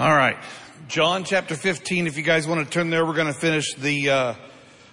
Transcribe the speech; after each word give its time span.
All 0.00 0.16
right. 0.16 0.38
John 0.88 1.24
chapter 1.24 1.54
15, 1.54 2.06
if 2.06 2.16
you 2.16 2.22
guys 2.22 2.48
want 2.48 2.64
to 2.64 2.70
turn 2.70 2.88
there, 2.88 3.04
we're 3.04 3.12
going 3.12 3.26
to 3.26 3.38
finish 3.38 3.74
the 3.74 4.08
uh, 4.08 4.34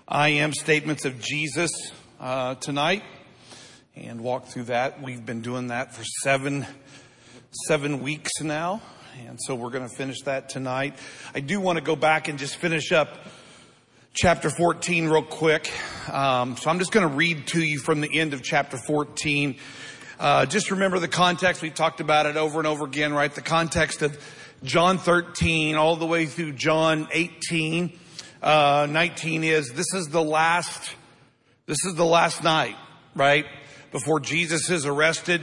I 0.06 0.28
am 0.32 0.52
statements 0.52 1.06
of 1.06 1.22
Jesus 1.22 1.72
uh, 2.19 2.56
tonight 2.56 3.03
and 3.96 4.20
walk 4.20 4.48
through 4.48 4.66
that. 4.66 5.01
We've 5.01 5.25
been 5.25 5.40
doing 5.40 5.67
that 5.67 5.96
for 5.96 6.04
seven, 6.24 6.66
seven 7.67 8.02
weeks 8.02 8.41
now. 8.41 8.82
And 9.25 9.39
so 9.41 9.55
we're 9.55 9.70
going 9.70 9.88
to 9.88 9.96
finish 9.96 10.24
that 10.24 10.50
tonight. 10.50 10.98
I 11.34 11.39
do 11.39 11.62
want 11.62 11.78
to 11.78 11.86
go 11.86 11.96
back 11.96 12.28
and 12.28 12.38
just 12.38 12.58
finish 12.58 12.92
up 12.92 13.08
chapter 14.14 14.50
14 14.50 15.08
real 15.08 15.24
quick. 15.24 15.71
Um, 16.12 16.58
so 16.58 16.70
I'm 16.70 16.80
just 16.80 16.92
going 16.92 17.08
to 17.08 17.16
read 17.16 17.48
to 17.48 17.64
you 17.64 17.80
from 17.80 18.02
the 18.02 18.20
end 18.20 18.34
of 18.34 18.44
chapter 18.44 18.76
14. 18.76 19.55
Uh, 20.20 20.46
just 20.46 20.70
remember 20.70 21.00
the 21.00 21.08
context. 21.08 21.62
We 21.62 21.70
talked 21.70 22.02
about 22.02 22.26
it 22.26 22.36
over 22.36 22.60
and 22.60 22.68
over 22.68 22.84
again, 22.84 23.14
right? 23.14 23.34
The 23.34 23.42
context 23.42 24.02
of 24.02 24.21
John 24.64 24.98
13 24.98 25.76
all 25.76 25.98
the 25.98 26.07
way 26.07 26.25
through 26.25 26.54
John 26.54 27.07
18, 27.11 27.97
uh, 28.42 28.88
19 28.89 29.43
is 29.43 29.71
this 29.74 29.93
is 29.93 30.07
the 30.07 30.24
last, 30.24 30.96
this 31.68 31.86
is 31.86 31.93
the 31.93 32.05
last 32.05 32.43
night, 32.43 32.75
right? 33.13 33.45
Before 33.91 34.20
Jesus 34.20 34.71
is 34.71 34.88
arrested 34.88 35.41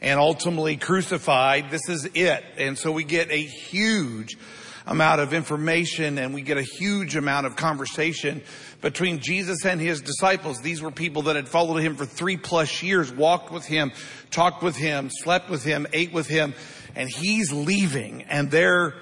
and 0.00 0.18
ultimately 0.18 0.76
crucified. 0.76 1.70
This 1.70 1.88
is 1.88 2.06
it. 2.14 2.44
And 2.58 2.76
so 2.76 2.90
we 2.90 3.04
get 3.04 3.30
a 3.30 3.40
huge 3.40 4.36
amount 4.84 5.20
of 5.20 5.32
information 5.32 6.18
and 6.18 6.34
we 6.34 6.42
get 6.42 6.58
a 6.58 6.62
huge 6.62 7.14
amount 7.14 7.46
of 7.46 7.54
conversation 7.54 8.42
between 8.84 9.18
Jesus 9.18 9.64
and 9.64 9.80
his 9.80 10.02
disciples. 10.02 10.60
These 10.60 10.82
were 10.82 10.90
people 10.90 11.22
that 11.22 11.36
had 11.36 11.48
followed 11.48 11.78
him 11.78 11.96
for 11.96 12.04
three 12.04 12.36
plus 12.36 12.82
years, 12.82 13.10
walked 13.10 13.50
with 13.50 13.64
him, 13.64 13.92
talked 14.30 14.62
with 14.62 14.76
him, 14.76 15.08
slept 15.10 15.48
with 15.48 15.64
him, 15.64 15.86
ate 15.94 16.12
with 16.12 16.28
him, 16.28 16.52
and 16.94 17.08
he's 17.08 17.50
leaving 17.50 18.24
and 18.24 18.50
they're 18.50 18.92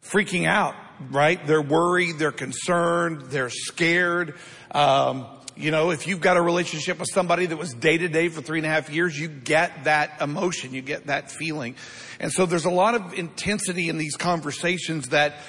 freaking 0.00 0.46
out, 0.46 0.76
right? 1.10 1.44
They're 1.44 1.60
worried, 1.60 2.18
they're 2.20 2.30
concerned, 2.30 3.22
they're 3.22 3.50
scared. 3.50 4.36
Um, 4.70 5.26
you 5.56 5.72
know, 5.72 5.90
if 5.90 6.06
you've 6.06 6.20
got 6.20 6.36
a 6.36 6.42
relationship 6.42 7.00
with 7.00 7.08
somebody 7.12 7.46
that 7.46 7.56
was 7.56 7.74
day 7.74 7.98
to 7.98 8.06
day 8.06 8.28
for 8.28 8.42
three 8.42 8.60
and 8.60 8.66
a 8.66 8.70
half 8.70 8.90
years, 8.90 9.18
you 9.18 9.26
get 9.26 9.84
that 9.84 10.22
emotion, 10.22 10.72
you 10.72 10.82
get 10.82 11.08
that 11.08 11.32
feeling. 11.32 11.74
And 12.20 12.30
so 12.30 12.46
there's 12.46 12.64
a 12.64 12.70
lot 12.70 12.94
of 12.94 13.12
intensity 13.14 13.88
in 13.88 13.98
these 13.98 14.16
conversations 14.16 15.08
that 15.08 15.40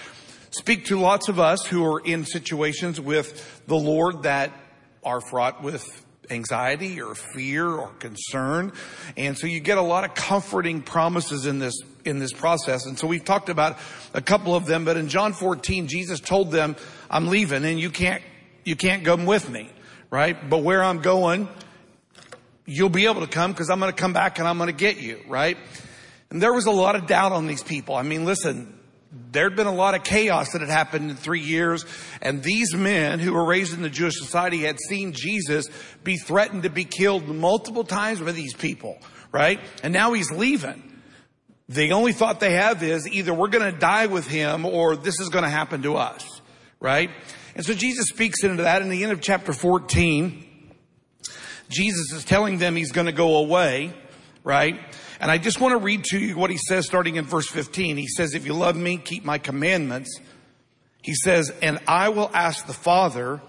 speak 0.58 0.86
to 0.86 1.00
lots 1.00 1.30
of 1.30 1.40
us 1.40 1.66
who 1.66 1.86
are 1.86 2.00
in 2.00 2.26
situations 2.26 3.00
with 3.00 3.66
the 3.68 3.76
Lord 3.76 4.24
that 4.24 4.52
are 5.04 5.22
fraught 5.22 5.64
with 5.64 6.06
anxiety 6.30 7.02
or 7.02 7.16
fear 7.16 7.68
or 7.68 7.90
concern. 8.00 8.74
And 9.16 9.38
so 9.38 9.48
you 9.48 9.60
get 9.60 9.78
a 9.78 9.82
lot 9.82 10.04
of 10.04 10.14
comforting 10.14 10.82
promises 10.82 11.46
in 11.46 11.60
this, 11.60 11.80
in 12.04 12.20
this 12.20 12.34
process. 12.34 12.86
And 12.86 13.00
so 13.00 13.08
we've 13.08 13.24
talked 13.24 13.50
about 13.50 13.78
a 14.14 14.22
couple 14.22 14.56
of 14.56 14.66
them, 14.66 14.84
but 14.84 14.98
in 14.98 15.08
John 15.08 15.34
14, 15.34 15.88
Jesus 15.88 16.20
told 16.20 16.52
them, 16.52 16.76
I'm 17.10 17.28
leaving 17.28 17.64
and 17.64 17.80
you 17.80 17.90
can't, 17.90 18.22
you 18.66 18.76
can't 18.76 19.06
come 19.06 19.26
with 19.26 19.50
me 19.50 19.72
right? 20.10 20.50
But 20.50 20.60
where 20.60 20.84
I'm 20.84 21.00
going, 21.00 21.48
you'll 22.66 22.90
be 22.90 23.06
able 23.06 23.22
to 23.22 23.28
come 23.28 23.52
because 23.52 23.70
I'm 23.70 23.80
going 23.80 23.92
to 23.92 23.98
come 23.98 24.14
back 24.14 24.40
and 24.40 24.48
I'm 24.48 24.58
going 24.58 24.68
to 24.68 24.74
get 24.74 24.98
you, 24.98 25.20
right? 25.28 25.58
And 26.30 26.42
there 26.42 26.54
was 26.54 26.66
a 26.66 26.72
lot 26.72 26.96
of 26.96 27.08
doubt 27.08 27.32
on 27.32 27.48
these 27.48 27.64
people. 27.64 27.96
I 27.96 28.04
mean, 28.04 28.26
listen, 28.26 28.77
there'd 29.12 29.56
been 29.56 29.68
a 29.68 29.74
lot 29.74 29.96
of 29.96 30.04
chaos 30.04 30.52
that 30.52 30.62
had 30.62 30.70
happened 30.70 31.10
in 31.10 31.16
three 31.16 31.42
years. 31.42 31.86
And 32.22 32.44
these 32.44 32.74
men 32.74 33.20
who 33.20 33.34
were 33.34 33.46
raised 33.46 33.74
in 33.74 33.82
the 33.82 33.90
Jewish 33.90 34.18
society 34.18 34.60
had 34.60 34.78
seen 34.80 35.14
Jesus 35.14 35.70
be 36.04 36.18
threatened 36.18 36.64
to 36.64 36.70
be 36.70 36.86
killed 36.86 37.28
multiple 37.28 37.84
times 37.84 38.20
by 38.20 38.32
these 38.32 38.54
people, 38.54 38.98
right? 39.32 39.60
And 39.84 39.94
now 39.94 40.14
he's 40.14 40.32
leaving. 40.32 40.84
The 41.70 41.92
only 41.92 42.14
thought 42.14 42.40
they 42.40 42.54
have 42.54 42.82
is 42.82 43.08
either 43.08 43.34
we're 43.34 43.50
going 43.50 43.72
to 43.72 43.78
die 43.78 44.06
with 44.06 44.28
him 44.28 44.66
or 44.66 44.96
this 44.96 45.20
is 45.20 45.30
going 45.30 45.44
to 45.44 45.50
happen 45.50 45.82
to 45.84 45.98
us, 45.98 46.42
right? 46.80 47.10
And 47.56 47.66
so 47.66 47.74
Jesus 47.74 48.06
speaks 48.08 48.44
into 48.44 48.64
that 48.64 48.82
in 48.82 48.90
the 48.90 49.04
end 49.04 49.12
of 49.12 49.20
chapter 49.20 49.52
14. 49.52 50.46
Jesus 51.70 52.14
is 52.14 52.24
telling 52.24 52.60
them 52.60 52.76
he's 52.76 52.94
going 52.94 53.08
to 53.08 53.12
go 53.12 53.38
away, 53.38 53.94
right? 54.46 54.80
And 55.20 55.32
I 55.32 55.38
just 55.38 55.60
want 55.60 55.74
to 55.74 55.78
read 55.78 56.04
to 56.06 56.20
you 56.20 56.38
what 56.38 56.50
he 56.50 56.58
says 56.58 56.86
starting 56.86 57.16
in 57.16 57.26
verse 57.26 57.48
15. 57.48 57.98
He 57.98 58.08
says, 58.08 58.34
if 58.34 58.46
you 58.46 58.54
love 58.54 58.76
me, 58.76 58.98
keep 58.98 59.26
my 59.26 59.38
commandments. 59.38 60.20
He 61.02 61.16
says, 61.16 61.52
and 61.62 61.80
I 61.88 62.10
will 62.10 62.30
ask 62.34 62.68
the 62.68 62.74
Father 62.74 63.42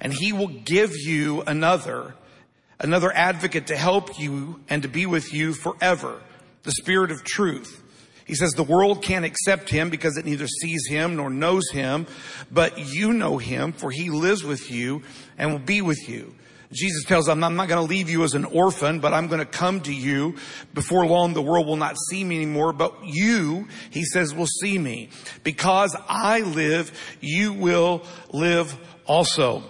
and 0.00 0.12
he 0.12 0.32
will 0.32 0.48
give 0.48 0.96
you 0.96 1.42
another, 1.42 2.14
another 2.78 3.12
advocate 3.12 3.68
to 3.68 3.76
help 3.76 4.18
you 4.18 4.60
and 4.68 4.82
to 4.82 4.88
be 4.88 5.06
with 5.06 5.32
you 5.32 5.54
forever. 5.54 6.20
The 6.64 6.72
Spirit 6.72 7.10
of 7.10 7.24
truth. 7.24 7.82
He 8.26 8.34
says 8.34 8.50
the 8.50 8.62
world 8.62 9.02
can't 9.02 9.24
accept 9.24 9.70
him 9.70 9.88
because 9.88 10.18
it 10.18 10.26
neither 10.26 10.46
sees 10.46 10.86
him 10.86 11.16
nor 11.16 11.30
knows 11.30 11.70
him, 11.70 12.06
but 12.50 12.78
you 12.78 13.14
know 13.14 13.38
him 13.38 13.72
for 13.72 13.90
he 13.90 14.10
lives 14.10 14.44
with 14.44 14.70
you 14.70 15.02
and 15.38 15.50
will 15.50 15.58
be 15.58 15.80
with 15.80 16.08
you. 16.10 16.34
Jesus 16.70 17.04
tells 17.04 17.26
them, 17.26 17.42
I'm 17.42 17.56
not 17.56 17.68
going 17.68 17.84
to 17.84 17.88
leave 17.88 18.10
you 18.10 18.24
as 18.24 18.34
an 18.34 18.44
orphan, 18.44 19.00
but 19.00 19.14
I'm 19.14 19.28
going 19.28 19.38
to 19.38 19.46
come 19.46 19.80
to 19.82 19.94
you. 19.94 20.36
Before 20.74 21.06
long, 21.06 21.32
the 21.32 21.42
world 21.42 21.66
will 21.66 21.76
not 21.76 21.96
see 22.10 22.22
me 22.22 22.36
anymore, 22.36 22.74
but 22.74 22.94
you, 23.04 23.68
he 23.90 24.04
says, 24.04 24.34
will 24.34 24.46
see 24.46 24.78
me. 24.78 25.08
Because 25.44 25.96
I 26.08 26.40
live, 26.40 26.92
you 27.20 27.54
will 27.54 28.02
live 28.32 28.76
also. 29.06 29.62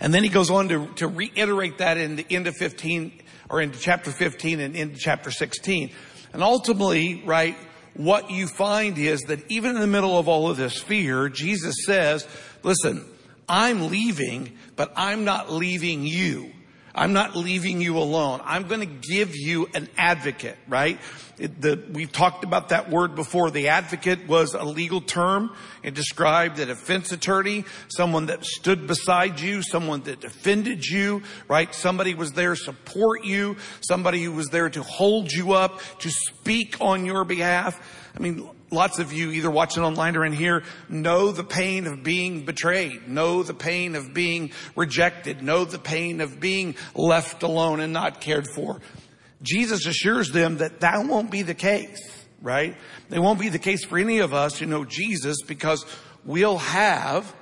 And 0.00 0.12
then 0.12 0.24
he 0.24 0.28
goes 0.28 0.50
on 0.50 0.68
to, 0.68 0.88
to 0.96 1.06
reiterate 1.06 1.78
that 1.78 1.98
in 1.98 2.16
the 2.16 2.26
end 2.30 2.48
of 2.48 2.56
15, 2.56 3.22
or 3.48 3.60
into 3.60 3.78
chapter 3.78 4.10
15 4.10 4.58
and 4.58 4.74
into 4.74 4.98
chapter 4.98 5.30
16. 5.30 5.92
And 6.32 6.42
ultimately, 6.42 7.22
right, 7.24 7.56
what 7.94 8.30
you 8.30 8.48
find 8.48 8.98
is 8.98 9.22
that 9.22 9.48
even 9.50 9.76
in 9.76 9.80
the 9.80 9.86
middle 9.86 10.18
of 10.18 10.28
all 10.28 10.50
of 10.50 10.56
this 10.56 10.76
fear, 10.82 11.28
Jesus 11.28 11.76
says, 11.86 12.26
listen, 12.62 13.04
I'm 13.48 13.88
leaving, 13.88 14.56
but 14.74 14.92
I'm 14.96 15.24
not 15.24 15.52
leaving 15.52 16.04
you. 16.04 16.52
I'm 16.96 17.12
not 17.12 17.36
leaving 17.36 17.82
you 17.82 17.98
alone. 17.98 18.40
I'm 18.42 18.68
going 18.68 18.80
to 18.80 19.08
give 19.08 19.36
you 19.36 19.68
an 19.74 19.88
advocate, 19.98 20.56
right? 20.66 20.98
It, 21.38 21.60
the, 21.60 21.84
we've 21.92 22.10
talked 22.10 22.42
about 22.42 22.70
that 22.70 22.88
word 22.88 23.14
before. 23.14 23.50
The 23.50 23.68
advocate 23.68 24.26
was 24.26 24.54
a 24.54 24.64
legal 24.64 25.02
term. 25.02 25.54
It 25.82 25.92
described 25.92 26.58
a 26.58 26.64
defense 26.64 27.12
attorney, 27.12 27.66
someone 27.88 28.26
that 28.26 28.46
stood 28.46 28.86
beside 28.86 29.40
you, 29.40 29.60
someone 29.60 30.04
that 30.04 30.20
defended 30.20 30.86
you, 30.86 31.22
right? 31.48 31.74
Somebody 31.74 32.14
was 32.14 32.32
there 32.32 32.54
to 32.54 32.60
support 32.60 33.24
you, 33.24 33.56
somebody 33.86 34.22
who 34.22 34.32
was 34.32 34.48
there 34.48 34.70
to 34.70 34.82
hold 34.82 35.30
you 35.30 35.52
up, 35.52 35.82
to 35.98 36.08
speak 36.08 36.80
on 36.80 37.04
your 37.04 37.24
behalf. 37.24 37.78
I 38.16 38.20
mean, 38.20 38.48
lots 38.70 38.98
of 38.98 39.12
you 39.12 39.30
either 39.30 39.50
watching 39.50 39.82
online 39.82 40.16
or 40.16 40.24
in 40.24 40.32
here 40.32 40.62
know 40.88 41.32
the 41.32 41.44
pain 41.44 41.86
of 41.86 42.02
being 42.02 42.44
betrayed, 42.44 43.08
know 43.08 43.42
the 43.42 43.54
pain 43.54 43.94
of 43.94 44.12
being 44.12 44.52
rejected, 44.74 45.42
know 45.42 45.64
the 45.64 45.78
pain 45.78 46.20
of 46.20 46.40
being 46.40 46.74
left 46.94 47.42
alone 47.42 47.80
and 47.80 47.92
not 47.92 48.20
cared 48.20 48.46
for. 48.54 48.80
Jesus 49.42 49.86
assures 49.86 50.30
them 50.30 50.58
that 50.58 50.80
that 50.80 51.06
won't 51.06 51.30
be 51.30 51.42
the 51.42 51.54
case, 51.54 52.26
right? 52.40 52.76
It 53.10 53.18
won't 53.18 53.38
be 53.38 53.48
the 53.48 53.58
case 53.58 53.84
for 53.84 53.98
any 53.98 54.18
of 54.18 54.34
us 54.34 54.58
who 54.58 54.66
know 54.66 54.84
Jesus 54.84 55.42
because 55.46 55.84
we'll 56.24 56.58
have 56.58 57.34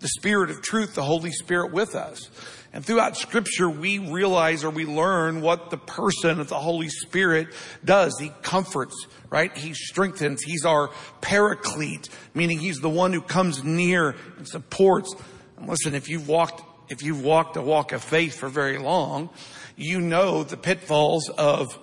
the 0.00 0.08
Spirit 0.08 0.50
of 0.50 0.62
truth, 0.62 0.94
the 0.94 1.02
Holy 1.02 1.30
Spirit 1.30 1.72
with 1.72 1.94
us. 1.94 2.30
And 2.72 2.84
throughout 2.84 3.16
scripture, 3.16 3.68
we 3.68 3.98
realize 3.98 4.62
or 4.62 4.70
we 4.70 4.86
learn 4.86 5.40
what 5.40 5.70
the 5.70 5.76
person 5.76 6.38
of 6.38 6.48
the 6.48 6.58
Holy 6.58 6.88
Spirit 6.88 7.48
does. 7.84 8.16
He 8.18 8.30
comforts, 8.42 9.06
right? 9.28 9.56
He 9.56 9.74
strengthens. 9.74 10.42
He's 10.42 10.64
our 10.64 10.90
paraclete, 11.20 12.08
meaning 12.32 12.60
he's 12.60 12.78
the 12.78 12.88
one 12.88 13.12
who 13.12 13.22
comes 13.22 13.64
near 13.64 14.14
and 14.38 14.46
supports. 14.46 15.12
And 15.56 15.68
listen, 15.68 15.94
if 15.96 16.08
you've 16.08 16.28
walked, 16.28 16.62
if 16.88 17.02
you've 17.02 17.24
walked 17.24 17.56
a 17.56 17.62
walk 17.62 17.90
of 17.90 18.04
faith 18.04 18.38
for 18.38 18.48
very 18.48 18.78
long, 18.78 19.30
you 19.76 20.00
know 20.00 20.44
the 20.44 20.56
pitfalls 20.56 21.28
of 21.28 21.76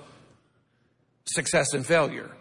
success 1.26 1.74
and 1.74 1.86
failure. 1.86 2.32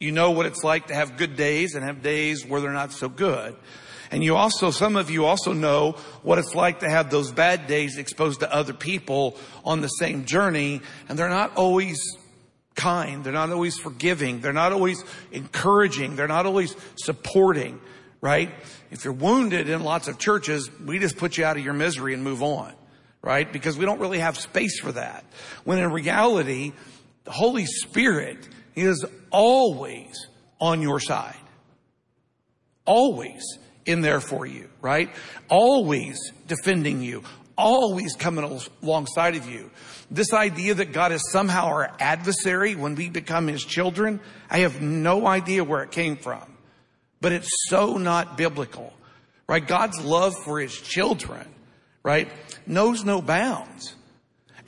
You 0.00 0.10
know 0.10 0.30
what 0.30 0.46
it's 0.46 0.64
like 0.64 0.86
to 0.86 0.94
have 0.94 1.18
good 1.18 1.36
days 1.36 1.74
and 1.74 1.84
have 1.84 2.02
days 2.02 2.46
where 2.46 2.60
they're 2.60 2.72
not 2.72 2.92
so 2.92 3.08
good. 3.08 3.56
And 4.10 4.22
you 4.22 4.36
also, 4.36 4.70
some 4.70 4.96
of 4.96 5.10
you 5.10 5.24
also 5.24 5.52
know 5.52 5.92
what 6.22 6.38
it's 6.38 6.54
like 6.54 6.80
to 6.80 6.88
have 6.88 7.10
those 7.10 7.32
bad 7.32 7.66
days 7.66 7.98
exposed 7.98 8.40
to 8.40 8.52
other 8.52 8.72
people 8.72 9.36
on 9.64 9.80
the 9.80 9.88
same 9.88 10.24
journey 10.24 10.80
and 11.08 11.18
they're 11.18 11.28
not 11.28 11.56
always 11.56 11.98
kind. 12.74 13.24
They're 13.24 13.32
not 13.32 13.50
always 13.50 13.78
forgiving. 13.78 14.40
They're 14.40 14.52
not 14.52 14.72
always 14.72 15.02
encouraging. 15.32 16.16
They're 16.16 16.28
not 16.28 16.46
always 16.46 16.76
supporting, 16.96 17.80
right? 18.20 18.50
If 18.90 19.04
you're 19.04 19.14
wounded 19.14 19.68
in 19.68 19.82
lots 19.82 20.08
of 20.08 20.18
churches, 20.18 20.70
we 20.80 20.98
just 20.98 21.16
put 21.16 21.38
you 21.38 21.44
out 21.44 21.56
of 21.56 21.64
your 21.64 21.74
misery 21.74 22.14
and 22.14 22.22
move 22.22 22.42
on, 22.42 22.72
right? 23.22 23.50
Because 23.50 23.78
we 23.78 23.84
don't 23.84 24.00
really 24.00 24.18
have 24.18 24.38
space 24.38 24.80
for 24.80 24.92
that. 24.92 25.24
When 25.64 25.78
in 25.78 25.90
reality, 25.90 26.72
the 27.24 27.32
Holy 27.32 27.66
Spirit 27.66 28.48
is 28.74 29.04
always 29.30 30.28
on 30.60 30.82
your 30.82 31.00
side. 31.00 31.36
Always 32.86 33.42
in 33.86 34.00
there 34.00 34.20
for 34.20 34.46
you, 34.46 34.68
right? 34.80 35.10
Always 35.48 36.18
defending 36.46 37.02
you, 37.02 37.22
always 37.56 38.14
coming 38.16 38.60
alongside 38.82 39.36
of 39.36 39.48
you. 39.48 39.70
This 40.10 40.32
idea 40.32 40.74
that 40.74 40.92
God 40.92 41.12
is 41.12 41.30
somehow 41.30 41.66
our 41.66 41.94
adversary 41.98 42.74
when 42.74 42.94
we 42.94 43.08
become 43.08 43.46
his 43.46 43.64
children, 43.64 44.20
I 44.50 44.60
have 44.60 44.80
no 44.80 45.26
idea 45.26 45.64
where 45.64 45.82
it 45.82 45.90
came 45.90 46.16
from. 46.16 46.42
But 47.20 47.32
it's 47.32 47.50
so 47.68 47.96
not 47.96 48.36
biblical, 48.36 48.92
right? 49.48 49.66
God's 49.66 50.00
love 50.00 50.34
for 50.44 50.60
his 50.60 50.74
children, 50.74 51.46
right, 52.02 52.28
knows 52.66 53.04
no 53.04 53.22
bounds. 53.22 53.94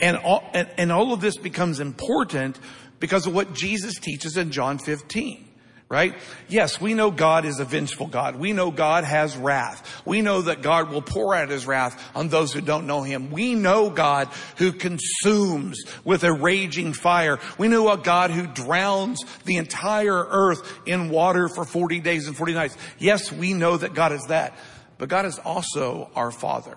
And 0.00 0.16
all, 0.16 0.42
and, 0.52 0.68
and 0.76 0.92
all 0.92 1.12
of 1.12 1.20
this 1.20 1.36
becomes 1.36 1.80
important 1.80 2.58
because 2.98 3.26
of 3.26 3.34
what 3.34 3.54
Jesus 3.54 3.98
teaches 3.98 4.36
in 4.36 4.50
John 4.52 4.78
15 4.78 5.45
right? 5.88 6.16
Yes, 6.48 6.80
we 6.80 6.94
know 6.94 7.12
God 7.12 7.44
is 7.44 7.60
a 7.60 7.64
vengeful 7.64 8.08
God. 8.08 8.36
We 8.36 8.52
know 8.52 8.72
God 8.72 9.04
has 9.04 9.36
wrath. 9.36 10.02
We 10.04 10.20
know 10.20 10.42
that 10.42 10.60
God 10.60 10.90
will 10.90 11.02
pour 11.02 11.34
out 11.34 11.48
his 11.48 11.66
wrath 11.66 12.02
on 12.16 12.28
those 12.28 12.52
who 12.52 12.60
don't 12.60 12.88
know 12.88 13.02
him. 13.02 13.30
We 13.30 13.54
know 13.54 13.88
God 13.88 14.28
who 14.56 14.72
consumes 14.72 15.84
with 16.04 16.24
a 16.24 16.32
raging 16.32 16.92
fire. 16.92 17.38
We 17.56 17.68
know 17.68 17.88
a 17.90 17.98
God 17.98 18.32
who 18.32 18.48
drowns 18.48 19.20
the 19.44 19.56
entire 19.56 20.26
earth 20.28 20.80
in 20.86 21.08
water 21.08 21.48
for 21.48 21.64
40 21.64 22.00
days 22.00 22.26
and 22.26 22.36
40 22.36 22.54
nights. 22.54 22.76
Yes, 22.98 23.30
we 23.30 23.52
know 23.52 23.76
that 23.76 23.94
God 23.94 24.10
is 24.10 24.24
that, 24.24 24.58
but 24.98 25.08
God 25.08 25.24
is 25.24 25.38
also 25.38 26.10
our 26.16 26.32
Father. 26.32 26.76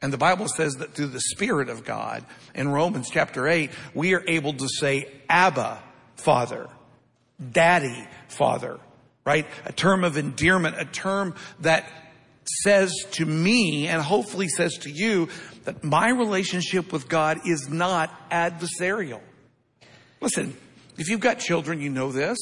And 0.00 0.12
the 0.12 0.18
Bible 0.18 0.48
says 0.48 0.74
that 0.74 0.94
through 0.94 1.06
the 1.08 1.20
Spirit 1.20 1.68
of 1.68 1.84
God 1.84 2.26
in 2.56 2.66
Romans 2.66 3.08
chapter 3.08 3.46
8, 3.46 3.70
we 3.94 4.14
are 4.14 4.24
able 4.26 4.54
to 4.54 4.66
say, 4.68 5.06
Abba, 5.28 5.80
Father 6.16 6.68
daddy, 7.50 8.06
father, 8.28 8.78
right? 9.24 9.46
A 9.64 9.72
term 9.72 10.04
of 10.04 10.16
endearment, 10.16 10.76
a 10.78 10.84
term 10.84 11.34
that 11.60 11.88
says 12.62 12.92
to 13.12 13.24
me 13.24 13.88
and 13.88 14.02
hopefully 14.02 14.48
says 14.48 14.78
to 14.78 14.90
you 14.90 15.28
that 15.64 15.84
my 15.84 16.10
relationship 16.10 16.92
with 16.92 17.08
God 17.08 17.40
is 17.46 17.68
not 17.68 18.30
adversarial. 18.30 19.20
Listen, 20.20 20.56
if 20.98 21.08
you've 21.08 21.20
got 21.20 21.38
children, 21.38 21.80
you 21.80 21.90
know 21.90 22.12
this. 22.12 22.38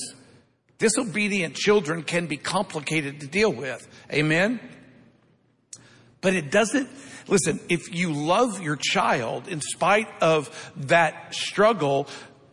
Disobedient 0.79 1.55
children 1.55 2.03
can 2.03 2.27
be 2.27 2.39
complicated 2.39 3.21
to 3.21 3.27
deal 3.27 3.53
with. 3.53 3.87
Amen? 4.13 4.61
But 6.23 6.35
it 6.35 6.51
doesn't, 6.51 6.89
listen, 7.29 7.61
if 7.69 7.95
you 7.95 8.13
love 8.13 8.61
your 8.61 8.77
child 8.77 9.49
in 9.49 9.61
spite 9.61 10.09
of 10.23 10.73
that 10.77 11.35
struggle, 11.35 12.09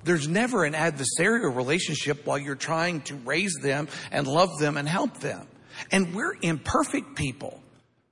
there's 0.07 0.27
never 0.27 0.63
an 0.63 0.74
adversarial 0.74 1.56
relationship 1.56 2.25
while 2.25 2.39
you're 2.39 2.56
trying 2.56 3.01
to 3.01 3.15
raise 3.15 3.54
them 3.62 3.88
and 4.12 4.25
love 4.25 4.57
them 4.59 4.77
and 4.77 4.88
help 4.88 5.19
them. 5.19 5.48
And 5.92 6.15
we're 6.15 6.33
imperfect 6.42 7.15
people, 7.15 7.62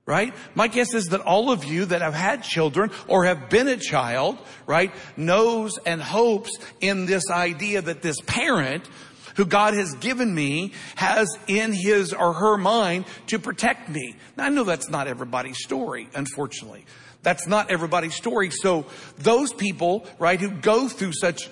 right? 0.04 0.32
My 0.54 0.68
guess 0.68 0.94
is 0.94 1.06
that 1.06 1.20
all 1.22 1.50
of 1.50 1.64
you 1.64 1.86
that 1.86 2.02
have 2.02 2.14
had 2.14 2.42
children 2.42 2.90
or 3.08 3.24
have 3.24 3.48
been 3.48 3.66
a 3.66 3.76
child, 3.76 4.38
right, 4.66 4.92
knows 5.16 5.78
and 5.84 6.00
hopes 6.00 6.56
in 6.80 7.06
this 7.06 7.30
idea 7.30 7.82
that 7.82 8.02
this 8.02 8.20
parent 8.26 8.88
who 9.36 9.44
God 9.44 9.74
has 9.74 9.94
given 9.94 10.34
me 10.34 10.72
has 10.96 11.28
in 11.46 11.72
his 11.72 12.12
or 12.12 12.32
her 12.32 12.56
mind 12.56 13.04
to 13.28 13.38
protect 13.38 13.88
me. 13.88 14.16
Now 14.36 14.44
I 14.44 14.48
know 14.48 14.64
that's 14.64 14.88
not 14.88 15.08
everybody's 15.08 15.62
story, 15.62 16.08
unfortunately. 16.14 16.86
That's 17.22 17.46
not 17.46 17.70
everybody's 17.70 18.14
story. 18.14 18.50
So 18.50 18.86
those 19.18 19.52
people, 19.52 20.06
right, 20.18 20.40
who 20.40 20.50
go 20.50 20.88
through 20.88 21.12
such 21.12 21.50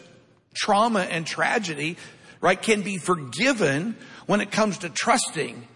trauma 0.55 1.01
and 1.01 1.27
tragedy, 1.27 1.97
right, 2.41 2.61
can 2.61 2.83
be 2.83 2.99
forgiven 2.99 3.97
when 4.27 4.41
it 4.41 4.51
comes 4.51 4.79
to 4.79 4.89
trusting 4.89 5.67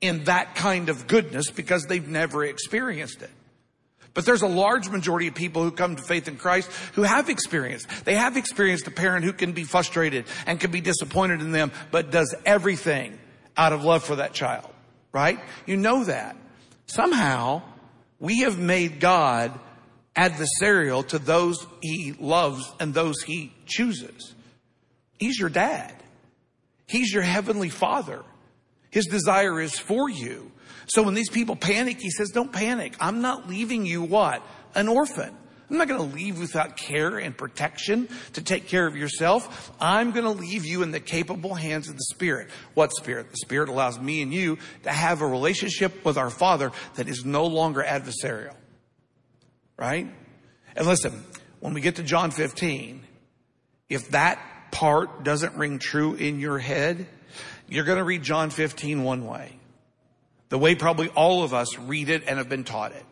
in 0.00 0.24
that 0.24 0.54
kind 0.54 0.88
of 0.88 1.06
goodness 1.06 1.50
because 1.50 1.86
they've 1.86 2.08
never 2.08 2.44
experienced 2.44 3.22
it. 3.22 3.30
But 4.14 4.24
there's 4.24 4.42
a 4.42 4.48
large 4.48 4.88
majority 4.88 5.28
of 5.28 5.34
people 5.34 5.62
who 5.62 5.70
come 5.70 5.96
to 5.96 6.02
faith 6.02 6.28
in 6.28 6.36
Christ 6.36 6.70
who 6.94 7.02
have 7.02 7.28
experienced. 7.28 7.88
They 8.04 8.14
have 8.14 8.36
experienced 8.36 8.86
a 8.86 8.90
parent 8.90 9.24
who 9.24 9.32
can 9.32 9.52
be 9.52 9.64
frustrated 9.64 10.24
and 10.46 10.58
can 10.58 10.70
be 10.70 10.80
disappointed 10.80 11.40
in 11.40 11.52
them, 11.52 11.70
but 11.90 12.10
does 12.10 12.34
everything 12.44 13.18
out 13.56 13.72
of 13.72 13.84
love 13.84 14.02
for 14.02 14.16
that 14.16 14.32
child, 14.32 14.68
right? 15.12 15.38
You 15.66 15.76
know 15.76 16.04
that. 16.04 16.36
Somehow, 16.86 17.62
we 18.18 18.40
have 18.40 18.58
made 18.58 18.98
God 18.98 19.58
adversarial 20.18 21.06
to 21.06 21.18
those 21.18 21.64
he 21.80 22.12
loves 22.18 22.70
and 22.80 22.92
those 22.92 23.22
he 23.22 23.52
chooses. 23.66 24.34
He's 25.18 25.38
your 25.38 25.48
dad. 25.48 25.94
He's 26.86 27.12
your 27.12 27.22
heavenly 27.22 27.68
father. 27.68 28.24
His 28.90 29.06
desire 29.06 29.60
is 29.60 29.78
for 29.78 30.10
you. 30.10 30.50
So 30.88 31.02
when 31.02 31.14
these 31.14 31.30
people 31.30 31.54
panic, 31.54 32.00
he 32.00 32.10
says, 32.10 32.30
don't 32.30 32.52
panic. 32.52 32.94
I'm 33.00 33.20
not 33.20 33.48
leaving 33.48 33.86
you 33.86 34.02
what? 34.02 34.42
An 34.74 34.88
orphan. 34.88 35.36
I'm 35.70 35.76
not 35.76 35.86
going 35.86 36.00
to 36.00 36.16
leave 36.16 36.40
without 36.40 36.78
care 36.78 37.18
and 37.18 37.36
protection 37.36 38.08
to 38.32 38.42
take 38.42 38.68
care 38.68 38.86
of 38.86 38.96
yourself. 38.96 39.70
I'm 39.78 40.12
going 40.12 40.24
to 40.24 40.30
leave 40.30 40.64
you 40.64 40.82
in 40.82 40.92
the 40.92 41.00
capable 41.00 41.54
hands 41.54 41.90
of 41.90 41.96
the 41.96 42.04
Spirit. 42.04 42.48
What 42.72 42.90
Spirit? 42.96 43.30
The 43.30 43.36
Spirit 43.36 43.68
allows 43.68 44.00
me 44.00 44.22
and 44.22 44.32
you 44.32 44.56
to 44.84 44.90
have 44.90 45.20
a 45.20 45.26
relationship 45.26 46.06
with 46.06 46.16
our 46.16 46.30
Father 46.30 46.72
that 46.94 47.06
is 47.06 47.26
no 47.26 47.44
longer 47.44 47.84
adversarial. 47.86 48.54
Right? 49.78 50.08
And 50.76 50.86
listen, 50.86 51.24
when 51.60 51.72
we 51.72 51.80
get 51.80 51.96
to 51.96 52.02
John 52.02 52.30
15, 52.30 53.02
if 53.88 54.10
that 54.10 54.38
part 54.70 55.24
doesn't 55.24 55.56
ring 55.56 55.78
true 55.78 56.14
in 56.14 56.40
your 56.40 56.58
head, 56.58 57.06
you're 57.68 57.84
going 57.84 57.98
to 57.98 58.04
read 58.04 58.22
John 58.22 58.50
15 58.50 59.04
one 59.04 59.26
way. 59.26 59.52
The 60.48 60.58
way 60.58 60.74
probably 60.74 61.08
all 61.08 61.42
of 61.42 61.52
us 61.52 61.78
read 61.78 62.08
it 62.08 62.24
and 62.26 62.38
have 62.38 62.48
been 62.48 62.64
taught 62.64 62.92
it. 62.92 63.04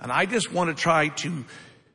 And 0.00 0.12
I 0.12 0.26
just 0.26 0.52
want 0.52 0.76
to 0.76 0.80
try 0.80 1.08
to 1.08 1.44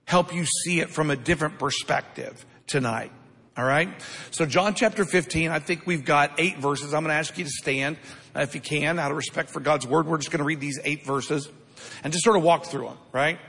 help 0.05 0.33
you 0.33 0.45
see 0.45 0.79
it 0.79 0.89
from 0.89 1.11
a 1.11 1.15
different 1.15 1.59
perspective 1.59 2.45
tonight. 2.67 3.11
All 3.57 3.65
right. 3.65 3.89
So 4.31 4.45
John 4.45 4.75
chapter 4.75 5.03
15, 5.03 5.51
I 5.51 5.59
think 5.59 5.85
we've 5.85 6.05
got 6.05 6.39
eight 6.39 6.57
verses. 6.57 6.93
I'm 6.93 7.03
going 7.03 7.13
to 7.13 7.19
ask 7.19 7.37
you 7.37 7.43
to 7.43 7.49
stand 7.49 7.97
if 8.33 8.55
you 8.55 8.61
can 8.61 8.97
out 8.97 9.11
of 9.11 9.17
respect 9.17 9.49
for 9.49 9.59
God's 9.59 9.85
word. 9.85 10.07
We're 10.07 10.17
just 10.17 10.31
going 10.31 10.39
to 10.39 10.45
read 10.45 10.61
these 10.61 10.79
eight 10.83 11.05
verses 11.05 11.49
and 12.03 12.13
just 12.13 12.23
sort 12.23 12.37
of 12.37 12.43
walk 12.43 12.65
through 12.65 12.85
them. 12.85 12.97
Right. 13.11 13.39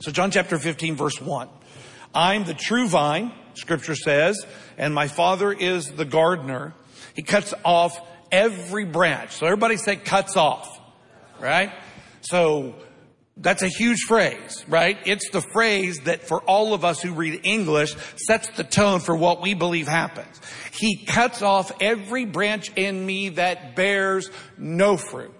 So 0.00 0.10
John 0.10 0.30
chapter 0.30 0.58
15 0.58 0.96
verse 0.96 1.20
1. 1.20 1.48
I'm 2.14 2.44
the 2.44 2.54
true 2.54 2.88
vine, 2.88 3.32
scripture 3.54 3.94
says, 3.94 4.44
and 4.78 4.94
my 4.94 5.08
father 5.08 5.52
is 5.52 5.90
the 5.92 6.04
gardener. 6.04 6.74
He 7.14 7.22
cuts 7.22 7.52
off 7.64 8.00
every 8.32 8.84
branch. 8.84 9.32
So 9.32 9.46
everybody 9.46 9.76
say 9.76 9.96
cuts 9.96 10.36
off, 10.36 10.80
right? 11.38 11.72
So 12.22 12.74
that's 13.36 13.62
a 13.62 13.68
huge 13.68 14.00
phrase, 14.08 14.64
right? 14.68 14.98
It's 15.04 15.30
the 15.30 15.42
phrase 15.52 16.00
that 16.00 16.26
for 16.26 16.40
all 16.42 16.72
of 16.72 16.84
us 16.84 17.00
who 17.02 17.12
read 17.12 17.40
English 17.44 17.94
sets 18.16 18.48
the 18.56 18.64
tone 18.64 19.00
for 19.00 19.14
what 19.14 19.42
we 19.42 19.54
believe 19.54 19.86
happens. 19.86 20.40
He 20.72 21.04
cuts 21.04 21.42
off 21.42 21.72
every 21.80 22.24
branch 22.24 22.70
in 22.74 23.04
me 23.04 23.30
that 23.30 23.76
bears 23.76 24.30
no 24.56 24.96
fruit. 24.96 25.34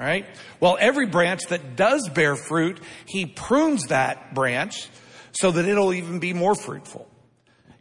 Right? 0.00 0.24
Well, 0.60 0.78
every 0.80 1.06
branch 1.06 1.42
that 1.50 1.76
does 1.76 2.08
bear 2.08 2.34
fruit, 2.34 2.80
he 3.04 3.26
prunes 3.26 3.88
that 3.88 4.34
branch 4.34 4.88
so 5.32 5.50
that 5.50 5.66
it'll 5.66 5.92
even 5.92 6.20
be 6.20 6.32
more 6.32 6.54
fruitful. 6.54 7.06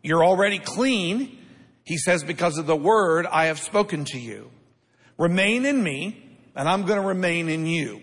You're 0.04 0.26
already 0.26 0.60
clean, 0.60 1.38
he 1.86 1.98
says, 1.98 2.26
because 2.26 2.58
of 2.58 2.68
the 2.68 2.76
word 2.76 3.26
I 3.26 3.46
have 3.46 3.58
spoken 3.58 4.04
to 4.06 4.20
you. 4.20 4.52
Remain 5.18 5.66
in 5.66 5.82
me, 5.82 6.38
and 6.58 6.68
I'm 6.68 6.84
going 6.84 7.02
to 7.02 7.08
remain 7.08 7.48
in 7.48 7.66
you. 7.66 8.02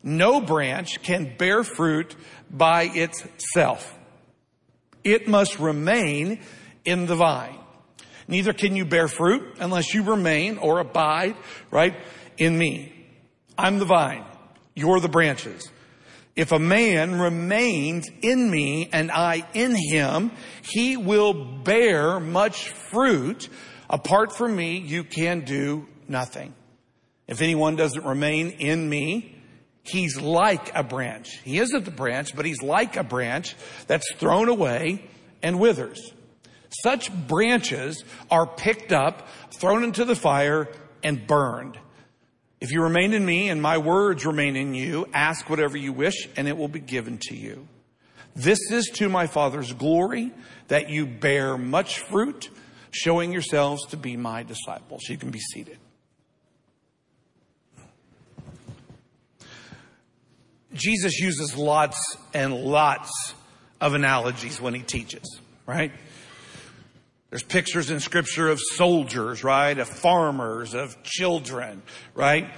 No 0.00 0.40
branch 0.40 1.02
can 1.02 1.36
bear 1.36 1.64
fruit 1.64 2.14
by 2.52 2.84
itself. 2.84 3.98
It 5.02 5.26
must 5.26 5.58
remain 5.58 6.40
in 6.84 7.06
the 7.06 7.16
vine. 7.16 7.58
Neither 8.28 8.52
can 8.52 8.76
you 8.76 8.84
bear 8.84 9.08
fruit 9.08 9.56
unless 9.58 9.92
you 9.92 10.04
remain 10.04 10.58
or 10.58 10.78
abide, 10.78 11.34
right, 11.72 11.96
in 12.38 12.56
me. 12.56 12.99
I'm 13.60 13.78
the 13.78 13.84
vine. 13.84 14.24
You're 14.74 15.00
the 15.00 15.10
branches. 15.10 15.70
If 16.34 16.50
a 16.50 16.58
man 16.58 17.20
remains 17.20 18.08
in 18.22 18.50
me 18.50 18.88
and 18.90 19.10
I 19.10 19.46
in 19.52 19.76
him, 19.76 20.30
he 20.62 20.96
will 20.96 21.34
bear 21.34 22.18
much 22.20 22.70
fruit. 22.70 23.50
Apart 23.90 24.34
from 24.34 24.56
me, 24.56 24.78
you 24.78 25.04
can 25.04 25.40
do 25.40 25.86
nothing. 26.08 26.54
If 27.28 27.42
anyone 27.42 27.76
doesn't 27.76 28.02
remain 28.02 28.52
in 28.52 28.88
me, 28.88 29.36
he's 29.82 30.18
like 30.18 30.74
a 30.74 30.82
branch. 30.82 31.38
He 31.44 31.58
isn't 31.58 31.84
the 31.84 31.90
branch, 31.90 32.34
but 32.34 32.46
he's 32.46 32.62
like 32.62 32.96
a 32.96 33.04
branch 33.04 33.54
that's 33.86 34.10
thrown 34.14 34.48
away 34.48 35.04
and 35.42 35.60
withers. 35.60 36.00
Such 36.82 37.12
branches 37.12 38.04
are 38.30 38.46
picked 38.46 38.90
up, 38.90 39.28
thrown 39.52 39.84
into 39.84 40.06
the 40.06 40.16
fire, 40.16 40.68
and 41.02 41.26
burned. 41.26 41.78
If 42.60 42.72
you 42.72 42.82
remain 42.82 43.14
in 43.14 43.24
me 43.24 43.48
and 43.48 43.62
my 43.62 43.78
words 43.78 44.26
remain 44.26 44.54
in 44.54 44.74
you, 44.74 45.06
ask 45.14 45.48
whatever 45.48 45.78
you 45.78 45.92
wish 45.92 46.28
and 46.36 46.46
it 46.46 46.56
will 46.56 46.68
be 46.68 46.80
given 46.80 47.18
to 47.28 47.34
you. 47.34 47.66
This 48.36 48.58
is 48.70 48.86
to 48.94 49.08
my 49.08 49.26
Father's 49.26 49.72
glory 49.72 50.30
that 50.68 50.90
you 50.90 51.06
bear 51.06 51.56
much 51.56 52.00
fruit, 52.00 52.50
showing 52.90 53.32
yourselves 53.32 53.86
to 53.86 53.96
be 53.96 54.16
my 54.16 54.42
disciples. 54.42 55.08
You 55.08 55.16
can 55.16 55.30
be 55.30 55.40
seated. 55.40 55.78
Jesus 60.72 61.18
uses 61.18 61.56
lots 61.56 62.16
and 62.32 62.54
lots 62.54 63.34
of 63.80 63.94
analogies 63.94 64.60
when 64.60 64.74
he 64.74 64.82
teaches, 64.82 65.40
right? 65.66 65.92
There's 67.30 67.42
pictures 67.44 67.90
in 67.90 68.00
scripture 68.00 68.48
of 68.48 68.60
soldiers, 68.60 69.44
right? 69.44 69.78
Of 69.78 69.88
farmers, 69.88 70.74
of 70.74 71.00
children, 71.04 71.82
right? 72.14 72.50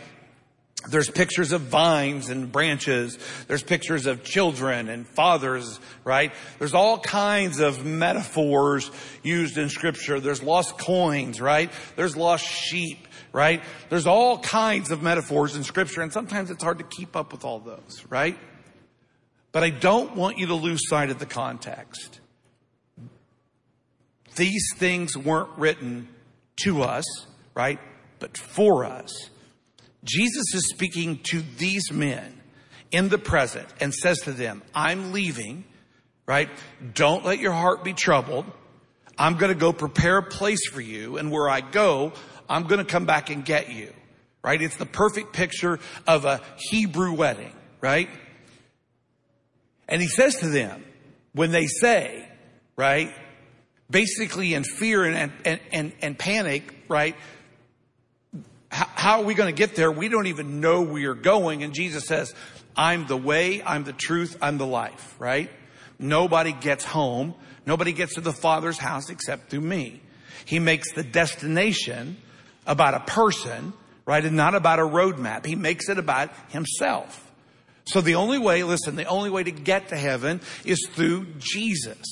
There's 0.88 1.09
pictures 1.09 1.52
of 1.52 1.61
vines 1.61 2.29
and 2.29 2.50
branches. 2.50 3.19
There's 3.47 3.62
pictures 3.62 4.07
of 4.07 4.25
children 4.25 4.88
and 4.88 5.07
fathers, 5.07 5.79
right? 6.05 6.33
There's 6.59 6.75
all 6.75 6.99
kinds 6.99 7.61
of 7.61 7.85
metaphors 7.85 8.91
used 9.23 9.59
in 9.59 9.69
scripture. 9.69 10.19
There's 10.19 10.43
lost 10.43 10.79
coins, 10.79 11.41
right? 11.41 11.71
There's 11.95 12.17
lost 12.17 12.45
sheep, 12.45 13.07
right? 13.33 13.62
There's 13.91 14.07
all 14.07 14.38
kinds 14.38 14.91
of 14.91 15.02
metaphors 15.02 15.55
in 15.55 15.62
scripture 15.62 16.00
and 16.00 16.12
sometimes 16.12 16.50
it's 16.50 16.64
hard 16.64 16.79
to 16.79 16.85
keep 16.85 17.14
up 17.14 17.31
with 17.31 17.45
all 17.45 17.61
those, 17.61 18.05
right? 18.09 18.37
But 19.52 19.62
I 19.62 19.71
don't 19.71 20.17
want 20.17 20.38
you 20.38 20.47
to 20.47 20.55
lose 20.55 20.88
sight 20.88 21.11
of 21.11 21.19
the 21.19 21.26
context. 21.26 22.22
These 24.37 24.75
things 24.77 25.17
weren't 25.17 25.51
written 25.59 26.09
to 26.65 26.83
us, 26.83 27.05
right? 27.55 27.79
But 28.19 28.37
for 28.39 28.85
us. 28.85 29.31
Jesus 30.05 30.55
is 30.55 30.71
speaking 30.71 31.21
to 31.25 31.43
these 31.59 31.93
men 31.93 32.41
in 32.91 33.09
the 33.09 33.19
present 33.19 33.69
and 33.81 33.95
says 33.95 34.19
to 34.21 34.33
them, 34.33 34.62
I'm 34.75 35.12
leaving, 35.12 35.65
right? 36.27 36.49
Don't 36.95 37.25
let 37.25 37.39
your 37.39 37.53
heart 37.53 37.85
be 37.85 37.93
troubled. 37.93 38.47
I'm 39.19 39.37
going 39.37 39.53
to 39.53 39.59
go 39.59 39.73
prepare 39.73 40.19
a 40.19 40.23
place 40.23 40.67
for 40.69 40.81
you. 40.81 41.19
And 41.19 41.31
where 41.31 41.49
I 41.49 41.61
go, 41.61 42.12
I'm 42.49 42.65
going 42.65 42.79
to 42.79 42.85
come 42.85 43.07
back 43.07 43.31
and 43.31 43.45
get 43.45 43.71
you, 43.71 43.93
right? 44.43 44.61
It's 44.61 44.77
the 44.77 44.87
perfect 44.87 45.33
picture 45.33 45.79
of 46.07 46.25
a 46.25 46.41
Hebrew 46.57 47.15
wedding, 47.15 47.53
right? 47.81 48.09
And 49.89 50.01
he 50.01 50.09
says 50.09 50.37
to 50.41 50.49
them, 50.49 50.85
when 51.33 51.51
they 51.51 51.67
say, 51.67 52.29
right, 52.77 53.12
basically 53.91 54.55
in 54.55 54.65
fear 54.65 55.05
and, 55.05 55.33
and, 55.45 55.61
and, 55.73 55.93
and 56.01 56.19
panic, 56.19 56.75
right? 56.89 57.17
How, 58.71 59.21
are 59.21 59.25
we 59.25 59.35
going 59.35 59.55
to 59.55 59.59
get 59.59 59.77
there? 59.77 59.93
We 59.93 60.09
don't 60.09 60.29
even 60.29 60.61
know 60.61 60.83
we 60.83 61.05
are 61.05 61.15
going. 61.15 61.62
And 61.62 61.75
Jesus 61.75 62.07
says, 62.07 62.35
I'm 62.75 63.07
the 63.07 63.19
way, 63.19 63.62
I'm 63.62 63.85
the 63.85 63.93
truth, 63.93 64.39
I'm 64.41 64.57
the 64.57 64.67
life, 64.67 65.15
right? 65.19 65.51
Nobody 65.99 66.53
gets 66.53 66.85
home. 66.85 67.35
Nobody 67.67 67.93
gets 67.93 68.15
to 68.15 68.21
the 68.21 68.33
Father's 68.33 68.79
house 68.79 69.11
except 69.11 69.51
through 69.51 69.61
me. 69.61 70.01
He 70.47 70.59
makes 70.59 70.93
the 70.93 71.03
destination 71.03 72.17
about 72.67 72.95
a 72.95 73.01
person, 73.01 73.73
right? 74.07 74.25
And 74.25 74.37
not 74.37 74.55
about 74.55 74.79
a 74.79 74.83
roadmap. 74.83 75.45
He 75.45 75.55
makes 75.55 75.89
it 75.89 75.99
about 75.99 76.31
himself. 76.49 77.31
So 77.85 78.01
the 78.01 78.15
only 78.15 78.39
way, 78.39 78.62
listen, 78.62 78.97
the 78.97 79.05
only 79.05 79.31
way 79.31 79.43
to 79.45 79.51
get 79.51 79.89
to 79.89 79.97
heaven 79.97 80.41
is 80.65 80.89
through 80.93 81.27
Jesus. 81.39 82.03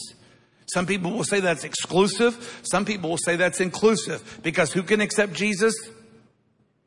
Some 0.73 0.87
people 0.87 1.11
will 1.11 1.25
say 1.25 1.41
that's 1.41 1.65
exclusive. 1.65 2.61
Some 2.62 2.85
people 2.85 3.11
will 3.11 3.19
say 3.19 3.37
that's 3.37 3.61
inclusive 3.61 4.41
because 4.43 4.73
who 4.73 4.83
can 4.83 5.00
accept 5.00 5.33
Jesus? 5.33 5.75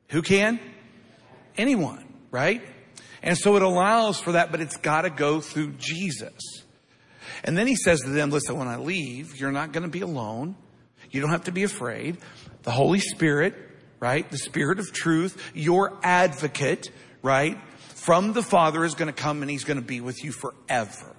Who 0.10 0.22
can? 0.22 0.60
Anyone, 1.58 2.06
right? 2.32 2.62
And 3.22 3.38
so 3.38 3.56
it 3.56 3.62
allows 3.62 4.20
for 4.20 4.34
that, 4.34 4.52
but 4.52 4.62
it's 4.62 4.78
got 4.78 5.04
to 5.04 5.10
go 5.10 5.42
through 5.42 5.74
Jesus. 5.74 6.64
And 7.44 7.58
then 7.58 7.68
he 7.68 7.76
says 7.76 8.02
to 8.02 8.10
them, 8.10 8.30
listen, 8.30 8.58
when 8.58 8.68
I 8.68 8.78
leave, 8.78 9.40
you're 9.40 9.52
not 9.52 9.72
going 9.72 9.84
to 9.84 9.90
be 9.90 10.02
alone. 10.02 10.56
You 11.10 11.22
don't 11.22 11.30
have 11.30 11.46
to 11.46 11.52
be 11.52 11.64
afraid. 11.64 12.18
The 12.64 12.72
Holy 12.72 13.00
Spirit, 13.00 13.56
right? 14.00 14.30
The 14.30 14.38
Spirit 14.38 14.80
of 14.80 14.92
truth, 14.92 15.42
your 15.54 15.98
advocate, 16.04 16.90
right? 17.22 17.58
From 17.78 18.34
the 18.34 18.44
Father 18.44 18.84
is 18.84 18.96
going 18.96 19.14
to 19.14 19.14
come 19.14 19.42
and 19.42 19.52
he's 19.52 19.64
going 19.64 19.80
to 19.80 19.86
be 19.86 20.02
with 20.02 20.24
you 20.24 20.32
forever. 20.32 21.13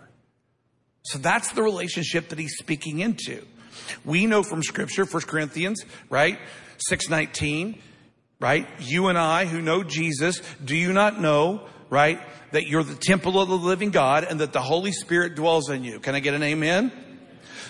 So 1.04 1.18
that's 1.18 1.52
the 1.52 1.62
relationship 1.62 2.30
that 2.30 2.38
he's 2.38 2.56
speaking 2.56 3.00
into. 3.00 3.44
We 4.04 4.26
know 4.26 4.42
from 4.42 4.62
scripture, 4.62 5.04
1 5.04 5.22
Corinthians, 5.22 5.84
right? 6.08 6.38
619, 6.88 7.80
right? 8.40 8.66
You 8.80 9.08
and 9.08 9.18
I 9.18 9.44
who 9.44 9.60
know 9.60 9.82
Jesus, 9.82 10.40
do 10.64 10.74
you 10.74 10.92
not 10.92 11.20
know, 11.20 11.66
right? 11.90 12.20
That 12.52 12.66
you're 12.66 12.82
the 12.82 12.94
temple 12.94 13.40
of 13.40 13.48
the 13.48 13.56
living 13.56 13.90
God 13.90 14.24
and 14.24 14.40
that 14.40 14.52
the 14.52 14.62
Holy 14.62 14.92
Spirit 14.92 15.34
dwells 15.34 15.68
in 15.68 15.84
you. 15.84 16.00
Can 16.00 16.14
I 16.14 16.20
get 16.20 16.34
an 16.34 16.42
amen? 16.42 16.90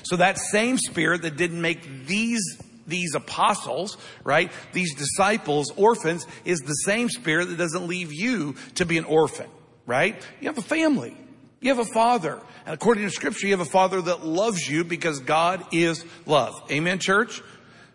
So 0.04 0.16
that 0.16 0.38
same 0.38 0.78
spirit 0.78 1.22
that 1.22 1.36
didn't 1.36 1.60
make 1.60 2.06
these 2.06 2.58
these 2.86 3.14
apostles, 3.14 3.96
right? 4.24 4.52
These 4.74 4.94
disciples, 4.94 5.72
orphans, 5.74 6.26
is 6.44 6.60
the 6.60 6.74
same 6.74 7.08
spirit 7.08 7.48
that 7.48 7.56
doesn't 7.56 7.86
leave 7.86 8.12
you 8.12 8.56
to 8.74 8.84
be 8.84 8.98
an 8.98 9.04
orphan, 9.04 9.48
right? 9.86 10.22
You 10.40 10.48
have 10.48 10.58
a 10.58 10.62
family. 10.62 11.16
You 11.64 11.74
have 11.74 11.78
a 11.78 11.92
father. 11.94 12.42
And 12.66 12.74
according 12.74 13.04
to 13.04 13.10
scripture, 13.10 13.46
you 13.46 13.54
have 13.54 13.66
a 13.66 13.70
father 13.70 14.02
that 14.02 14.22
loves 14.22 14.68
you 14.68 14.84
because 14.84 15.20
God 15.20 15.64
is 15.72 16.04
love. 16.26 16.52
Amen, 16.70 16.98
church? 16.98 17.40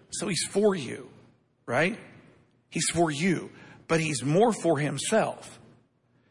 So 0.09 0.27
he's 0.27 0.43
for 0.49 0.73
you, 0.73 1.07
right? 1.67 1.95
He's 2.71 2.89
for 2.89 3.11
you, 3.11 3.51
but 3.87 3.99
he's 3.99 4.23
more 4.23 4.53
for 4.53 4.79
himself. 4.79 5.59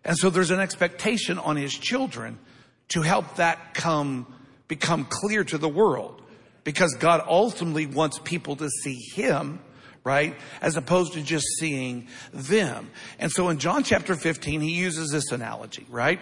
And 0.04 0.18
so 0.18 0.30
there's 0.30 0.50
an 0.50 0.58
expectation 0.58 1.38
on 1.38 1.54
his 1.54 1.72
children 1.72 2.40
to 2.88 3.02
help 3.02 3.36
that 3.36 3.72
come, 3.72 4.26
become 4.66 5.04
clear 5.04 5.44
to 5.44 5.58
the 5.58 5.68
world 5.68 6.20
because 6.64 6.96
God 6.98 7.22
ultimately 7.28 7.86
wants 7.86 8.18
people 8.18 8.56
to 8.56 8.68
see 8.68 8.98
him 9.14 9.60
right? 10.08 10.34
As 10.62 10.78
opposed 10.78 11.12
to 11.12 11.22
just 11.22 11.44
seeing 11.58 12.08
them. 12.32 12.90
And 13.18 13.30
so 13.30 13.50
in 13.50 13.58
John 13.58 13.84
chapter 13.84 14.14
15, 14.14 14.62
he 14.62 14.70
uses 14.70 15.10
this 15.10 15.32
analogy, 15.32 15.84
right? 15.90 16.18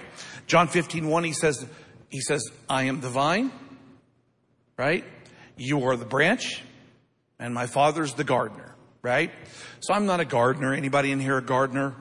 John 0.49 0.67
15, 0.67 1.07
1, 1.07 1.23
he 1.23 1.33
says, 1.33 1.65
he 2.11 2.21
says, 2.21 2.43
I 2.69 2.85
am 2.85 3.01
the 3.01 3.09
vine, 3.09 3.53
right? 4.77 5.05
You 5.57 5.85
are 5.85 5.97
the 5.97 6.05
branch, 6.05 6.65
and 7.39 7.55
my 7.55 7.69
father's 7.69 8.15
the 8.15 8.25
gardener, 8.25 8.75
right? 9.03 9.31
So 9.79 9.95
I'm 9.95 10.07
not 10.07 10.19
a 10.19 10.25
gardener. 10.25 10.75
Anybody 10.75 11.13
in 11.13 11.21
here 11.21 11.39
a 11.39 11.43
gardener? 11.43 11.95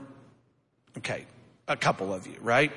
Okay. 0.98 1.28
A 1.68 1.78
couple 1.78 2.16
of 2.16 2.26
you, 2.26 2.38
right? 2.42 2.72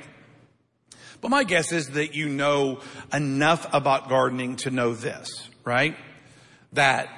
But 1.22 1.30
my 1.30 1.44
guess 1.44 1.72
is 1.72 1.88
that 1.92 2.14
you 2.14 2.28
know 2.28 2.80
enough 3.10 3.66
about 3.72 4.10
gardening 4.10 4.56
to 4.56 4.70
know 4.70 4.92
this, 4.92 5.48
right? 5.64 5.96
That 6.74 7.08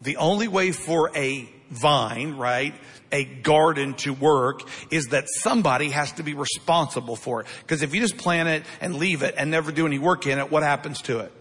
the 0.00 0.16
only 0.16 0.48
way 0.48 0.72
for 0.72 1.10
a 1.16 1.48
vine, 1.70 2.36
right, 2.36 2.74
a 3.12 3.24
garden 3.24 3.94
to 3.94 4.12
work 4.12 4.62
is 4.90 5.06
that 5.06 5.26
somebody 5.28 5.90
has 5.90 6.12
to 6.12 6.22
be 6.22 6.34
responsible 6.34 7.16
for 7.16 7.40
it. 7.40 7.46
Because 7.62 7.82
if 7.82 7.94
you 7.94 8.00
just 8.00 8.16
plant 8.16 8.48
it 8.48 8.64
and 8.80 8.96
leave 8.96 9.22
it 9.22 9.34
and 9.36 9.50
never 9.50 9.72
do 9.72 9.86
any 9.86 9.98
work 9.98 10.26
in 10.26 10.38
it, 10.38 10.50
what 10.50 10.62
happens 10.62 11.02
to 11.02 11.20
it? 11.20 11.32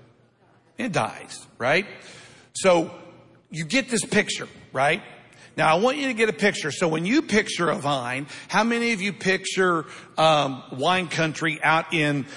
It 0.78 0.92
dies, 0.92 1.46
right? 1.58 1.86
So 2.54 2.92
you 3.50 3.66
get 3.66 3.90
this 3.90 4.06
picture, 4.06 4.48
right? 4.74 5.02
Now 5.56 5.76
I 5.76 5.80
want 5.80 5.98
you 5.98 6.08
to 6.08 6.14
get 6.14 6.30
a 6.30 6.34
picture. 6.34 6.72
So 6.72 6.88
when 6.88 7.06
you 7.06 7.24
picture 7.24 7.70
a 7.70 7.76
vine, 7.76 8.28
how 8.48 8.64
many 8.64 8.94
of 8.94 9.02
you 9.02 9.12
picture 9.12 9.86
um, 10.18 10.64
wine 10.72 11.08
country 11.08 11.60
out 11.62 11.94
in 11.94 12.28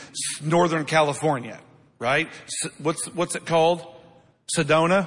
Northern 0.42 0.86
California? 0.86 1.60
Right? 1.98 2.28
What's 2.78 3.06
what's 3.14 3.36
it 3.36 3.44
called? 3.44 3.86
Sedona. 4.56 5.06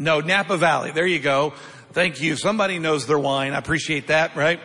No, 0.00 0.20
Napa 0.20 0.56
Valley. 0.56 0.92
There 0.92 1.06
you 1.06 1.18
go. 1.18 1.52
Thank 1.92 2.22
you. 2.22 2.34
Somebody 2.34 2.78
knows 2.78 3.06
their 3.06 3.18
wine. 3.18 3.52
I 3.52 3.58
appreciate 3.58 4.06
that, 4.06 4.34
right? 4.34 4.58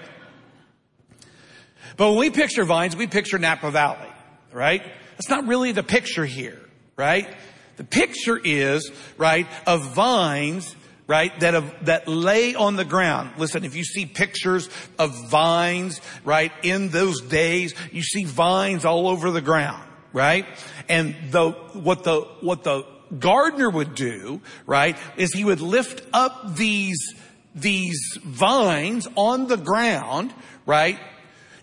But 1.98 2.12
when 2.12 2.20
we 2.20 2.30
picture 2.30 2.64
vines, 2.64 2.96
we 2.96 3.06
picture 3.06 3.38
Napa 3.38 3.70
Valley, 3.70 4.08
right? 4.54 4.82
That's 5.12 5.30
not 5.30 5.46
really 5.46 5.74
the 5.74 5.84
picture 5.84 6.26
here, 6.26 6.62
right? 6.96 7.28
The 7.76 7.84
picture 7.84 8.40
is, 8.42 8.90
right, 9.18 9.46
of 9.68 9.94
vines, 9.94 10.74
right, 11.06 11.38
that 11.42 11.54
have, 11.54 11.86
that 11.86 12.08
lay 12.08 12.56
on 12.56 12.78
the 12.78 12.86
ground. 12.86 13.32
Listen, 13.38 13.66
if 13.66 13.76
you 13.76 13.84
see 13.84 14.06
pictures 14.06 14.70
of 14.98 15.30
vines, 15.30 16.00
right, 16.24 16.54
in 16.64 16.88
those 16.90 17.20
days, 17.20 17.76
you 17.92 18.04
see 18.04 18.24
vines 18.24 18.86
all 18.86 19.10
over 19.10 19.32
the 19.32 19.42
ground, 19.42 19.84
right? 20.14 20.46
And 20.88 21.14
the, 21.32 21.52
what 21.52 22.06
the, 22.06 22.22
what 22.40 22.64
the 22.64 22.86
gardener 23.20 23.70
would 23.70 23.96
do, 23.96 24.42
right, 24.66 24.98
is 25.18 25.34
he 25.34 25.44
would 25.44 25.62
lift 25.62 26.06
up 26.14 26.56
these, 26.56 27.16
these 27.54 28.00
vines 28.24 29.08
on 29.16 29.48
the 29.48 29.58
ground, 29.58 30.34
right, 30.66 31.00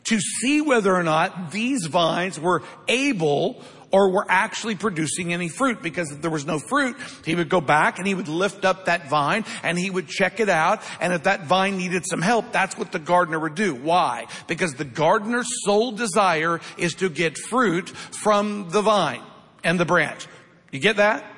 to 0.05 0.19
see 0.19 0.61
whether 0.61 0.95
or 0.95 1.03
not 1.03 1.53
these 1.53 1.87
vines 1.87 2.39
were 2.39 2.63
able 2.89 3.63
or 3.93 4.11
were 4.11 4.27
actually 4.29 4.75
producing 4.75 5.33
any 5.33 5.49
fruit 5.49 5.83
because 5.83 6.11
if 6.11 6.23
there 6.23 6.31
was 6.31 6.47
no 6.47 6.59
fruit, 6.59 6.97
he 7.25 7.35
would 7.35 7.51
go 7.51 7.61
back 7.61 7.99
and 7.99 8.07
he 8.07 8.15
would 8.15 8.27
lift 8.27 8.65
up 8.65 8.87
that 8.87 9.09
vine 9.09 9.45
and 9.63 9.79
he 9.79 9.91
would 9.91 10.09
check 10.09 10.41
it 10.41 10.49
out. 10.49 10.83
And 11.01 11.13
if 11.13 11.25
that 11.25 11.45
vine 11.45 11.77
needed 11.77 12.05
some 12.07 12.23
help, 12.23 12.51
that's 12.53 12.77
what 12.77 12.91
the 12.91 12.99
gardener 12.99 13.39
would 13.39 13.55
do. 13.55 13.75
Why? 13.75 14.27
Because 14.49 14.75
the 14.75 14.87
gardener's 14.87 15.49
sole 15.65 15.93
desire 15.93 16.61
is 16.79 16.95
to 16.95 17.11
get 17.11 17.37
fruit 17.37 17.91
from 17.91 18.71
the 18.71 18.81
vine 18.81 19.23
and 19.63 19.79
the 19.79 19.85
branch. 19.85 20.27
You 20.73 20.81
get 20.81 20.97
that? 20.97 21.32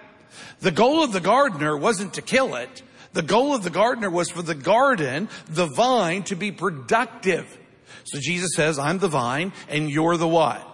The 0.64 0.71
goal 0.71 1.04
of 1.04 1.12
the 1.12 1.21
gardener 1.21 1.76
wasn't 1.76 2.14
to 2.14 2.23
kill 2.23 2.54
it. 2.54 2.83
The 3.12 3.21
goal 3.21 3.54
of 3.54 3.62
the 3.62 3.68
gardener 3.68 4.09
was 4.09 4.30
for 4.30 4.40
the 4.40 4.54
garden, 4.54 5.28
the 5.47 5.66
vine, 5.66 6.23
to 6.23 6.37
be 6.37 6.52
productive. 6.52 7.59
So 8.04 8.18
Jesus 8.18 8.52
says, 8.56 8.78
I'm 8.78 8.99
the 8.99 9.09
vine 9.09 9.52
and 9.68 9.90
you're 9.90 10.16
the 10.16 10.26
what? 10.26 10.66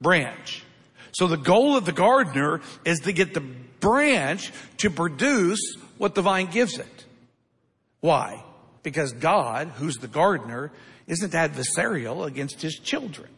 Branch. 0.00 0.64
So 1.12 1.28
the 1.28 1.36
goal 1.36 1.76
of 1.76 1.84
the 1.84 1.92
gardener 1.92 2.62
is 2.84 2.98
to 3.04 3.12
get 3.12 3.32
the 3.32 3.42
branch 3.78 4.50
to 4.78 4.90
produce 4.90 5.76
what 5.98 6.16
the 6.16 6.22
vine 6.22 6.48
gives 6.48 6.78
it. 6.78 7.06
Why? 8.00 8.42
Because 8.82 9.12
God, 9.12 9.68
who's 9.76 9.98
the 9.98 10.08
gardener, 10.08 10.72
isn't 11.06 11.32
adversarial 11.32 12.26
against 12.26 12.60
his 12.60 12.74
children. 12.74 13.28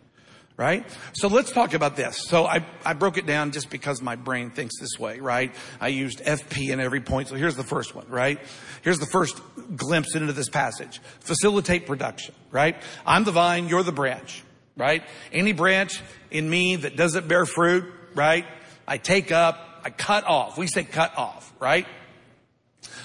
Right? 0.56 0.86
So 1.14 1.26
let's 1.26 1.50
talk 1.50 1.74
about 1.74 1.96
this. 1.96 2.16
So 2.28 2.46
I, 2.46 2.64
I 2.84 2.92
broke 2.92 3.18
it 3.18 3.26
down 3.26 3.50
just 3.50 3.70
because 3.70 4.00
my 4.00 4.14
brain 4.14 4.50
thinks 4.50 4.78
this 4.78 5.00
way, 5.00 5.18
right? 5.18 5.52
I 5.80 5.88
used 5.88 6.20
FP 6.20 6.70
in 6.70 6.78
every 6.78 7.00
point. 7.00 7.26
So 7.26 7.34
here's 7.34 7.56
the 7.56 7.64
first 7.64 7.92
one, 7.92 8.06
right? 8.08 8.38
Here's 8.82 9.00
the 9.00 9.06
first 9.06 9.40
glimpse 9.74 10.14
into 10.14 10.32
this 10.32 10.48
passage. 10.48 11.00
Facilitate 11.20 11.86
production, 11.86 12.36
right? 12.52 12.76
I'm 13.04 13.24
the 13.24 13.32
vine, 13.32 13.66
you're 13.66 13.82
the 13.82 13.90
branch, 13.90 14.44
right? 14.76 15.02
Any 15.32 15.52
branch 15.52 16.00
in 16.30 16.48
me 16.48 16.76
that 16.76 16.96
doesn't 16.96 17.26
bear 17.26 17.46
fruit, 17.46 17.92
right? 18.14 18.44
I 18.86 18.98
take 18.98 19.32
up, 19.32 19.58
I 19.82 19.90
cut 19.90 20.24
off. 20.24 20.56
We 20.56 20.68
say 20.68 20.84
cut 20.84 21.18
off, 21.18 21.52
right? 21.58 21.86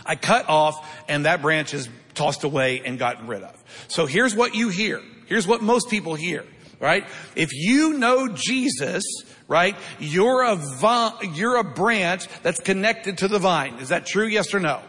I 0.05 0.15
cut 0.15 0.47
off 0.49 0.87
and 1.07 1.25
that 1.25 1.41
branch 1.41 1.73
is 1.73 1.89
tossed 2.13 2.43
away 2.43 2.81
and 2.85 2.99
gotten 2.99 3.27
rid 3.27 3.43
of. 3.43 3.63
So 3.87 4.05
here's 4.05 4.35
what 4.35 4.55
you 4.55 4.69
hear. 4.69 5.01
Here's 5.27 5.47
what 5.47 5.61
most 5.61 5.89
people 5.89 6.15
hear, 6.15 6.43
right? 6.79 7.05
If 7.35 7.49
you 7.53 7.93
know 7.93 8.27
Jesus, 8.27 9.03
right, 9.47 9.75
you're 9.99 10.43
a 10.43 10.55
vine, 10.55 11.33
you're 11.33 11.57
a 11.57 11.63
branch 11.63 12.27
that's 12.41 12.59
connected 12.59 13.19
to 13.19 13.27
the 13.27 13.39
vine. 13.39 13.75
Is 13.75 13.89
that 13.89 14.05
true? 14.05 14.25
Yes 14.25 14.53
or 14.53 14.59
no? 14.59 14.81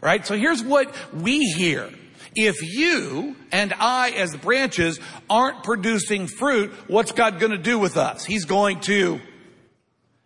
Right? 0.00 0.24
So 0.24 0.36
here's 0.36 0.62
what 0.62 0.94
we 1.12 1.40
hear. 1.40 1.90
If 2.34 2.62
you 2.62 3.34
and 3.50 3.74
I 3.78 4.10
as 4.10 4.36
branches 4.36 5.00
aren't 5.28 5.64
producing 5.64 6.28
fruit, 6.28 6.72
what's 6.86 7.10
God 7.12 7.40
going 7.40 7.52
to 7.52 7.58
do 7.58 7.78
with 7.78 7.96
us? 7.96 8.24
He's 8.24 8.44
going 8.44 8.80
to, 8.82 9.20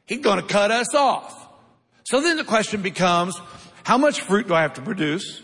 he's 0.04 0.20
going 0.20 0.40
to 0.40 0.46
cut 0.46 0.70
us 0.70 0.94
off. 0.94 1.38
So 2.04 2.20
then 2.20 2.36
the 2.36 2.44
question 2.44 2.82
becomes, 2.82 3.40
how 3.84 3.96
much 3.96 4.20
fruit 4.20 4.48
do 4.48 4.54
I 4.54 4.62
have 4.62 4.74
to 4.74 4.82
produce? 4.82 5.40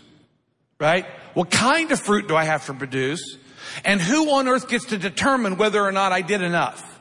Right? 0.79 1.05
What 1.33 1.49
kind 1.49 1.91
of 1.91 1.99
fruit 1.99 2.27
do 2.27 2.35
I 2.35 2.43
have 2.43 2.65
to 2.67 2.73
produce? 2.73 3.37
And 3.83 4.01
who 4.01 4.31
on 4.31 4.47
earth 4.47 4.67
gets 4.67 4.85
to 4.85 4.97
determine 4.97 5.57
whether 5.57 5.83
or 5.83 5.91
not 5.91 6.11
I 6.11 6.21
did 6.21 6.41
enough? 6.41 6.99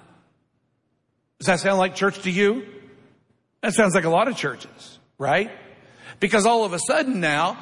Does 1.39 1.47
that 1.47 1.61
sound 1.61 1.79
like 1.79 1.95
church 1.95 2.21
to 2.23 2.31
you? 2.31 2.67
That 3.63 3.75
sounds 3.75 3.95
like 3.95 4.05
a 4.05 4.11
lot 4.11 4.29
of 4.29 4.37
churches, 4.37 4.99
right? 5.19 5.51
Because 6.21 6.47
all 6.47 6.65
of 6.65 6.73
a 6.73 6.79
sudden 6.79 7.21
now, 7.21 7.59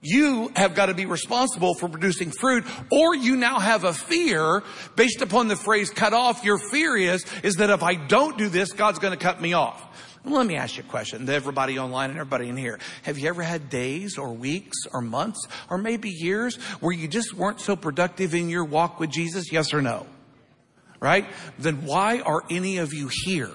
you 0.00 0.52
have 0.54 0.74
got 0.74 0.86
to 0.86 0.94
be 0.94 1.06
responsible 1.06 1.74
for 1.74 1.88
producing 1.88 2.30
fruit 2.30 2.64
or 2.90 3.14
you 3.14 3.36
now 3.36 3.58
have 3.58 3.84
a 3.84 3.92
fear 3.92 4.62
based 4.94 5.22
upon 5.22 5.48
the 5.48 5.56
phrase 5.56 5.90
cut 5.90 6.12
off. 6.12 6.44
Your 6.44 6.58
fear 6.58 6.96
is, 6.96 7.24
is 7.42 7.56
that 7.56 7.70
if 7.70 7.82
I 7.82 7.94
don't 7.94 8.38
do 8.38 8.48
this, 8.48 8.72
God's 8.72 8.98
going 8.98 9.12
to 9.12 9.18
cut 9.18 9.40
me 9.40 9.54
off. 9.54 9.82
Let 10.26 10.46
me 10.46 10.56
ask 10.56 10.76
you 10.76 10.82
a 10.82 10.86
question. 10.86 11.28
Everybody 11.28 11.78
online 11.78 12.10
and 12.10 12.18
everybody 12.18 12.48
in 12.48 12.56
here. 12.56 12.80
Have 13.04 13.16
you 13.16 13.28
ever 13.28 13.42
had 13.42 13.70
days 13.70 14.18
or 14.18 14.32
weeks 14.32 14.76
or 14.92 15.00
months 15.00 15.46
or 15.70 15.78
maybe 15.78 16.10
years 16.10 16.56
where 16.80 16.92
you 16.92 17.06
just 17.06 17.32
weren't 17.32 17.60
so 17.60 17.76
productive 17.76 18.34
in 18.34 18.48
your 18.48 18.64
walk 18.64 18.98
with 18.98 19.10
Jesus? 19.10 19.52
Yes 19.52 19.72
or 19.72 19.80
no? 19.80 20.04
Right? 20.98 21.26
Then 21.60 21.86
why 21.86 22.20
are 22.20 22.42
any 22.50 22.78
of 22.78 22.92
you 22.92 23.08
here? 23.24 23.52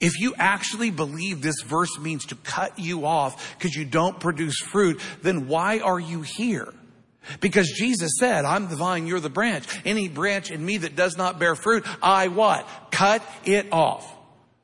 If 0.00 0.18
you 0.18 0.34
actually 0.38 0.90
believe 0.90 1.42
this 1.42 1.60
verse 1.60 1.98
means 1.98 2.26
to 2.26 2.34
cut 2.36 2.78
you 2.78 3.04
off 3.04 3.58
because 3.58 3.74
you 3.74 3.84
don't 3.84 4.18
produce 4.18 4.58
fruit, 4.60 4.98
then 5.22 5.46
why 5.46 5.80
are 5.80 6.00
you 6.00 6.22
here? 6.22 6.72
Because 7.40 7.70
Jesus 7.70 8.12
said, 8.18 8.46
I'm 8.46 8.68
the 8.68 8.76
vine, 8.76 9.06
you're 9.06 9.20
the 9.20 9.28
branch. 9.28 9.66
Any 9.84 10.08
branch 10.08 10.50
in 10.50 10.64
me 10.64 10.78
that 10.78 10.96
does 10.96 11.18
not 11.18 11.38
bear 11.38 11.54
fruit, 11.54 11.84
I 12.02 12.28
what? 12.28 12.66
Cut 12.90 13.22
it 13.44 13.66
off. 13.72 14.14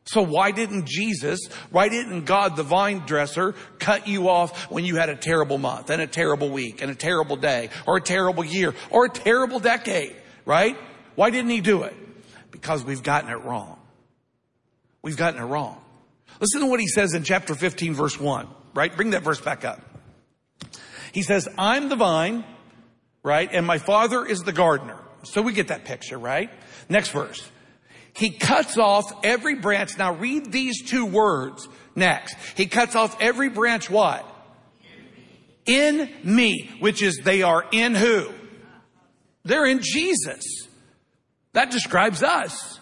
So 0.07 0.21
why 0.21 0.51
didn't 0.51 0.87
Jesus, 0.87 1.47
why 1.71 1.89
didn't 1.89 2.27
God, 2.27 2.57
the 2.57 2.63
vine 2.63 3.01
dresser, 3.07 3.55
cut 3.79 4.07
you 4.07 4.29
off 4.29 4.71
when 4.71 4.85
you 4.85 4.97
had 4.97 5.09
a 5.09 5.17
terrible 5.17 5.57
month 5.57 5.89
and 5.89 6.03
a 6.03 6.07
terrible 6.07 6.51
week 6.51 6.83
and 6.83 6.91
a 6.91 6.95
terrible 6.95 7.37
day 7.37 7.71
or 7.87 7.97
a 7.97 8.01
terrible 8.03 8.45
year 8.45 8.75
or 8.91 9.07
a 9.07 9.09
terrible 9.09 9.61
decade, 9.61 10.15
right? 10.45 10.77
Why 11.15 11.31
didn't 11.31 11.51
he 11.51 11.63
do 11.63 11.85
it? 11.85 11.95
Because 12.51 12.85
we've 12.85 13.03
gotten 13.03 13.31
it 13.31 13.43
wrong. 13.45 13.79
We've 15.01 15.17
gotten 15.17 15.41
it 15.41 15.47
wrong. 15.47 15.81
Listen 16.39 16.61
to 16.61 16.67
what 16.67 16.81
he 16.81 16.87
says 16.87 17.15
in 17.15 17.23
chapter 17.23 17.55
15 17.55 17.95
verse 17.95 18.21
1, 18.21 18.49
right? 18.75 18.95
Bring 18.95 19.11
that 19.11 19.23
verse 19.23 19.41
back 19.41 19.65
up. 19.65 19.81
He 21.13 21.23
says, 21.23 21.49
I'm 21.57 21.89
the 21.89 21.97
vine, 21.97 22.45
right? 23.23 23.49
And 23.51 23.67
my 23.67 23.79
father 23.79 24.27
is 24.27 24.41
the 24.41 24.53
gardener. 24.53 24.99
So 25.23 25.41
we 25.41 25.55
get 25.55 25.69
that 25.69 25.87
picture, 25.87 26.19
right? 26.19 26.51
Next 26.91 27.11
verse. 27.11 27.49
He 28.17 28.31
cuts 28.31 28.79
off 28.79 29.13
every 29.25 29.57
branch. 29.57 29.99
Now 29.99 30.15
read 30.15 30.53
these 30.53 30.83
two 30.83 31.05
words 31.05 31.69
next. 31.95 32.37
He 32.57 32.67
cuts 32.67 32.95
off 32.95 33.21
every 33.21 33.49
branch 33.49 33.91
what? 33.91 34.25
In 35.67 36.11
me, 36.23 36.71
which 36.81 37.03
is 37.03 37.21
they 37.25 37.43
are 37.43 37.65
in 37.73 37.95
who? 37.95 38.31
They're 39.45 39.67
in 39.67 39.81
Jesus. 39.83 40.45
That 41.53 41.71
describes 41.71 42.23
us. 42.23 42.81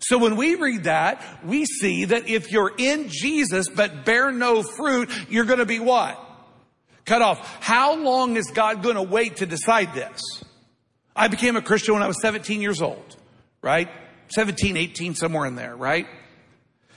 So 0.00 0.18
when 0.18 0.36
we 0.36 0.56
read 0.56 0.84
that, 0.84 1.22
we 1.44 1.64
see 1.64 2.06
that 2.06 2.28
if 2.28 2.50
you're 2.50 2.72
in 2.76 3.08
Jesus 3.08 3.68
but 3.68 4.04
bear 4.04 4.32
no 4.32 4.62
fruit, 4.62 5.10
you're 5.30 5.44
going 5.44 5.60
to 5.60 5.66
be 5.66 5.78
what? 5.78 6.20
Cut 7.04 7.22
off. 7.22 7.62
How 7.62 7.94
long 7.94 8.36
is 8.36 8.50
God 8.52 8.82
going 8.82 8.96
to 8.96 9.02
wait 9.02 9.36
to 9.36 9.46
decide 9.46 9.94
this? 9.94 10.20
I 11.14 11.28
became 11.28 11.56
a 11.56 11.62
Christian 11.62 11.94
when 11.94 12.02
I 12.02 12.08
was 12.08 12.20
17 12.20 12.60
years 12.60 12.82
old, 12.82 13.16
right? 13.60 13.88
17, 14.34 14.76
18, 14.76 15.14
somewhere 15.14 15.46
in 15.46 15.56
there, 15.56 15.76
right? 15.76 16.06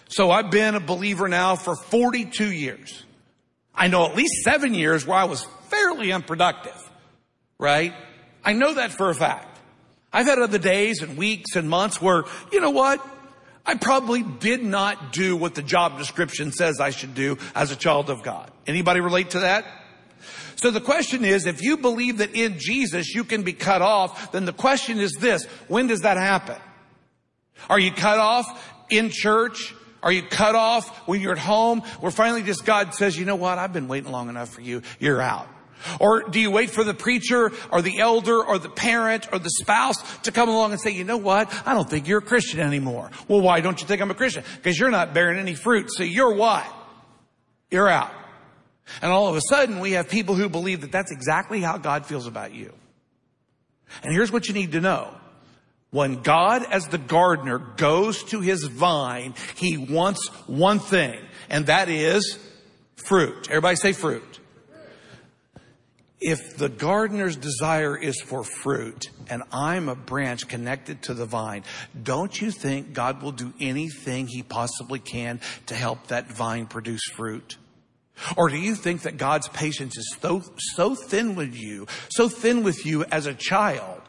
So 0.08 0.32
I've 0.32 0.52
been 0.52 0.76
a 0.76 0.80
believer 0.80 1.28
now 1.28 1.56
for 1.56 1.76
42 1.76 2.52
years. 2.52 3.04
I 3.74 3.88
know 3.88 4.06
at 4.06 4.15
least 4.15 4.43
seven 4.43 4.74
years 4.74 5.06
where 5.06 5.17
I 5.17 5.26
was 5.26 5.45
fairly 5.69 6.12
unproductive, 6.12 6.78
right? 7.58 7.93
I 8.43 8.54
know 8.54 8.76
that 8.76 8.91
for 8.91 9.10
a 9.10 9.15
fact. 9.15 9.60
I've 10.13 10.28
had 10.28 10.39
other 10.39 10.60
days 10.60 11.02
and 11.02 11.17
weeks 11.17 11.56
and 11.56 11.69
months 11.69 12.02
where, 12.02 12.24
you 12.52 12.62
know 12.62 12.69
what? 12.69 13.06
I 13.65 13.76
probably 13.76 14.24
did 14.24 14.63
not 14.63 15.12
do 15.12 15.36
what 15.36 15.56
the 15.56 15.63
job 15.63 15.98
description 15.98 16.52
says 16.52 16.80
I 16.80 16.91
should 16.91 17.15
do 17.15 17.38
as 17.56 17.71
a 17.71 17.76
child 17.76 18.10
of 18.10 18.21
God. 18.21 18.52
Anybody 18.67 19.02
relate 19.02 19.32
to 19.32 19.39
that? 19.39 19.65
So 20.56 20.71
the 20.71 20.82
question 20.82 21.26
is, 21.26 21.48
if 21.48 21.62
you 21.62 21.78
believe 21.78 22.19
that 22.19 22.34
in 22.36 22.60
Jesus 22.60 23.13
you 23.13 23.24
can 23.24 23.43
be 23.43 23.54
cut 23.54 23.82
off, 23.82 24.32
then 24.32 24.45
the 24.45 24.54
question 24.54 25.00
is 25.00 25.12
this, 25.19 25.45
when 25.67 25.88
does 25.88 26.02
that 26.02 26.17
happen? 26.17 26.56
Are 27.69 27.79
you 27.79 27.91
cut 27.91 28.19
off 28.19 28.45
in 28.89 29.09
church? 29.11 29.73
Are 30.03 30.11
you 30.11 30.21
cut 30.21 30.55
off 30.55 31.07
when 31.07 31.19
you're 31.19 31.31
at 31.31 31.39
home 31.39 31.81
where 31.99 32.11
finally 32.11 32.43
just 32.43 32.65
God 32.65 32.93
says, 32.93 33.17
you 33.17 33.25
know 33.25 33.35
what? 33.35 33.57
I've 33.57 33.73
been 33.73 33.87
waiting 33.87 34.11
long 34.11 34.29
enough 34.29 34.49
for 34.49 34.61
you. 34.61 34.83
You're 34.99 35.21
out. 35.21 35.47
Or 35.99 36.23
do 36.23 36.39
you 36.39 36.51
wait 36.51 36.69
for 36.69 36.83
the 36.83 36.93
preacher 36.93 37.51
or 37.71 37.81
the 37.81 37.99
elder 37.99 38.43
or 38.43 38.57
the 38.57 38.69
parent 38.69 39.27
or 39.31 39.39
the 39.39 39.49
spouse 39.49 39.97
to 40.21 40.31
come 40.31 40.49
along 40.49 40.71
and 40.71 40.81
say, 40.81 40.91
you 40.91 41.03
know 41.03 41.17
what? 41.17 41.51
I 41.67 41.73
don't 41.73 41.89
think 41.89 42.07
you're 42.07 42.19
a 42.19 42.23
Christian 42.23 42.59
anymore. 42.59 43.11
Well, 43.27 43.41
why 43.41 43.61
don't 43.61 43.81
you 43.81 43.87
think 43.87 44.01
I'm 44.01 44.11
a 44.11 44.15
Christian? 44.15 44.43
Because 44.57 44.79
you're 44.79 44.91
not 44.91 45.13
bearing 45.13 45.39
any 45.39 45.55
fruit. 45.55 45.89
So 45.91 46.03
you're 46.03 46.33
what? 46.33 46.65
You're 47.71 47.89
out. 47.89 48.11
And 49.01 49.11
all 49.11 49.27
of 49.27 49.35
a 49.35 49.41
sudden 49.49 49.79
we 49.79 49.93
have 49.93 50.09
people 50.09 50.35
who 50.35 50.49
believe 50.49 50.81
that 50.81 50.91
that's 50.91 51.11
exactly 51.11 51.61
how 51.61 51.77
God 51.77 52.05
feels 52.05 52.27
about 52.27 52.53
you. 52.53 52.73
And 54.03 54.13
here's 54.13 54.31
what 54.31 54.47
you 54.47 54.53
need 54.53 54.73
to 54.73 54.81
know. 54.81 55.13
When 55.95 56.23
God 56.23 56.65
as 56.69 56.89
the 56.89 56.97
gardener 56.97 57.58
goes 57.58 58.21
to 58.25 58.41
his 58.41 58.65
vine, 58.65 59.34
he 59.55 59.77
wants 59.77 60.27
one 60.45 60.79
thing, 60.79 61.17
and 61.49 61.67
that 61.67 61.88
is 61.88 62.38
fruit. 62.97 63.47
Everybody 63.49 63.77
say 63.77 63.93
fruit. 63.93 64.41
If 66.19 66.58
the 66.58 66.67
gardener's 66.67 67.38
desire 67.38 67.95
is 67.95 68.19
for 68.19 68.43
fruit 68.43 69.05
and 69.29 69.43
I'm 69.53 69.88
a 69.88 69.95
branch 69.95 70.49
connected 70.49 71.01
to 71.03 71.13
the 71.13 71.25
vine, 71.25 71.63
don't 72.03 72.41
you 72.41 72.51
think 72.51 72.91
God 72.91 73.21
will 73.21 73.31
do 73.31 73.53
anything 73.62 74.27
he 74.27 74.43
possibly 74.43 74.99
can 74.99 75.39
to 75.67 75.75
help 75.75 76.08
that 76.08 76.29
vine 76.29 76.65
produce 76.65 77.05
fruit? 77.13 77.55
Or 78.36 78.49
do 78.49 78.58
you 78.58 78.75
think 78.75 79.03
that 79.03 79.15
God's 79.15 79.47
patience 79.47 79.97
is 79.97 80.17
so, 80.19 80.43
so 80.73 80.93
thin 80.93 81.36
with 81.36 81.55
you, 81.55 81.88
so 82.10 82.27
thin 82.27 82.63
with 82.63 82.86
you 82.86 83.05
as 83.05 83.27
a 83.27 83.34
child 83.34 84.01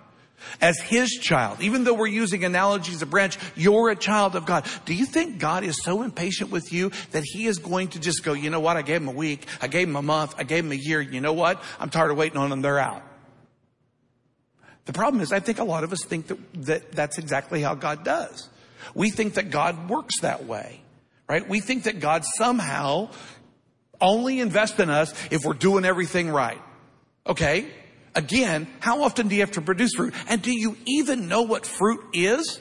as 0.61 0.79
his 0.81 1.11
child, 1.11 1.61
even 1.61 1.85
though 1.85 1.95
we're 1.95 2.07
using 2.07 2.45
analogies 2.45 3.03
of 3.03 3.11
branch, 3.11 3.39
you're 3.55 3.91
a 3.91 3.97
child 3.97 4.37
of 4.37 4.47
God. 4.47 4.67
Do 4.85 4.95
you 4.95 5.07
think 5.07 5.39
God 5.39 5.65
is 5.65 5.83
so 5.83 6.03
impatient 6.03 6.51
with 6.51 6.73
you 6.73 6.91
that 7.13 7.25
he 7.25 7.47
is 7.47 7.59
going 7.59 7.89
to 7.89 8.01
just 8.01 8.25
go, 8.25 8.33
you 8.33 8.51
know 8.51 8.61
what? 8.61 8.77
I 8.77 8.83
gave 8.83 9.03
him 9.03 9.09
a 9.09 9.13
week. 9.13 9.47
I 9.61 9.69
gave 9.69 9.89
him 9.89 9.97
a 9.97 10.03
month. 10.03 10.35
I 10.39 10.45
gave 10.45 10.65
him 10.65 10.73
a 10.73 10.77
year. 10.77 11.01
You 11.01 11.21
know 11.21 11.33
what? 11.33 11.63
I'm 11.79 11.91
tired 11.91 12.11
of 12.11 12.17
waiting 12.17 12.39
on 12.39 12.51
them. 12.51 12.63
They're 12.63 12.79
out. 12.79 13.03
The 14.87 14.93
problem 14.93 15.21
is 15.21 15.33
I 15.33 15.41
think 15.41 15.59
a 15.59 15.65
lot 15.65 15.85
of 15.85 15.93
us 15.93 16.05
think 16.05 16.29
that, 16.29 16.39
that 16.67 16.93
that's 16.93 17.19
exactly 17.19 17.61
how 17.61 17.75
God 17.75 18.05
does. 18.05 18.49
We 18.95 19.11
think 19.11 19.35
that 19.35 19.51
God 19.51 19.91
works 19.91 20.21
that 20.21 20.47
way, 20.47 20.81
right? 21.29 21.47
We 21.47 21.61
think 21.61 21.85
that 21.85 21.99
God 22.01 22.25
somehow 22.37 23.11
only 24.01 24.41
invests 24.41 24.79
in 24.79 24.91
us 24.91 25.13
if 25.31 25.45
we're 25.45 25.55
doing 25.55 25.85
everything 25.85 26.31
right. 26.31 26.61
Okay. 27.27 27.67
Again, 28.17 28.67
how 28.81 29.03
often 29.03 29.29
do 29.29 29.35
you 29.35 29.43
have 29.43 29.53
to 29.53 29.61
produce 29.61 29.93
fruit? 29.95 30.15
And 30.27 30.41
do 30.41 30.51
you 30.51 30.77
even 30.87 31.29
know 31.29 31.43
what 31.43 31.67
fruit 31.67 32.01
is? 32.15 32.61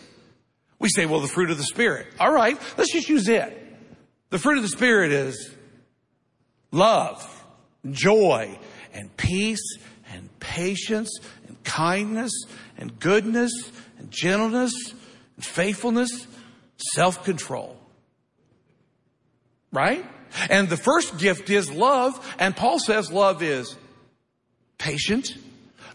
We 0.80 0.90
say, 0.90 1.06
well, 1.06 1.22
the 1.22 1.30
fruit 1.30 1.50
of 1.50 1.58
the 1.58 1.64
Spirit. 1.64 2.08
All 2.20 2.32
right, 2.32 2.60
let's 2.78 2.92
just 2.92 3.08
use 3.08 3.30
it. 3.30 3.62
The 4.32 4.38
fruit 4.38 4.58
of 4.58 4.64
the 4.64 4.70
Spirit 4.70 5.14
is 5.14 5.56
love, 6.72 7.46
joy, 7.90 8.60
and 8.94 9.16
peace, 9.16 9.78
and 10.12 10.30
patience, 10.42 11.10
and 11.48 11.64
kindness, 11.64 12.34
and 12.78 13.00
goodness, 13.00 13.54
and 13.98 14.12
gentleness, 14.12 14.74
and 15.38 15.46
faithfulness, 15.46 16.28
self-control. 16.96 17.80
Right? 19.72 20.06
And 20.50 20.68
the 20.68 20.78
first 20.78 21.18
gift 21.18 21.50
is 21.50 21.72
love, 21.72 22.36
and 22.40 22.54
Paul 22.58 22.80
says 22.80 23.10
love 23.10 23.42
is 23.42 23.74
patient, 24.86 25.36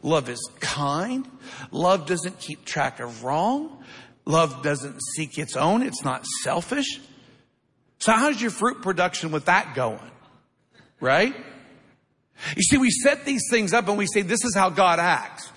love 0.02 0.28
is 0.28 0.40
kind, 0.58 1.24
love 1.70 2.06
doesn't 2.06 2.40
keep 2.40 2.64
track 2.64 2.98
of 2.98 3.22
wrong, 3.22 3.84
love 4.24 4.64
doesn't 4.64 4.98
seek 5.14 5.38
its 5.38 5.54
own, 5.54 5.84
it's 5.84 6.02
not 6.04 6.26
selfish. 6.42 7.00
So 8.00 8.10
how's 8.10 8.42
your 8.42 8.50
fruit 8.50 8.82
production 8.82 9.30
with 9.30 9.44
that 9.44 9.76
going? 9.76 10.10
Right? 10.98 11.36
You 12.56 12.62
see, 12.62 12.78
we 12.78 12.90
set 12.90 13.24
these 13.24 13.44
things 13.48 13.72
up 13.72 13.86
and 13.86 13.96
we 13.96 14.06
say, 14.06 14.22
this 14.22 14.44
is 14.44 14.56
how 14.56 14.70
God 14.70 14.98
acts. 14.98 15.48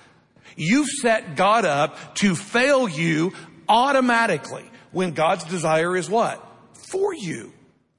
You've 0.55 0.89
set 0.89 1.35
God 1.35 1.65
up 1.65 2.15
to 2.17 2.35
fail 2.35 2.87
you 2.87 3.33
automatically 3.67 4.69
when 4.91 5.13
God's 5.13 5.43
desire 5.45 5.97
is 5.97 6.07
what? 6.07 6.39
For 6.73 7.15
you. 7.15 7.51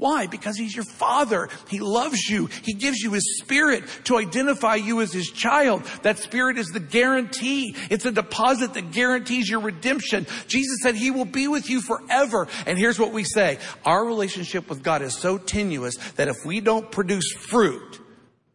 Why? 0.04 0.26
Because 0.26 0.58
he's 0.58 0.76
your 0.76 0.84
father. 0.84 1.48
He 1.70 1.78
loves 1.78 2.28
you. 2.28 2.50
He 2.62 2.74
gives 2.74 2.98
you 2.98 3.12
his 3.12 3.38
spirit 3.38 3.84
to 4.04 4.18
identify 4.18 4.74
you 4.74 5.00
as 5.00 5.14
his 5.14 5.30
child. 5.30 5.82
That 6.02 6.18
spirit 6.18 6.58
is 6.58 6.66
the 6.66 6.78
guarantee. 6.78 7.74
It's 7.88 8.04
a 8.04 8.12
deposit 8.12 8.74
that 8.74 8.90
guarantees 8.90 9.48
your 9.48 9.60
redemption. 9.60 10.26
Jesus 10.46 10.80
said 10.82 10.94
he 10.94 11.10
will 11.10 11.24
be 11.24 11.48
with 11.48 11.70
you 11.70 11.80
forever. 11.80 12.48
And 12.66 12.78
here's 12.78 12.98
what 12.98 13.12
we 13.12 13.24
say. 13.24 13.58
Our 13.86 14.04
relationship 14.04 14.68
with 14.68 14.82
God 14.82 15.00
is 15.00 15.16
so 15.16 15.38
tenuous 15.38 15.96
that 16.16 16.28
if 16.28 16.36
we 16.44 16.60
don't 16.60 16.90
produce 16.90 17.32
fruit, 17.32 17.98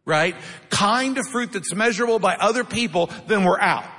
right? 0.04 0.36
Kind 0.68 1.18
of 1.18 1.26
fruit 1.26 1.50
that's 1.50 1.74
measurable 1.74 2.20
by 2.20 2.36
other 2.36 2.62
people, 2.62 3.10
then 3.26 3.42
we're 3.42 3.58
out. 3.58 3.90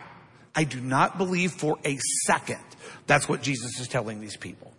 I 0.55 0.63
do 0.63 0.79
not 0.79 1.17
believe 1.17 1.51
for 1.51 1.77
a 1.83 1.97
second 2.27 2.63
that's 3.07 3.27
what 3.27 3.41
Jesus 3.41 3.77
is 3.77 3.89
telling 3.89 4.21
these 4.21 4.37
people. 4.37 4.70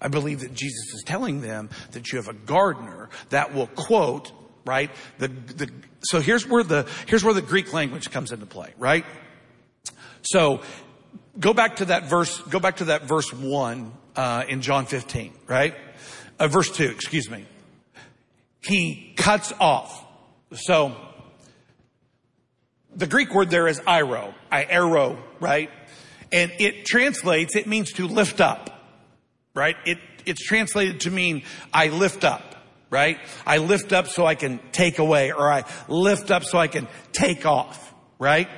I 0.00 0.08
believe 0.08 0.40
that 0.40 0.52
Jesus 0.52 0.94
is 0.94 1.02
telling 1.04 1.40
them 1.40 1.70
that 1.92 2.12
you 2.12 2.18
have 2.18 2.28
a 2.28 2.34
gardener 2.34 3.08
that 3.30 3.54
will 3.54 3.68
quote, 3.68 4.30
right? 4.64 4.90
The, 5.18 5.28
the, 5.28 5.70
so 6.00 6.20
here's 6.20 6.46
where 6.46 6.62
the, 6.62 6.86
here's 7.06 7.24
where 7.24 7.34
the 7.34 7.42
Greek 7.42 7.72
language 7.72 8.10
comes 8.10 8.32
into 8.32 8.46
play, 8.46 8.74
right? 8.78 9.06
So 10.22 10.60
go 11.38 11.54
back 11.54 11.76
to 11.76 11.86
that 11.86 12.04
verse, 12.04 12.38
go 12.42 12.60
back 12.60 12.76
to 12.76 12.86
that 12.86 13.04
verse 13.04 13.32
one, 13.32 13.92
uh, 14.16 14.44
in 14.48 14.62
John 14.62 14.86
15, 14.86 15.32
right? 15.46 15.74
Uh, 16.38 16.48
verse 16.48 16.70
two, 16.70 16.88
excuse 16.88 17.30
me. 17.30 17.46
He 18.62 19.14
cuts 19.16 19.52
off. 19.60 20.04
So 20.52 20.96
the 22.94 23.06
Greek 23.06 23.34
word 23.34 23.50
there 23.50 23.68
is 23.68 23.80
airo, 23.80 24.34
I 24.50 24.64
arrow, 24.64 25.22
right? 25.38 25.70
And 26.32 26.50
it 26.58 26.86
translates, 26.86 27.54
it 27.54 27.66
means 27.66 27.92
to 27.94 28.08
lift 28.08 28.40
up 28.40 28.75
right? 29.56 29.76
It, 29.86 29.98
it's 30.26 30.44
translated 30.44 31.00
to 31.00 31.10
mean 31.10 31.42
I 31.72 31.88
lift 31.88 32.22
up, 32.22 32.54
right? 32.90 33.18
I 33.44 33.56
lift 33.56 33.92
up 33.92 34.06
so 34.06 34.26
I 34.26 34.36
can 34.36 34.60
take 34.70 35.00
away 35.00 35.32
or 35.32 35.50
I 35.50 35.64
lift 35.88 36.30
up 36.30 36.44
so 36.44 36.58
I 36.58 36.68
can 36.68 36.86
take 37.12 37.46
off, 37.46 37.92
right? 38.18 38.48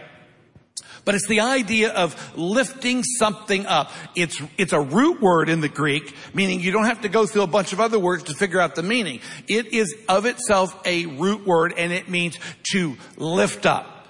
But 1.04 1.14
it's 1.14 1.28
the 1.28 1.40
idea 1.40 1.90
of 1.90 2.36
lifting 2.36 3.02
something 3.02 3.64
up. 3.64 3.92
It's, 4.14 4.42
it's 4.58 4.74
a 4.74 4.80
root 4.80 5.22
word 5.22 5.48
in 5.48 5.62
the 5.62 5.68
Greek, 5.68 6.14
meaning 6.34 6.60
you 6.60 6.72
don't 6.72 6.84
have 6.84 7.00
to 7.02 7.08
go 7.08 7.24
through 7.24 7.42
a 7.42 7.46
bunch 7.46 7.72
of 7.72 7.80
other 7.80 7.98
words 7.98 8.24
to 8.24 8.34
figure 8.34 8.60
out 8.60 8.74
the 8.74 8.82
meaning. 8.82 9.20
It 9.46 9.72
is 9.72 9.94
of 10.08 10.26
itself 10.26 10.78
a 10.84 11.06
root 11.06 11.46
word 11.46 11.72
and 11.78 11.92
it 11.92 12.10
means 12.10 12.38
to 12.72 12.96
lift 13.16 13.64
up. 13.64 14.08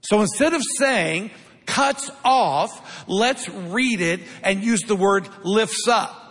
So 0.00 0.20
instead 0.20 0.54
of 0.54 0.62
saying 0.78 1.30
cuts 1.66 2.10
off, 2.24 3.06
let's 3.06 3.48
read 3.48 4.00
it 4.00 4.20
and 4.42 4.64
use 4.64 4.80
the 4.80 4.96
word 4.96 5.28
lifts 5.44 5.86
up. 5.86 6.21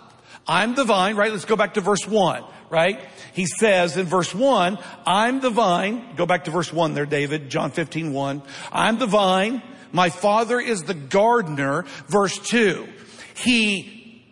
I'm 0.48 0.76
the 0.76 0.84
vine, 0.84 1.16
right? 1.16 1.32
Let's 1.32 1.46
go 1.46 1.56
back 1.56 1.76
to 1.76 1.82
verse 1.82 2.08
one, 2.08 2.44
right? 2.70 3.00
He 3.34 3.46
says 3.46 3.98
in 3.98 4.06
verse 4.06 4.34
one, 4.34 4.78
I'm 5.06 5.40
the 5.40 5.50
vine. 5.50 6.16
Go 6.16 6.26
back 6.26 6.46
to 6.46 6.52
verse 6.52 6.74
one 6.74 6.94
there, 6.94 7.06
David, 7.06 7.50
John 7.50 7.72
15, 7.72 8.14
1. 8.14 8.42
I'm 8.72 9.00
the 9.00 9.06
vine. 9.06 9.62
My 9.92 10.10
father 10.10 10.60
is 10.60 10.84
the 10.84 10.94
gardener. 10.94 11.84
Verse 12.08 12.38
two, 12.40 12.88
he, 13.36 14.26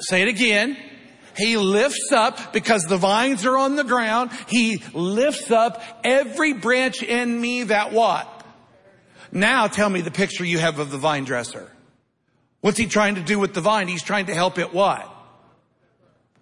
say 0.00 0.22
it 0.22 0.28
again. 0.28 0.76
He 1.36 1.56
lifts 1.56 2.12
up 2.12 2.52
because 2.52 2.84
the 2.84 2.98
vines 2.98 3.46
are 3.46 3.56
on 3.56 3.76
the 3.76 3.84
ground. 3.84 4.30
He 4.48 4.82
lifts 4.92 5.50
up 5.50 5.82
every 6.04 6.52
branch 6.52 7.02
in 7.02 7.40
me 7.40 7.64
that 7.64 7.92
what? 7.92 8.28
Now 9.32 9.66
tell 9.66 9.88
me 9.88 10.02
the 10.02 10.10
picture 10.10 10.44
you 10.44 10.58
have 10.58 10.78
of 10.78 10.90
the 10.90 10.98
vine 10.98 11.24
dresser. 11.24 11.70
What's 12.62 12.78
he 12.78 12.86
trying 12.86 13.16
to 13.16 13.20
do 13.20 13.38
with 13.38 13.54
the 13.54 13.60
vine? 13.60 13.88
He's 13.88 14.04
trying 14.04 14.26
to 14.26 14.34
help 14.34 14.56
it 14.58 14.72
what? 14.72 15.08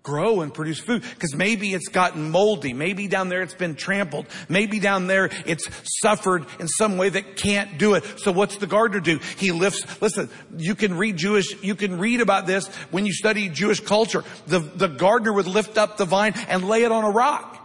Grow 0.03 0.43
and 0.43 0.53
produce 0.53 0.79
food. 0.79 1.03
Because 1.03 1.35
maybe 1.35 1.73
it's 1.73 1.89
gotten 1.89 2.31
moldy. 2.31 2.75
Maybe 2.75 3.09
down 3.09 3.31
there 3.31 3.41
it's 3.41 3.55
been 3.55 3.75
trampled. 3.75 4.27
Maybe 4.49 4.81
down 4.81 5.07
there 5.07 5.31
it's 5.47 5.67
suffered 6.01 6.45
in 6.59 6.69
some 6.69 6.99
way 6.99 7.09
that 7.09 7.37
can't 7.37 7.79
do 7.79 7.95
it. 7.95 8.05
So 8.19 8.33
what's 8.33 8.57
the 8.57 8.67
gardener 8.67 9.01
do? 9.01 9.19
He 9.39 9.51
lifts, 9.51 9.83
listen, 10.03 10.29
you 10.59 10.75
can 10.75 10.97
read 10.97 11.17
Jewish, 11.17 11.63
you 11.63 11.75
can 11.75 11.99
read 11.99 12.21
about 12.21 12.47
this 12.47 12.69
when 12.91 13.07
you 13.07 13.13
study 13.13 13.49
Jewish 13.49 13.81
culture. 13.81 14.23
The, 14.47 14.59
the 14.61 14.89
gardener 14.89 15.33
would 15.33 15.47
lift 15.47 15.79
up 15.79 15.97
the 15.97 16.05
vine 16.05 16.35
and 16.49 16.69
lay 16.69 16.85
it 16.85 16.93
on 16.93 17.05
a 17.05 17.11
rock 17.11 17.57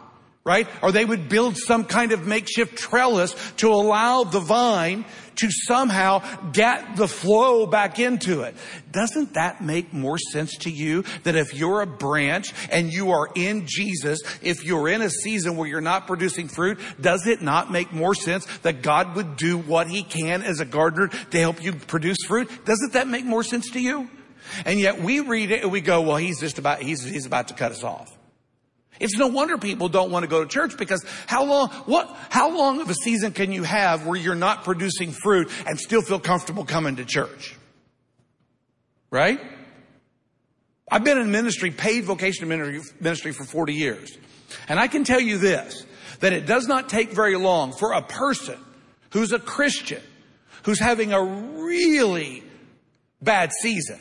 right? 0.45 0.67
Or 0.83 0.91
they 0.91 1.03
would 1.03 1.27
build 1.27 1.57
some 1.57 1.85
kind 1.85 2.11
of 2.11 2.27
makeshift 2.27 2.77
trellis 2.77 3.35
to 3.57 3.73
allow 3.73 4.23
the 4.23 4.39
vine 4.39 5.03
to 5.37 5.49
somehow 5.51 6.19
get 6.51 6.95
the 6.95 7.07
flow 7.07 7.65
back 7.65 7.99
into 7.99 8.41
it. 8.41 8.55
Doesn't 8.91 9.33
that 9.33 9.61
make 9.61 9.93
more 9.93 10.17
sense 10.17 10.57
to 10.59 10.69
you 10.69 11.03
that 11.23 11.35
if 11.35 11.53
you're 11.53 11.81
a 11.81 11.87
branch 11.87 12.53
and 12.71 12.91
you 12.91 13.11
are 13.11 13.29
in 13.35 13.65
Jesus, 13.67 14.19
if 14.41 14.63
you're 14.63 14.87
in 14.87 15.01
a 15.01 15.09
season 15.09 15.57
where 15.57 15.67
you're 15.67 15.81
not 15.81 16.07
producing 16.07 16.47
fruit, 16.47 16.79
does 16.99 17.27
it 17.27 17.41
not 17.41 17.71
make 17.71 17.91
more 17.91 18.15
sense 18.15 18.45
that 18.59 18.81
God 18.81 19.15
would 19.15 19.35
do 19.35 19.57
what 19.57 19.87
he 19.87 20.03
can 20.03 20.43
as 20.43 20.59
a 20.59 20.65
gardener 20.65 21.07
to 21.07 21.39
help 21.39 21.63
you 21.63 21.73
produce 21.73 22.17
fruit? 22.25 22.49
Doesn't 22.65 22.93
that 22.93 23.07
make 23.07 23.25
more 23.25 23.43
sense 23.43 23.71
to 23.71 23.81
you? 23.81 24.09
And 24.65 24.79
yet 24.79 25.01
we 25.01 25.19
read 25.19 25.51
it 25.51 25.63
and 25.63 25.71
we 25.71 25.81
go, 25.81 26.01
well, 26.01 26.17
he's 26.17 26.39
just 26.39 26.59
about, 26.59 26.81
he's, 26.81 27.03
he's 27.03 27.25
about 27.25 27.49
to 27.49 27.53
cut 27.53 27.71
us 27.71 27.83
off. 27.83 28.14
It's 28.99 29.17
no 29.17 29.27
wonder 29.27 29.57
people 29.57 29.89
don't 29.89 30.11
want 30.11 30.23
to 30.23 30.29
go 30.29 30.43
to 30.43 30.49
church 30.49 30.77
because 30.77 31.05
how 31.27 31.45
long, 31.45 31.69
what, 31.85 32.15
how 32.29 32.55
long 32.55 32.79
of 32.81 32.89
a 32.89 32.93
season 32.93 33.31
can 33.31 33.51
you 33.51 33.63
have 33.63 34.05
where 34.05 34.17
you're 34.17 34.35
not 34.35 34.63
producing 34.63 35.11
fruit 35.11 35.51
and 35.67 35.79
still 35.79 36.01
feel 36.01 36.19
comfortable 36.19 36.65
coming 36.65 36.95
to 36.97 37.05
church? 37.05 37.55
Right? 39.11 39.39
I've 40.89 41.03
been 41.03 41.17
in 41.17 41.31
ministry, 41.31 41.71
paid 41.71 42.05
vocation 42.05 42.47
ministry 42.47 43.31
for 43.31 43.43
40 43.43 43.73
years. 43.73 44.17
And 44.69 44.79
I 44.79 44.87
can 44.87 45.03
tell 45.03 45.19
you 45.19 45.37
this, 45.37 45.85
that 46.19 46.33
it 46.33 46.45
does 46.45 46.67
not 46.67 46.89
take 46.89 47.11
very 47.11 47.35
long 47.35 47.73
for 47.73 47.93
a 47.93 48.01
person 48.01 48.57
who's 49.11 49.33
a 49.33 49.39
Christian, 49.39 50.01
who's 50.63 50.79
having 50.79 51.11
a 51.11 51.21
really 51.21 52.43
bad 53.21 53.51
season, 53.61 53.99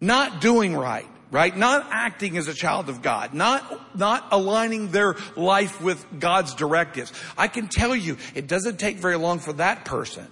not 0.00 0.40
doing 0.40 0.74
right, 0.74 1.06
right? 1.30 1.56
Not 1.56 1.86
acting 1.90 2.36
as 2.36 2.48
a 2.48 2.54
child 2.54 2.88
of 2.88 3.02
God, 3.02 3.34
not, 3.34 3.96
not 3.96 4.28
aligning 4.30 4.90
their 4.90 5.16
life 5.36 5.80
with 5.82 6.04
God's 6.18 6.54
directives. 6.54 7.12
I 7.36 7.48
can 7.48 7.68
tell 7.68 7.94
you, 7.94 8.16
it 8.34 8.46
doesn't 8.46 8.78
take 8.78 8.96
very 8.96 9.16
long 9.16 9.38
for 9.38 9.52
that 9.54 9.84
person 9.84 10.26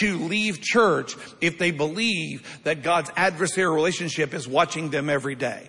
to 0.00 0.18
leave 0.18 0.60
church 0.60 1.16
if 1.40 1.58
they 1.58 1.70
believe 1.70 2.60
that 2.64 2.82
God's 2.82 3.10
adversarial 3.10 3.74
relationship 3.74 4.34
is 4.34 4.46
watching 4.46 4.90
them 4.90 5.08
every 5.08 5.34
day. 5.34 5.68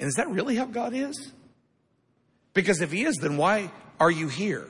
And 0.00 0.08
is 0.08 0.14
that 0.14 0.28
really 0.30 0.56
how 0.56 0.66
God 0.66 0.94
is? 0.94 1.32
Because 2.54 2.80
if 2.80 2.92
he 2.92 3.04
is, 3.04 3.16
then 3.16 3.36
why 3.36 3.70
are 4.00 4.10
you 4.10 4.28
here? 4.28 4.68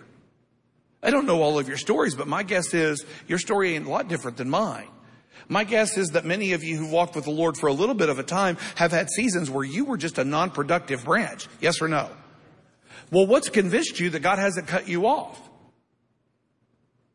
I 1.03 1.11
don't 1.11 1.27
know 1.27 1.43
all 1.43 1.59
of 1.59 1.69
your 1.69 1.77
stories, 1.77 2.15
but 2.15 2.27
my 2.27 2.43
guess 2.43 2.75
is 2.75 3.05
your 3.29 3.39
story 3.39 3.75
ain't 3.75 3.87
a 3.87 3.91
lot 3.91 4.09
different 4.09 4.37
than 4.37 4.51
mine. 4.51 4.89
My 5.47 5.65
guess 5.65 5.97
is 5.97 6.11
that 6.11 6.25
many 6.25 6.53
of 6.53 6.65
you 6.65 6.77
who've 6.77 6.91
walked 6.91 7.15
with 7.15 7.25
the 7.25 7.31
Lord 7.31 7.57
for 7.57 7.69
a 7.69 7.73
little 7.73 7.95
bit 7.95 8.09
of 8.09 8.19
a 8.19 8.23
time 8.23 8.57
have 8.75 8.91
had 8.91 9.09
seasons 9.11 9.51
where 9.51 9.65
you 9.65 9.85
were 9.85 9.97
just 9.97 10.19
a 10.19 10.25
non-productive 10.25 11.05
branch. 11.05 11.47
Yes 11.61 11.81
or 11.81 11.89
no? 11.89 12.11
Well, 13.11 13.27
what's 13.27 13.49
convinced 13.49 14.01
you 14.01 14.11
that 14.11 14.21
God 14.21 14.39
hasn't 14.39 14.67
cut 14.67 14.89
you 14.89 15.07
off? 15.07 15.41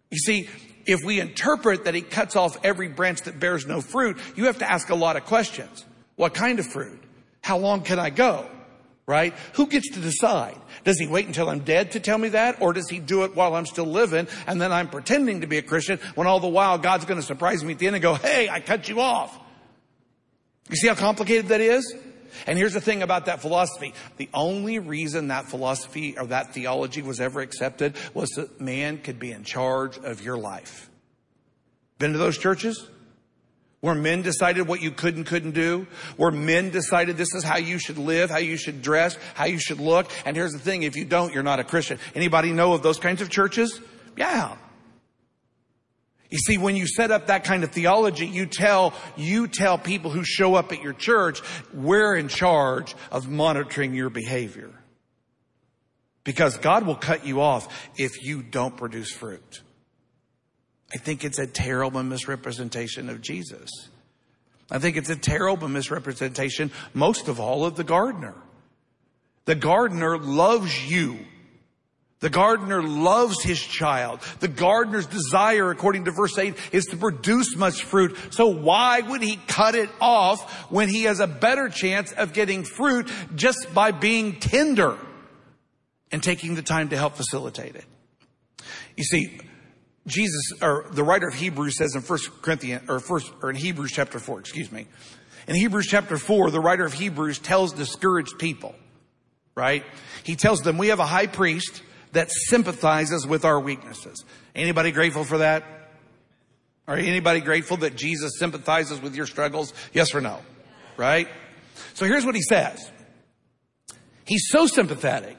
You 0.09 0.17
see, 0.17 0.49
if 0.85 0.99
we 1.03 1.19
interpret 1.19 1.85
that 1.85 1.95
he 1.95 2.01
cuts 2.01 2.35
off 2.35 2.57
every 2.63 2.87
branch 2.87 3.21
that 3.23 3.39
bears 3.39 3.65
no 3.65 3.81
fruit, 3.81 4.17
you 4.35 4.45
have 4.45 4.59
to 4.59 4.69
ask 4.69 4.89
a 4.89 4.95
lot 4.95 5.15
of 5.15 5.25
questions. 5.25 5.85
What 6.15 6.33
kind 6.33 6.59
of 6.59 6.67
fruit? 6.67 7.01
How 7.41 7.57
long 7.57 7.81
can 7.81 7.99
I 7.99 8.09
go? 8.09 8.49
Right? 9.05 9.33
Who 9.53 9.67
gets 9.67 9.89
to 9.91 9.99
decide? 9.99 10.57
Does 10.83 10.99
he 10.99 11.07
wait 11.07 11.27
until 11.27 11.49
I'm 11.49 11.59
dead 11.59 11.91
to 11.91 11.99
tell 11.99 12.17
me 12.17 12.29
that? 12.29 12.61
Or 12.61 12.73
does 12.73 12.89
he 12.89 12.99
do 12.99 13.23
it 13.23 13.35
while 13.35 13.55
I'm 13.55 13.65
still 13.65 13.85
living 13.85 14.27
and 14.47 14.61
then 14.61 14.71
I'm 14.71 14.89
pretending 14.89 15.41
to 15.41 15.47
be 15.47 15.57
a 15.57 15.61
Christian 15.61 15.99
when 16.15 16.27
all 16.27 16.39
the 16.39 16.47
while 16.47 16.77
God's 16.77 17.05
going 17.05 17.19
to 17.19 17.25
surprise 17.25 17.63
me 17.63 17.73
at 17.73 17.79
the 17.79 17.87
end 17.87 17.95
and 17.95 18.03
go, 18.03 18.15
hey, 18.15 18.49
I 18.49 18.59
cut 18.59 18.87
you 18.87 19.01
off. 19.01 19.37
You 20.69 20.75
see 20.75 20.87
how 20.87 20.95
complicated 20.95 21.47
that 21.47 21.61
is? 21.61 21.95
And 22.47 22.57
here's 22.57 22.73
the 22.73 22.81
thing 22.81 23.03
about 23.03 23.25
that 23.25 23.41
philosophy. 23.41 23.93
The 24.17 24.29
only 24.33 24.79
reason 24.79 25.27
that 25.27 25.45
philosophy 25.45 26.17
or 26.17 26.25
that 26.27 26.53
theology 26.53 27.01
was 27.01 27.19
ever 27.19 27.41
accepted 27.41 27.95
was 28.13 28.29
that 28.31 28.59
man 28.59 28.97
could 28.97 29.19
be 29.19 29.31
in 29.31 29.43
charge 29.43 29.97
of 29.97 30.21
your 30.21 30.37
life. 30.37 30.89
Been 31.99 32.13
to 32.13 32.17
those 32.17 32.37
churches? 32.37 32.87
Where 33.83 33.95
men 33.95 34.21
decided 34.21 34.65
what 34.65 34.81
you 34.81 34.91
could 34.91 35.17
and 35.17 35.25
couldn't 35.25 35.51
do, 35.51 35.87
where 36.15 36.31
men 36.31 36.69
decided 36.69 37.17
this 37.17 37.33
is 37.35 37.43
how 37.43 37.57
you 37.57 37.77
should 37.77 37.97
live, 37.97 38.29
how 38.29 38.37
you 38.37 38.55
should 38.55 38.81
dress, 38.81 39.17
how 39.33 39.43
you 39.43 39.59
should 39.59 39.81
look. 39.81 40.09
And 40.25 40.37
here's 40.37 40.53
the 40.53 40.59
thing, 40.59 40.83
if 40.83 40.95
you 40.95 41.03
don't, 41.03 41.33
you're 41.33 41.43
not 41.43 41.59
a 41.59 41.65
Christian. 41.65 41.99
Anybody 42.15 42.53
know 42.53 42.71
of 42.71 42.81
those 42.81 42.97
kinds 42.97 43.21
of 43.21 43.29
churches? 43.29 43.81
Yeah. 44.15 44.55
You 46.29 46.37
see, 46.37 46.57
when 46.57 46.77
you 46.77 46.87
set 46.87 47.11
up 47.11 47.27
that 47.27 47.43
kind 47.43 47.65
of 47.65 47.71
theology, 47.71 48.25
you 48.25 48.45
tell, 48.45 48.93
you 49.17 49.49
tell 49.49 49.77
people 49.77 50.11
who 50.11 50.23
show 50.23 50.55
up 50.55 50.71
at 50.71 50.81
your 50.81 50.93
church, 50.93 51.41
we're 51.73 52.15
in 52.15 52.29
charge 52.29 52.95
of 53.11 53.27
monitoring 53.27 53.93
your 53.93 54.09
behavior. 54.09 54.71
Because 56.23 56.55
God 56.55 56.85
will 56.87 56.95
cut 56.95 57.25
you 57.25 57.41
off 57.41 57.67
if 57.97 58.23
you 58.23 58.43
don't 58.43 58.77
produce 58.77 59.11
fruit. 59.11 59.61
I 60.93 60.97
think 60.97 61.23
it's 61.23 61.39
a 61.39 61.47
terrible 61.47 62.03
misrepresentation 62.03 63.09
of 63.09 63.21
Jesus. 63.21 63.69
I 64.71 64.79
think 64.79 64.97
it's 64.97 65.09
a 65.09 65.15
terrible 65.15 65.67
misrepresentation, 65.67 66.71
most 66.93 67.27
of 67.27 67.39
all, 67.39 67.65
of 67.65 67.75
the 67.75 67.83
gardener. 67.83 68.35
The 69.45 69.55
gardener 69.55 70.17
loves 70.17 70.89
you 70.89 71.19
the 72.23 72.29
gardener 72.29 72.81
loves 72.81 73.43
his 73.43 73.61
child. 73.61 74.21
The 74.39 74.47
gardener's 74.47 75.07
desire, 75.07 75.71
according 75.71 76.05
to 76.05 76.11
verse 76.11 76.37
8, 76.37 76.55
is 76.71 76.85
to 76.85 76.95
produce 76.95 77.57
much 77.57 77.83
fruit. 77.83 78.15
So 78.29 78.47
why 78.47 79.01
would 79.01 79.21
he 79.21 79.35
cut 79.45 79.75
it 79.75 79.89
off 79.99 80.71
when 80.71 80.87
he 80.87 81.03
has 81.03 81.19
a 81.19 81.27
better 81.27 81.67
chance 81.67 82.13
of 82.13 82.31
getting 82.31 82.63
fruit 82.63 83.11
just 83.35 83.73
by 83.73 83.91
being 83.91 84.39
tender 84.39 84.97
and 86.13 86.23
taking 86.23 86.55
the 86.55 86.61
time 86.61 86.87
to 86.89 86.97
help 86.97 87.17
facilitate 87.17 87.75
it? 87.75 87.83
You 88.95 89.03
see, 89.03 89.41
Jesus, 90.05 90.53
or 90.61 90.85
the 90.91 91.03
writer 91.03 91.27
of 91.27 91.33
Hebrews 91.33 91.77
says 91.77 91.95
in 91.95 92.01
First 92.01 92.29
Corinthians, 92.41 92.89
or 92.89 92.99
first, 92.99 93.31
or 93.41 93.49
in 93.49 93.55
Hebrews 93.55 93.91
chapter 93.91 94.19
4, 94.19 94.39
excuse 94.39 94.71
me. 94.71 94.87
In 95.47 95.55
Hebrews 95.55 95.87
chapter 95.87 96.17
4, 96.17 96.51
the 96.51 96.59
writer 96.59 96.85
of 96.85 96.93
Hebrews 96.93 97.39
tells 97.39 97.73
discouraged 97.73 98.37
people, 98.37 98.75
right? 99.55 99.83
He 100.23 100.35
tells 100.35 100.59
them, 100.59 100.77
we 100.77 100.89
have 100.89 100.99
a 100.99 101.05
high 101.05 101.27
priest 101.27 101.81
that 102.11 102.31
sympathizes 102.31 103.25
with 103.25 103.45
our 103.45 103.59
weaknesses. 103.59 104.23
Anybody 104.55 104.91
grateful 104.91 105.23
for 105.23 105.39
that? 105.39 105.63
Are 106.87 106.95
anybody 106.95 107.39
grateful 107.39 107.77
that 107.77 107.95
Jesus 107.95 108.33
sympathizes 108.37 109.01
with 109.01 109.15
your 109.15 109.25
struggles? 109.25 109.73
Yes 109.93 110.13
or 110.13 110.21
no? 110.21 110.39
Right? 110.97 111.27
So 111.93 112.05
here's 112.05 112.25
what 112.25 112.35
he 112.35 112.41
says. 112.41 112.91
He's 114.25 114.47
so 114.49 114.67
sympathetic 114.67 115.37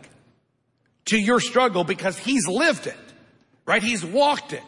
to 1.06 1.18
your 1.18 1.40
struggle 1.40 1.84
because 1.84 2.18
he's 2.18 2.46
lived 2.48 2.86
it, 2.86 2.96
right? 3.66 3.82
He's 3.82 4.04
walked 4.04 4.52
it. 4.52 4.62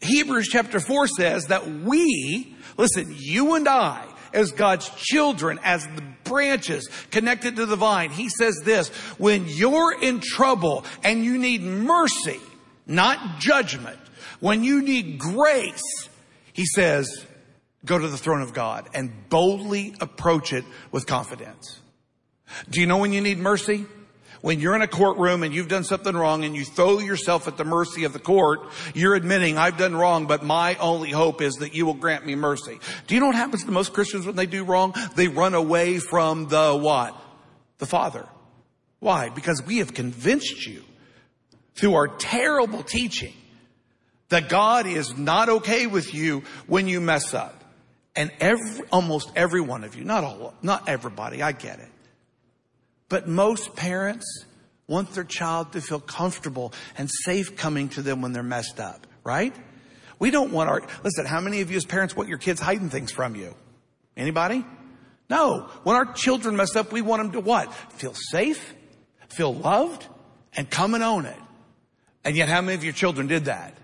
Hebrews 0.00 0.48
chapter 0.48 0.80
4 0.80 1.08
says 1.08 1.46
that 1.46 1.66
we, 1.66 2.56
listen, 2.76 3.14
you 3.18 3.54
and 3.54 3.68
I, 3.68 4.06
as 4.32 4.52
God's 4.52 4.88
children, 4.96 5.58
as 5.62 5.84
the 5.86 6.02
branches 6.24 6.88
connected 7.10 7.56
to 7.56 7.66
the 7.66 7.76
vine. 7.76 8.10
He 8.10 8.28
says 8.28 8.60
this, 8.64 8.88
when 9.18 9.46
you're 9.48 10.00
in 10.00 10.20
trouble 10.20 10.84
and 11.02 11.24
you 11.24 11.38
need 11.38 11.62
mercy, 11.62 12.40
not 12.86 13.40
judgment, 13.40 13.98
when 14.38 14.64
you 14.64 14.82
need 14.82 15.18
grace, 15.18 16.08
he 16.52 16.64
says, 16.64 17.26
go 17.84 17.98
to 17.98 18.08
the 18.08 18.16
throne 18.16 18.42
of 18.42 18.54
God 18.54 18.88
and 18.94 19.28
boldly 19.28 19.94
approach 20.00 20.52
it 20.52 20.64
with 20.92 21.06
confidence. 21.06 21.80
Do 22.68 22.80
you 22.80 22.86
know 22.86 22.98
when 22.98 23.12
you 23.12 23.20
need 23.20 23.38
mercy? 23.38 23.86
When 24.40 24.58
you're 24.58 24.74
in 24.74 24.82
a 24.82 24.88
courtroom 24.88 25.42
and 25.42 25.54
you've 25.54 25.68
done 25.68 25.84
something 25.84 26.16
wrong 26.16 26.44
and 26.44 26.56
you 26.56 26.64
throw 26.64 26.98
yourself 26.98 27.46
at 27.46 27.58
the 27.58 27.64
mercy 27.64 28.04
of 28.04 28.12
the 28.12 28.18
court, 28.18 28.60
you're 28.94 29.14
admitting 29.14 29.58
I've 29.58 29.76
done 29.76 29.94
wrong, 29.94 30.26
but 30.26 30.42
my 30.42 30.76
only 30.76 31.10
hope 31.10 31.42
is 31.42 31.54
that 31.56 31.74
you 31.74 31.84
will 31.84 31.94
grant 31.94 32.24
me 32.24 32.34
mercy. 32.34 32.78
Do 33.06 33.14
you 33.14 33.20
know 33.20 33.26
what 33.26 33.36
happens 33.36 33.64
to 33.64 33.70
most 33.70 33.92
Christians 33.92 34.24
when 34.24 34.36
they 34.36 34.46
do 34.46 34.64
wrong? 34.64 34.94
They 35.14 35.28
run 35.28 35.54
away 35.54 35.98
from 35.98 36.48
the 36.48 36.74
what? 36.74 37.14
The 37.78 37.86
Father. 37.86 38.26
Why? 38.98 39.28
Because 39.28 39.62
we 39.66 39.78
have 39.78 39.92
convinced 39.92 40.66
you 40.66 40.84
through 41.74 41.94
our 41.94 42.08
terrible 42.08 42.82
teaching 42.82 43.34
that 44.30 44.48
God 44.48 44.86
is 44.86 45.16
not 45.16 45.48
okay 45.48 45.86
with 45.86 46.14
you 46.14 46.44
when 46.66 46.88
you 46.88 47.00
mess 47.00 47.34
up. 47.34 47.56
And 48.16 48.30
every, 48.40 48.86
almost 48.90 49.30
every 49.36 49.60
one 49.60 49.84
of 49.84 49.94
you, 49.94 50.04
not 50.04 50.24
all, 50.24 50.54
not 50.62 50.88
everybody, 50.88 51.42
I 51.42 51.52
get 51.52 51.78
it. 51.78 51.88
But 53.10 53.28
most 53.28 53.76
parents 53.76 54.46
want 54.86 55.12
their 55.12 55.24
child 55.24 55.72
to 55.72 55.82
feel 55.82 56.00
comfortable 56.00 56.72
and 56.96 57.10
safe 57.24 57.56
coming 57.56 57.90
to 57.90 58.02
them 58.02 58.22
when 58.22 58.32
they're 58.32 58.42
messed 58.42 58.80
up, 58.80 59.06
right? 59.24 59.54
We 60.18 60.30
don't 60.30 60.52
want 60.52 60.70
our, 60.70 60.82
listen, 61.04 61.26
how 61.26 61.40
many 61.40 61.60
of 61.60 61.70
you 61.70 61.76
as 61.76 61.84
parents 61.84 62.16
want 62.16 62.28
your 62.28 62.38
kids 62.38 62.60
hiding 62.60 62.88
things 62.88 63.10
from 63.10 63.34
you? 63.34 63.54
Anybody? 64.16 64.64
No. 65.28 65.68
When 65.82 65.96
our 65.96 66.06
children 66.12 66.56
mess 66.56 66.76
up, 66.76 66.92
we 66.92 67.02
want 67.02 67.22
them 67.22 67.32
to 67.32 67.40
what? 67.40 67.74
Feel 67.94 68.14
safe, 68.14 68.74
feel 69.28 69.54
loved, 69.54 70.06
and 70.54 70.70
come 70.70 70.94
and 70.94 71.02
own 71.02 71.26
it. 71.26 71.38
And 72.24 72.36
yet 72.36 72.48
how 72.48 72.60
many 72.60 72.74
of 72.74 72.84
your 72.84 72.92
children 72.92 73.26
did 73.26 73.46
that? 73.46 73.76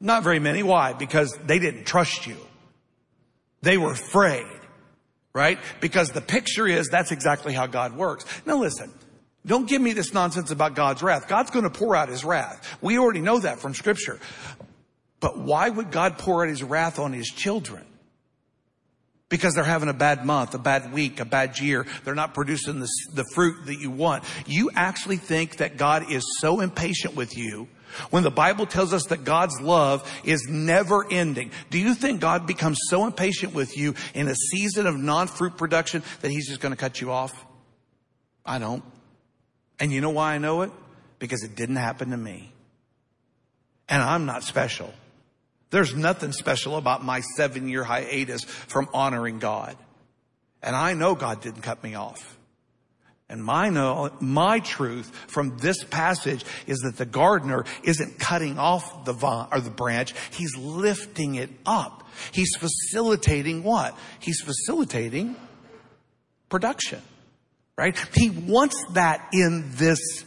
Not 0.00 0.22
very 0.22 0.38
many. 0.38 0.62
Why? 0.62 0.92
Because 0.92 1.36
they 1.46 1.58
didn't 1.58 1.84
trust 1.84 2.26
you. 2.26 2.36
They 3.62 3.76
were 3.76 3.92
afraid 3.92 4.46
right? 5.38 5.58
Because 5.80 6.10
the 6.10 6.20
picture 6.20 6.66
is 6.66 6.88
that's 6.88 7.12
exactly 7.12 7.54
how 7.54 7.66
God 7.66 7.96
works. 7.96 8.24
Now 8.44 8.56
listen, 8.56 8.92
don't 9.46 9.68
give 9.68 9.80
me 9.80 9.92
this 9.92 10.12
nonsense 10.12 10.50
about 10.50 10.74
God's 10.74 11.00
wrath. 11.00 11.28
God's 11.28 11.50
going 11.50 11.62
to 11.62 11.70
pour 11.70 11.94
out 11.94 12.08
his 12.08 12.24
wrath. 12.24 12.76
We 12.82 12.98
already 12.98 13.20
know 13.20 13.38
that 13.38 13.60
from 13.60 13.72
scripture. 13.72 14.18
But 15.20 15.38
why 15.38 15.68
would 15.68 15.92
God 15.92 16.18
pour 16.18 16.42
out 16.42 16.48
his 16.48 16.62
wrath 16.62 16.98
on 16.98 17.12
his 17.12 17.28
children? 17.28 17.84
Because 19.28 19.54
they're 19.54 19.64
having 19.64 19.90
a 19.90 19.94
bad 19.94 20.24
month, 20.24 20.54
a 20.54 20.58
bad 20.58 20.92
week, 20.92 21.20
a 21.20 21.24
bad 21.24 21.58
year. 21.58 21.86
They're 22.04 22.14
not 22.14 22.32
producing 22.32 22.80
the, 22.80 22.88
the 23.12 23.24
fruit 23.34 23.66
that 23.66 23.78
you 23.78 23.90
want. 23.90 24.24
You 24.46 24.70
actually 24.74 25.18
think 25.18 25.58
that 25.58 25.76
God 25.76 26.10
is 26.10 26.24
so 26.40 26.60
impatient 26.60 27.14
with 27.14 27.36
you 27.36 27.68
when 28.10 28.22
the 28.22 28.30
Bible 28.30 28.66
tells 28.66 28.92
us 28.92 29.06
that 29.06 29.24
God's 29.24 29.60
love 29.60 30.10
is 30.24 30.46
never 30.48 31.10
ending, 31.10 31.50
do 31.70 31.78
you 31.78 31.94
think 31.94 32.20
God 32.20 32.46
becomes 32.46 32.78
so 32.88 33.06
impatient 33.06 33.54
with 33.54 33.76
you 33.76 33.94
in 34.14 34.28
a 34.28 34.34
season 34.34 34.86
of 34.86 34.96
non-fruit 34.96 35.56
production 35.56 36.02
that 36.20 36.30
he's 36.30 36.48
just 36.48 36.60
going 36.60 36.72
to 36.72 36.76
cut 36.76 37.00
you 37.00 37.10
off? 37.10 37.46
I 38.44 38.58
don't. 38.58 38.84
And 39.80 39.92
you 39.92 40.00
know 40.00 40.10
why 40.10 40.34
I 40.34 40.38
know 40.38 40.62
it? 40.62 40.70
Because 41.18 41.42
it 41.42 41.54
didn't 41.54 41.76
happen 41.76 42.10
to 42.10 42.16
me. 42.16 42.52
And 43.88 44.02
I'm 44.02 44.26
not 44.26 44.42
special. 44.42 44.92
There's 45.70 45.94
nothing 45.94 46.32
special 46.32 46.76
about 46.76 47.04
my 47.04 47.20
seven 47.36 47.68
year 47.68 47.84
hiatus 47.84 48.44
from 48.44 48.88
honoring 48.94 49.38
God. 49.38 49.76
And 50.62 50.74
I 50.74 50.94
know 50.94 51.14
God 51.14 51.40
didn't 51.40 51.62
cut 51.62 51.82
me 51.82 51.94
off. 51.94 52.36
And 53.30 53.44
my 53.44 53.68
know, 53.68 54.10
my 54.20 54.58
truth 54.60 55.14
from 55.28 55.58
this 55.58 55.84
passage 55.84 56.44
is 56.66 56.78
that 56.78 56.96
the 56.96 57.04
gardener 57.04 57.66
isn't 57.84 58.18
cutting 58.18 58.58
off 58.58 59.04
the 59.04 59.12
vine 59.12 59.48
or 59.52 59.60
the 59.60 59.70
branch. 59.70 60.14
He's 60.30 60.56
lifting 60.56 61.34
it 61.34 61.50
up. 61.66 62.08
He's 62.32 62.56
facilitating 62.56 63.62
what? 63.62 63.96
He's 64.18 64.40
facilitating 64.40 65.36
production, 66.48 67.02
right? 67.76 67.96
He 68.14 68.30
wants 68.30 68.82
that 68.94 69.28
in 69.34 69.72
this 69.74 70.24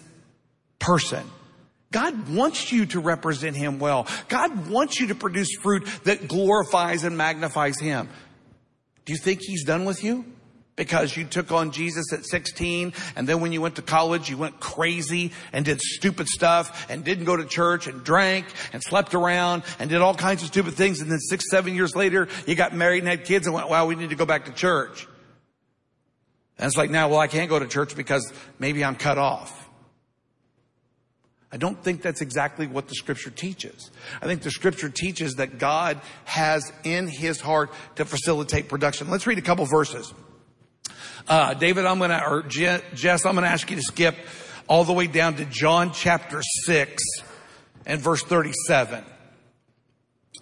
person. 0.77 1.23
God 1.91 2.29
wants 2.29 2.71
you 2.71 2.85
to 2.87 2.99
represent 2.99 3.55
Him 3.55 3.79
well. 3.79 4.07
God 4.29 4.69
wants 4.69 4.99
you 4.99 5.07
to 5.07 5.15
produce 5.15 5.49
fruit 5.61 5.85
that 6.05 6.27
glorifies 6.27 7.03
and 7.03 7.17
magnifies 7.17 7.79
Him. 7.79 8.09
Do 9.05 9.13
you 9.13 9.19
think 9.19 9.41
He's 9.41 9.63
done 9.63 9.85
with 9.85 10.03
you? 10.03 10.25
because 10.75 11.15
you 11.15 11.25
took 11.25 11.51
on 11.51 11.69
Jesus 11.69 12.11
at 12.11 12.25
16 12.25 12.93
and 13.15 13.27
then 13.27 13.39
when 13.39 13.51
you 13.51 13.61
went 13.61 13.75
to 13.75 13.81
college 13.83 14.29
you 14.29 14.37
went 14.37 14.59
crazy 14.59 15.31
and 15.53 15.65
did 15.65 15.79
stupid 15.79 16.27
stuff 16.27 16.89
and 16.89 17.03
didn't 17.03 17.25
go 17.25 17.35
to 17.37 17.45
church 17.45 17.85
and 17.85 18.03
drank 18.03 18.47
and 18.73 18.81
slept 18.81 19.13
around 19.13 19.63
and 19.77 19.89
did 19.89 20.01
all 20.01 20.15
kinds 20.15 20.41
of 20.41 20.47
stupid 20.47 20.73
things 20.73 21.01
and 21.01 21.11
then 21.11 21.19
six, 21.19 21.49
seven 21.51 21.75
years 21.75 21.95
later 21.95 22.27
you 22.47 22.55
got 22.55 22.73
married 22.73 22.99
and 22.99 23.07
had 23.07 23.25
kids 23.25 23.45
and 23.45 23.53
went, 23.53 23.69
wow, 23.69 23.85
we 23.85 23.95
need 23.95 24.09
to 24.09 24.15
go 24.15 24.25
back 24.25 24.45
to 24.45 24.51
church. 24.53 25.07
And 26.57 26.67
it's 26.67 26.77
like 26.77 26.89
now, 26.89 27.09
well, 27.09 27.19
I 27.19 27.27
can't 27.27 27.49
go 27.49 27.59
to 27.59 27.67
church 27.67 27.95
because 27.95 28.31
maybe 28.57 28.83
I'm 28.83 28.95
cut 28.95 29.17
off. 29.17 29.60
I 31.51 31.57
don't 31.57 31.81
think 31.83 32.01
that's 32.01 32.21
exactly 32.21 32.65
what 32.65 32.87
the 32.87 32.95
scripture 32.95 33.29
teaches. 33.29 33.91
I 34.21 34.25
think 34.25 34.41
the 34.41 34.51
scripture 34.51 34.89
teaches 34.89 35.35
that 35.35 35.57
God 35.57 35.99
has 36.23 36.71
in 36.83 37.07
his 37.07 37.41
heart 37.41 37.71
to 37.95 38.05
facilitate 38.05 38.69
production. 38.69 39.09
Let's 39.09 39.27
read 39.27 39.37
a 39.37 39.41
couple 39.41 39.65
verses. 39.65 40.13
Uh, 41.27 41.53
David, 41.53 41.85
I'm 41.85 41.99
gonna, 41.99 42.23
or 42.25 42.43
Je- 42.43 42.81
Jess, 42.93 43.25
I'm 43.25 43.35
gonna 43.35 43.47
ask 43.47 43.69
you 43.69 43.75
to 43.75 43.81
skip 43.81 44.15
all 44.67 44.85
the 44.85 44.93
way 44.93 45.07
down 45.07 45.35
to 45.35 45.45
John 45.45 45.91
chapter 45.91 46.41
6 46.65 47.03
and 47.85 47.99
verse 47.99 48.23
37. 48.23 49.03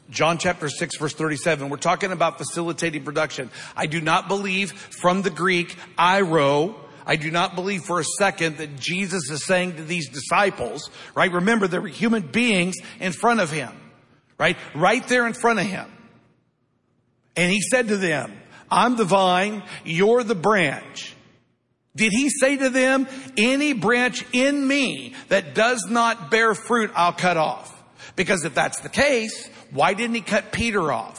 John 0.10 0.38
chapter 0.38 0.70
6 0.70 0.98
verse 0.98 1.14
37. 1.14 1.70
We're 1.70 1.78
talking 1.78 2.12
about 2.12 2.38
facilitating 2.38 3.04
production. 3.04 3.50
I 3.76 3.88
do 3.88 4.02
not 4.02 4.28
believe 4.28 4.72
from 4.72 5.24
the 5.24 5.30
Greek, 5.30 5.76
airo, 5.98 6.76
I 7.10 7.16
do 7.16 7.32
not 7.32 7.56
believe 7.56 7.86
for 7.86 8.00
a 8.00 8.04
second 8.04 8.58
that 8.58 8.76
Jesus 8.80 9.32
is 9.32 9.44
saying 9.44 9.78
to 9.78 9.84
these 9.84 10.10
disciples, 10.10 10.92
right? 11.16 11.32
Remember, 11.32 11.68
there 11.68 11.82
were 11.82 11.88
human 11.88 12.22
beings 12.22 12.76
in 13.00 13.14
front 13.14 13.40
of 13.40 13.50
him, 13.50 13.72
right? 14.38 14.56
Right 14.76 15.06
there 15.08 15.26
in 15.26 15.34
front 15.34 15.58
of 15.58 15.66
him. 15.66 15.92
And 17.36 17.52
he 17.52 17.62
said 17.62 17.88
to 17.88 17.98
them, 17.98 18.32
I'm 18.70 18.96
the 18.96 19.06
vine, 19.06 19.64
you're 19.84 20.24
the 20.24 20.36
branch. 20.36 21.16
Did 21.96 22.12
he 22.12 22.30
say 22.30 22.58
to 22.58 22.70
them, 22.70 23.08
any 23.36 23.74
branch 23.74 24.24
in 24.32 24.68
me 24.68 25.16
that 25.30 25.56
does 25.56 25.88
not 25.90 26.30
bear 26.30 26.54
fruit, 26.54 26.92
I'll 26.94 27.12
cut 27.12 27.38
off? 27.38 27.76
Because 28.16 28.46
if 28.46 28.54
that's 28.54 28.82
the 28.82 28.90
case, 28.90 29.50
why 29.72 29.96
didn't 29.96 30.14
he 30.14 30.22
cut 30.22 30.52
Peter 30.52 30.92
off? 30.92 31.18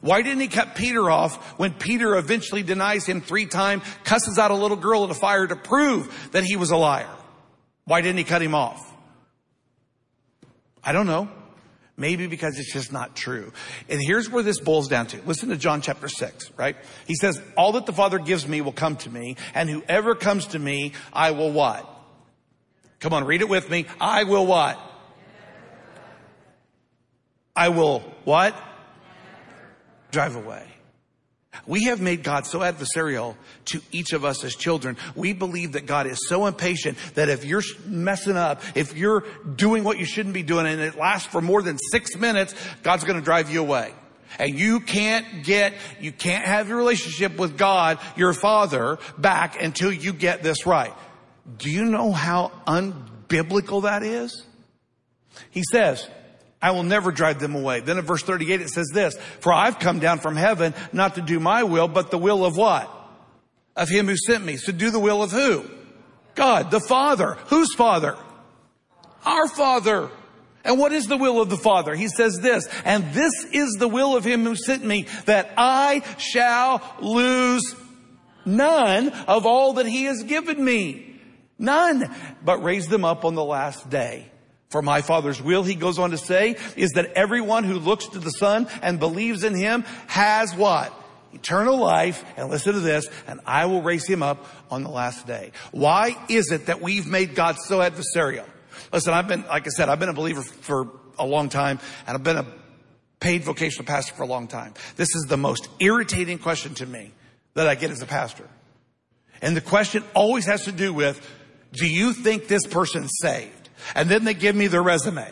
Why 0.00 0.22
didn't 0.22 0.40
he 0.40 0.48
cut 0.48 0.74
Peter 0.74 1.10
off 1.10 1.58
when 1.58 1.74
Peter 1.74 2.16
eventually 2.16 2.62
denies 2.62 3.06
him 3.06 3.20
three 3.20 3.46
times, 3.46 3.82
cusses 4.04 4.38
out 4.38 4.50
a 4.50 4.54
little 4.54 4.76
girl 4.76 5.04
in 5.04 5.10
a 5.10 5.14
fire 5.14 5.46
to 5.46 5.56
prove 5.56 6.30
that 6.32 6.44
he 6.44 6.56
was 6.56 6.70
a 6.70 6.76
liar? 6.76 7.08
Why 7.84 8.00
didn't 8.00 8.18
he 8.18 8.24
cut 8.24 8.40
him 8.40 8.54
off? 8.54 8.80
I 10.82 10.92
don't 10.92 11.06
know. 11.06 11.28
Maybe 11.96 12.26
because 12.26 12.58
it's 12.58 12.72
just 12.72 12.92
not 12.92 13.14
true. 13.14 13.52
And 13.90 14.00
here's 14.02 14.30
where 14.30 14.42
this 14.42 14.58
boils 14.58 14.88
down 14.88 15.06
to. 15.08 15.20
Listen 15.26 15.50
to 15.50 15.56
John 15.58 15.82
chapter 15.82 16.08
6, 16.08 16.52
right? 16.56 16.76
He 17.06 17.14
says, 17.14 17.38
all 17.58 17.72
that 17.72 17.84
the 17.84 17.92
Father 17.92 18.18
gives 18.18 18.48
me 18.48 18.62
will 18.62 18.72
come 18.72 18.96
to 18.96 19.10
me, 19.10 19.36
and 19.54 19.68
whoever 19.68 20.14
comes 20.14 20.46
to 20.46 20.58
me, 20.58 20.92
I 21.12 21.32
will 21.32 21.52
what? 21.52 21.86
Come 23.00 23.12
on, 23.12 23.24
read 23.24 23.42
it 23.42 23.50
with 23.50 23.68
me. 23.68 23.84
I 24.00 24.24
will 24.24 24.46
what? 24.46 24.80
I 27.54 27.68
will 27.68 28.00
what? 28.24 28.54
Drive 30.10 30.36
away. 30.36 30.66
We 31.66 31.84
have 31.84 32.00
made 32.00 32.22
God 32.22 32.46
so 32.46 32.60
adversarial 32.60 33.34
to 33.66 33.80
each 33.92 34.12
of 34.12 34.24
us 34.24 34.44
as 34.44 34.54
children. 34.54 34.96
We 35.14 35.32
believe 35.32 35.72
that 35.72 35.86
God 35.86 36.06
is 36.06 36.28
so 36.28 36.46
impatient 36.46 36.96
that 37.14 37.28
if 37.28 37.44
you're 37.44 37.62
messing 37.86 38.36
up, 38.36 38.62
if 38.76 38.96
you're 38.96 39.24
doing 39.56 39.84
what 39.84 39.98
you 39.98 40.04
shouldn't 40.04 40.34
be 40.34 40.42
doing 40.42 40.66
and 40.66 40.80
it 40.80 40.96
lasts 40.96 41.28
for 41.28 41.40
more 41.40 41.60
than 41.60 41.76
six 41.90 42.16
minutes, 42.16 42.54
God's 42.82 43.04
going 43.04 43.18
to 43.18 43.24
drive 43.24 43.50
you 43.50 43.60
away. 43.60 43.92
And 44.38 44.58
you 44.58 44.80
can't 44.80 45.44
get, 45.44 45.74
you 46.00 46.12
can't 46.12 46.44
have 46.44 46.68
your 46.68 46.78
relationship 46.78 47.36
with 47.36 47.58
God, 47.58 47.98
your 48.16 48.32
father, 48.32 48.98
back 49.18 49.60
until 49.60 49.92
you 49.92 50.12
get 50.12 50.42
this 50.42 50.66
right. 50.66 50.94
Do 51.58 51.68
you 51.68 51.84
know 51.84 52.12
how 52.12 52.52
unbiblical 52.66 53.82
that 53.82 54.04
is? 54.04 54.46
He 55.50 55.64
says, 55.72 56.08
I 56.62 56.72
will 56.72 56.82
never 56.82 57.10
drive 57.10 57.40
them 57.40 57.54
away. 57.54 57.80
Then 57.80 57.98
in 57.98 58.04
verse 58.04 58.22
38 58.22 58.60
it 58.60 58.70
says 58.70 58.88
this, 58.92 59.16
for 59.40 59.52
I've 59.52 59.78
come 59.78 59.98
down 59.98 60.18
from 60.18 60.36
heaven 60.36 60.74
not 60.92 61.14
to 61.14 61.22
do 61.22 61.40
my 61.40 61.62
will, 61.62 61.88
but 61.88 62.10
the 62.10 62.18
will 62.18 62.44
of 62.44 62.56
what? 62.56 62.90
Of 63.76 63.88
him 63.88 64.06
who 64.06 64.16
sent 64.16 64.44
me. 64.44 64.56
So 64.56 64.72
do 64.72 64.90
the 64.90 65.00
will 65.00 65.22
of 65.22 65.30
who? 65.30 65.64
God, 66.34 66.70
the 66.70 66.80
Father. 66.80 67.38
Whose 67.46 67.74
Father? 67.74 68.16
Our 69.24 69.48
Father. 69.48 70.10
And 70.64 70.78
what 70.78 70.92
is 70.92 71.06
the 71.06 71.16
will 71.16 71.40
of 71.40 71.48
the 71.48 71.56
Father? 71.56 71.94
He 71.94 72.08
says 72.08 72.38
this, 72.40 72.68
and 72.84 73.14
this 73.14 73.32
is 73.52 73.76
the 73.78 73.88
will 73.88 74.14
of 74.14 74.24
him 74.24 74.44
who 74.44 74.54
sent 74.54 74.84
me, 74.84 75.06
that 75.24 75.50
I 75.56 76.02
shall 76.18 76.82
lose 77.00 77.74
none 78.44 79.08
of 79.08 79.46
all 79.46 79.74
that 79.74 79.86
he 79.86 80.04
has 80.04 80.22
given 80.24 80.62
me. 80.62 81.18
None, 81.58 82.14
but 82.44 82.62
raise 82.62 82.88
them 82.88 83.04
up 83.04 83.24
on 83.24 83.34
the 83.34 83.44
last 83.44 83.88
day. 83.88 84.30
For 84.70 84.82
my 84.82 85.02
Father's 85.02 85.42
will, 85.42 85.64
he 85.64 85.74
goes 85.74 85.98
on 85.98 86.12
to 86.12 86.18
say, 86.18 86.56
is 86.76 86.90
that 86.92 87.12
everyone 87.14 87.64
who 87.64 87.78
looks 87.78 88.06
to 88.08 88.20
the 88.20 88.30
Son 88.30 88.68
and 88.82 89.00
believes 89.00 89.42
in 89.42 89.54
him 89.54 89.82
has 90.06 90.54
what? 90.54 90.94
Eternal 91.32 91.76
life, 91.76 92.24
and 92.36 92.50
listen 92.50 92.72
to 92.72 92.80
this, 92.80 93.08
and 93.26 93.40
I 93.46 93.66
will 93.66 93.82
raise 93.82 94.06
him 94.06 94.22
up 94.22 94.46
on 94.70 94.82
the 94.82 94.88
last 94.88 95.26
day. 95.26 95.52
Why 95.70 96.16
is 96.28 96.50
it 96.50 96.66
that 96.66 96.80
we've 96.80 97.06
made 97.06 97.34
God 97.34 97.56
so 97.58 97.78
adversarial? 97.78 98.46
Listen, 98.92 99.12
I've 99.14 99.28
been, 99.28 99.42
like 99.46 99.66
I 99.66 99.70
said, 99.70 99.88
I've 99.88 100.00
been 100.00 100.08
a 100.08 100.14
believer 100.14 100.42
for 100.42 100.88
a 101.18 101.26
long 101.26 101.48
time, 101.48 101.78
and 102.06 102.16
I've 102.16 102.24
been 102.24 102.38
a 102.38 102.46
paid 103.20 103.44
vocational 103.44 103.86
pastor 103.86 104.14
for 104.14 104.22
a 104.22 104.26
long 104.26 104.48
time. 104.48 104.74
This 104.96 105.14
is 105.14 105.26
the 105.28 105.36
most 105.36 105.68
irritating 105.78 106.38
question 106.38 106.74
to 106.74 106.86
me 106.86 107.12
that 107.54 107.68
I 107.68 107.74
get 107.74 107.90
as 107.90 108.02
a 108.02 108.06
pastor. 108.06 108.48
And 109.42 109.56
the 109.56 109.60
question 109.60 110.04
always 110.14 110.46
has 110.46 110.64
to 110.64 110.72
do 110.72 110.92
with, 110.92 111.20
do 111.72 111.86
you 111.86 112.12
think 112.12 112.48
this 112.48 112.66
person's 112.66 113.10
saved? 113.20 113.59
And 113.94 114.08
then 114.08 114.24
they 114.24 114.34
give 114.34 114.56
me 114.56 114.66
their 114.66 114.82
resume. 114.82 115.30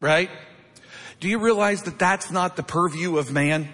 Right? 0.00 0.30
Do 1.20 1.28
you 1.28 1.38
realize 1.38 1.82
that 1.82 1.98
that's 1.98 2.30
not 2.30 2.56
the 2.56 2.62
purview 2.62 3.18
of 3.18 3.32
man? 3.32 3.68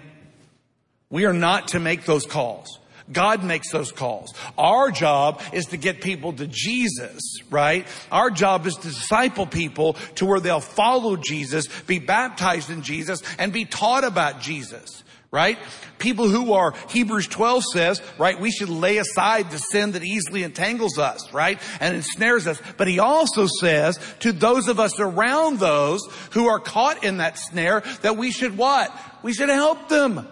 We 1.09 1.25
are 1.25 1.33
not 1.33 1.69
to 1.69 1.79
make 1.79 2.05
those 2.05 2.25
calls. 2.25 2.79
God 3.11 3.43
makes 3.43 3.71
those 3.71 3.91
calls. 3.91 4.33
Our 4.57 4.89
job 4.89 5.41
is 5.53 5.67
to 5.67 5.77
get 5.77 6.01
people 6.01 6.33
to 6.33 6.47
Jesus, 6.47 7.21
right? 7.51 7.87
Our 8.11 8.31
job 8.31 8.65
is 8.65 8.75
to 8.77 8.87
disciple 8.87 9.45
people 9.45 9.93
to 10.15 10.25
where 10.25 10.39
they'll 10.39 10.59
follow 10.59 11.15
Jesus, 11.15 11.67
be 11.83 11.99
baptized 11.99 12.71
in 12.71 12.81
Jesus, 12.81 13.21
and 13.37 13.53
be 13.53 13.65
taught 13.65 14.03
about 14.03 14.41
Jesus 14.41 15.03
right? 15.35 15.59
People 15.99 16.29
who 16.29 16.53
are, 16.53 16.73
Hebrews 16.89 17.27
12 17.27 17.63
says, 17.73 18.01
right, 18.17 18.39
we 18.39 18.51
should 18.51 18.69
lay 18.69 18.97
aside 18.97 19.51
the 19.51 19.57
sin 19.57 19.91
that 19.91 20.03
easily 20.03 20.43
entangles 20.43 20.97
us, 20.97 21.33
right? 21.33 21.61
And 21.81 21.93
ensnares 21.93 22.47
us. 22.47 22.61
But 22.77 22.87
he 22.87 22.99
also 22.99 23.45
says 23.59 23.99
to 24.21 24.31
those 24.31 24.69
of 24.69 24.79
us 24.79 24.97
around 24.97 25.59
those 25.59 26.01
who 26.31 26.47
are 26.47 26.59
caught 26.59 27.03
in 27.03 27.17
that 27.17 27.37
snare 27.37 27.83
that 28.01 28.15
we 28.15 28.31
should 28.31 28.57
what? 28.57 28.97
We 29.23 29.33
should 29.33 29.49
help 29.49 29.89
them. 29.89 30.25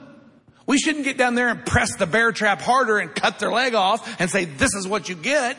We 0.65 0.77
shouldn't 0.77 1.03
get 1.03 1.17
down 1.17 1.35
there 1.35 1.49
and 1.49 1.65
press 1.65 1.97
the 1.97 2.05
bear 2.05 2.31
trap 2.31 2.61
harder 2.61 2.97
and 2.97 3.13
cut 3.13 3.39
their 3.39 3.51
leg 3.51 3.75
off 3.75 4.21
and 4.21 4.29
say, 4.29 4.45
this 4.45 4.73
is 4.73 4.87
what 4.87 5.09
you 5.09 5.15
get. 5.15 5.57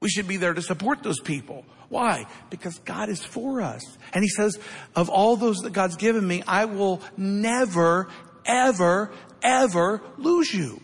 We 0.00 0.08
should 0.08 0.26
be 0.26 0.38
there 0.38 0.54
to 0.54 0.62
support 0.62 1.02
those 1.02 1.20
people. 1.20 1.66
Why? 1.92 2.26
Because 2.48 2.78
God 2.78 3.10
is 3.10 3.22
for 3.22 3.60
us. 3.60 3.82
And 4.14 4.24
he 4.24 4.28
says, 4.30 4.58
of 4.96 5.10
all 5.10 5.36
those 5.36 5.58
that 5.58 5.74
God's 5.74 5.96
given 5.96 6.26
me, 6.26 6.42
I 6.46 6.64
will 6.64 7.02
never, 7.18 8.08
ever, 8.46 9.10
ever 9.42 10.00
lose 10.18 10.52
you. 10.52 10.80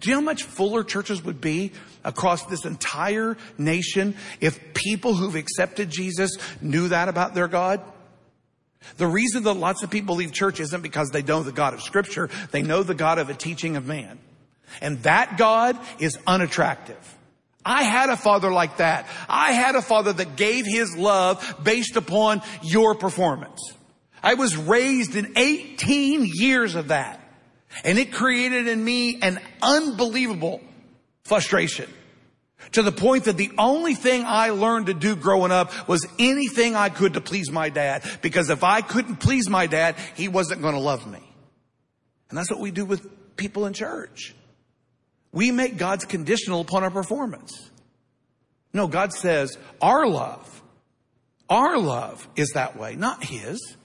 Do 0.00 0.08
you 0.08 0.16
know 0.16 0.22
how 0.22 0.24
much 0.24 0.44
fuller 0.44 0.82
churches 0.82 1.22
would 1.24 1.40
be 1.40 1.72
across 2.04 2.46
this 2.46 2.64
entire 2.64 3.36
nation 3.58 4.16
if 4.40 4.72
people 4.72 5.14
who've 5.14 5.34
accepted 5.34 5.90
Jesus 5.90 6.30
knew 6.60 6.88
that 6.88 7.08
about 7.08 7.34
their 7.34 7.48
God? 7.48 7.80
The 8.96 9.06
reason 9.06 9.42
that 9.42 9.54
lots 9.54 9.82
of 9.82 9.90
people 9.90 10.16
leave 10.16 10.32
church 10.32 10.58
isn't 10.58 10.80
because 10.80 11.10
they 11.10 11.22
know 11.22 11.42
the 11.42 11.52
God 11.52 11.74
of 11.74 11.82
scripture. 11.82 12.30
They 12.50 12.62
know 12.62 12.82
the 12.82 12.94
God 12.94 13.18
of 13.18 13.28
a 13.28 13.34
teaching 13.34 13.76
of 13.76 13.86
man. 13.86 14.18
And 14.80 15.02
that 15.02 15.36
God 15.36 15.78
is 15.98 16.18
unattractive. 16.26 17.16
I 17.64 17.82
had 17.82 18.08
a 18.08 18.16
father 18.16 18.50
like 18.50 18.78
that. 18.78 19.06
I 19.28 19.52
had 19.52 19.74
a 19.74 19.82
father 19.82 20.14
that 20.14 20.36
gave 20.36 20.64
his 20.64 20.96
love 20.96 21.56
based 21.62 21.96
upon 21.96 22.40
your 22.62 22.94
performance. 22.94 23.60
I 24.22 24.34
was 24.34 24.56
raised 24.56 25.16
in 25.16 25.32
18 25.36 26.24
years 26.24 26.74
of 26.74 26.88
that. 26.88 27.20
And 27.84 27.98
it 27.98 28.12
created 28.12 28.66
in 28.66 28.82
me 28.82 29.20
an 29.22 29.38
unbelievable 29.62 30.60
frustration 31.24 31.88
to 32.72 32.82
the 32.82 32.92
point 32.92 33.24
that 33.24 33.36
the 33.36 33.50
only 33.58 33.94
thing 33.94 34.24
I 34.26 34.50
learned 34.50 34.86
to 34.86 34.94
do 34.94 35.16
growing 35.16 35.52
up 35.52 35.88
was 35.88 36.06
anything 36.18 36.74
I 36.74 36.88
could 36.88 37.14
to 37.14 37.20
please 37.20 37.50
my 37.50 37.68
dad. 37.68 38.04
Because 38.22 38.50
if 38.50 38.64
I 38.64 38.80
couldn't 38.80 39.16
please 39.16 39.48
my 39.48 39.66
dad, 39.66 39.96
he 40.14 40.28
wasn't 40.28 40.62
going 40.62 40.74
to 40.74 40.80
love 40.80 41.06
me. 41.10 41.20
And 42.28 42.38
that's 42.38 42.50
what 42.50 42.60
we 42.60 42.70
do 42.70 42.84
with 42.84 43.36
people 43.36 43.66
in 43.66 43.72
church. 43.72 44.34
We 45.32 45.52
make 45.52 45.76
God's 45.76 46.04
conditional 46.04 46.60
upon 46.60 46.82
our 46.82 46.90
performance. 46.90 47.70
No, 48.72 48.86
God 48.86 49.12
says 49.12 49.58
our 49.80 50.06
love, 50.06 50.62
our 51.48 51.78
love 51.78 52.28
is 52.36 52.50
that 52.50 52.76
way, 52.76 52.94
not 52.94 53.24
his 53.24 53.76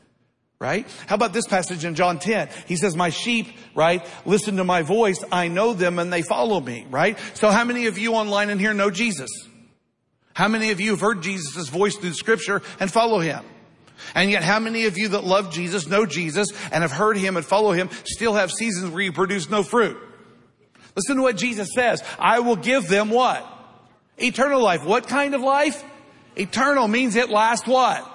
right? 0.59 0.87
How 1.07 1.15
about 1.15 1.33
this 1.33 1.47
passage 1.47 1.85
in 1.85 1.95
John 1.95 2.19
10? 2.19 2.49
He 2.67 2.75
says, 2.75 2.95
my 2.95 3.09
sheep, 3.09 3.47
right, 3.75 4.05
listen 4.25 4.57
to 4.57 4.63
my 4.63 4.81
voice. 4.81 5.23
I 5.31 5.47
know 5.47 5.73
them 5.73 5.99
and 5.99 6.11
they 6.11 6.21
follow 6.21 6.59
me, 6.59 6.85
right? 6.89 7.19
So 7.33 7.49
how 7.51 7.63
many 7.63 7.87
of 7.87 7.97
you 7.97 8.13
online 8.13 8.49
in 8.49 8.59
here 8.59 8.73
know 8.73 8.89
Jesus? 8.89 9.29
How 10.33 10.47
many 10.47 10.71
of 10.71 10.81
you 10.81 10.91
have 10.91 11.01
heard 11.01 11.21
Jesus' 11.21 11.69
voice 11.69 11.95
through 11.95 12.13
scripture 12.13 12.61
and 12.79 12.91
follow 12.91 13.19
him? 13.19 13.43
And 14.13 14.29
yet 14.29 14.43
how 14.43 14.59
many 14.59 14.85
of 14.85 14.97
you 14.97 15.09
that 15.09 15.23
love 15.23 15.51
Jesus, 15.51 15.87
know 15.87 16.05
Jesus, 16.05 16.49
and 16.71 16.83
have 16.83 16.91
heard 16.91 17.17
him 17.17 17.37
and 17.37 17.45
follow 17.45 17.71
him 17.71 17.89
still 18.03 18.33
have 18.33 18.51
seasons 18.51 18.91
where 18.91 19.01
you 19.01 19.13
produce 19.13 19.49
no 19.49 19.63
fruit? 19.63 19.97
Listen 20.95 21.17
to 21.17 21.21
what 21.21 21.37
Jesus 21.37 21.69
says. 21.73 22.03
I 22.19 22.39
will 22.39 22.55
give 22.55 22.87
them 22.87 23.09
what? 23.09 23.45
Eternal 24.17 24.61
life. 24.61 24.85
What 24.85 25.07
kind 25.07 25.35
of 25.35 25.41
life? 25.41 25.83
Eternal 26.35 26.87
means 26.87 27.15
it 27.15 27.29
lasts 27.29 27.67
what? 27.67 28.11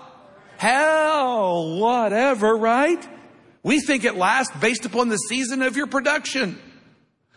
Hell, 0.61 1.79
whatever, 1.79 2.55
right? 2.55 3.09
We 3.63 3.81
think 3.81 4.05
it 4.05 4.15
lasts 4.15 4.55
based 4.59 4.85
upon 4.85 5.09
the 5.09 5.17
season 5.17 5.63
of 5.63 5.77
your 5.77 5.87
production. 5.87 6.61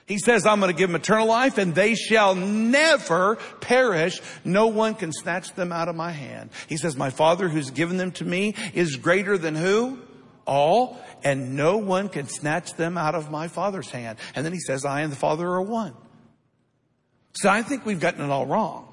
He 0.05 0.17
says, 0.17 0.45
I'm 0.45 0.59
going 0.59 0.73
to 0.73 0.77
give 0.77 0.89
them 0.89 0.97
eternal 0.97 1.27
life 1.27 1.57
and 1.57 1.73
they 1.73 1.95
shall 1.95 2.35
never 2.35 3.37
perish. 3.61 4.21
No 4.43 4.67
one 4.67 4.95
can 4.95 5.13
snatch 5.13 5.53
them 5.53 5.71
out 5.71 5.87
of 5.87 5.95
my 5.95 6.11
hand. 6.11 6.49
He 6.67 6.75
says, 6.75 6.97
my 6.97 7.09
father 7.09 7.47
who's 7.47 7.71
given 7.71 7.95
them 7.95 8.11
to 8.13 8.25
me 8.25 8.55
is 8.73 8.97
greater 8.97 9.37
than 9.37 9.55
who? 9.55 9.99
All. 10.45 11.01
And 11.23 11.55
no 11.55 11.77
one 11.77 12.09
can 12.09 12.27
snatch 12.27 12.73
them 12.73 12.97
out 12.97 13.15
of 13.15 13.31
my 13.31 13.47
father's 13.47 13.89
hand. 13.89 14.19
And 14.35 14.45
then 14.45 14.51
he 14.51 14.59
says, 14.59 14.83
I 14.83 15.01
and 15.01 15.11
the 15.11 15.17
father 15.17 15.47
are 15.47 15.61
one. 15.61 15.93
So 17.35 17.47
I 17.47 17.63
think 17.63 17.85
we've 17.85 18.01
gotten 18.01 18.21
it 18.21 18.29
all 18.29 18.45
wrong. 18.45 18.92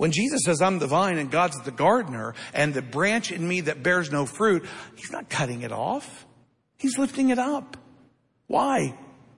When 0.00 0.12
Jesus 0.12 0.40
says, 0.44 0.62
I'm 0.62 0.78
the 0.78 0.86
vine 0.86 1.18
and 1.18 1.30
God's 1.30 1.60
the 1.60 1.70
gardener 1.70 2.34
and 2.54 2.72
the 2.72 2.80
branch 2.80 3.30
in 3.30 3.46
me 3.46 3.60
that 3.62 3.82
bears 3.82 4.10
no 4.10 4.24
fruit, 4.24 4.64
he's 4.96 5.10
not 5.12 5.28
cutting 5.28 5.60
it 5.60 5.72
off. 5.72 6.24
He's 6.78 6.96
lifting 6.96 7.28
it 7.28 7.38
up. 7.38 7.76
Why? 8.46 8.94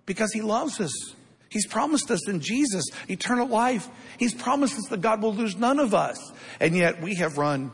because 0.07 0.33
he 0.33 0.41
loves 0.41 0.81
us. 0.81 0.93
He's 1.49 1.67
promised 1.67 2.11
us 2.11 2.29
in 2.29 2.41
Jesus 2.41 2.85
eternal 3.09 3.47
life. 3.47 3.89
He's 4.19 4.35
promised 4.35 4.77
us 4.77 4.87
that 4.91 5.01
God 5.01 5.23
will 5.23 5.35
lose 5.35 5.57
none 5.57 5.79
of 5.79 5.95
us. 5.95 6.33
And 6.61 6.75
yet 6.77 7.03
we 7.03 7.15
have 7.17 7.37
run, 7.37 7.73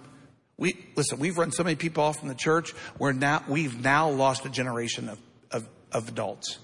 we, 0.57 0.75
listen, 0.97 1.19
we've 1.19 1.39
run 1.39 1.53
so 1.53 1.63
many 1.63 1.77
people 1.77 2.03
off 2.03 2.19
from 2.19 2.29
the 2.29 2.35
church. 2.35 2.75
We're 2.99 3.13
now, 3.13 3.45
we've 3.49 3.81
now 3.81 4.11
lost 4.11 4.45
a 4.47 4.51
generation 4.51 5.09
of, 5.09 5.21
of, 5.53 5.69
of 5.93 6.09
adults 6.09 6.59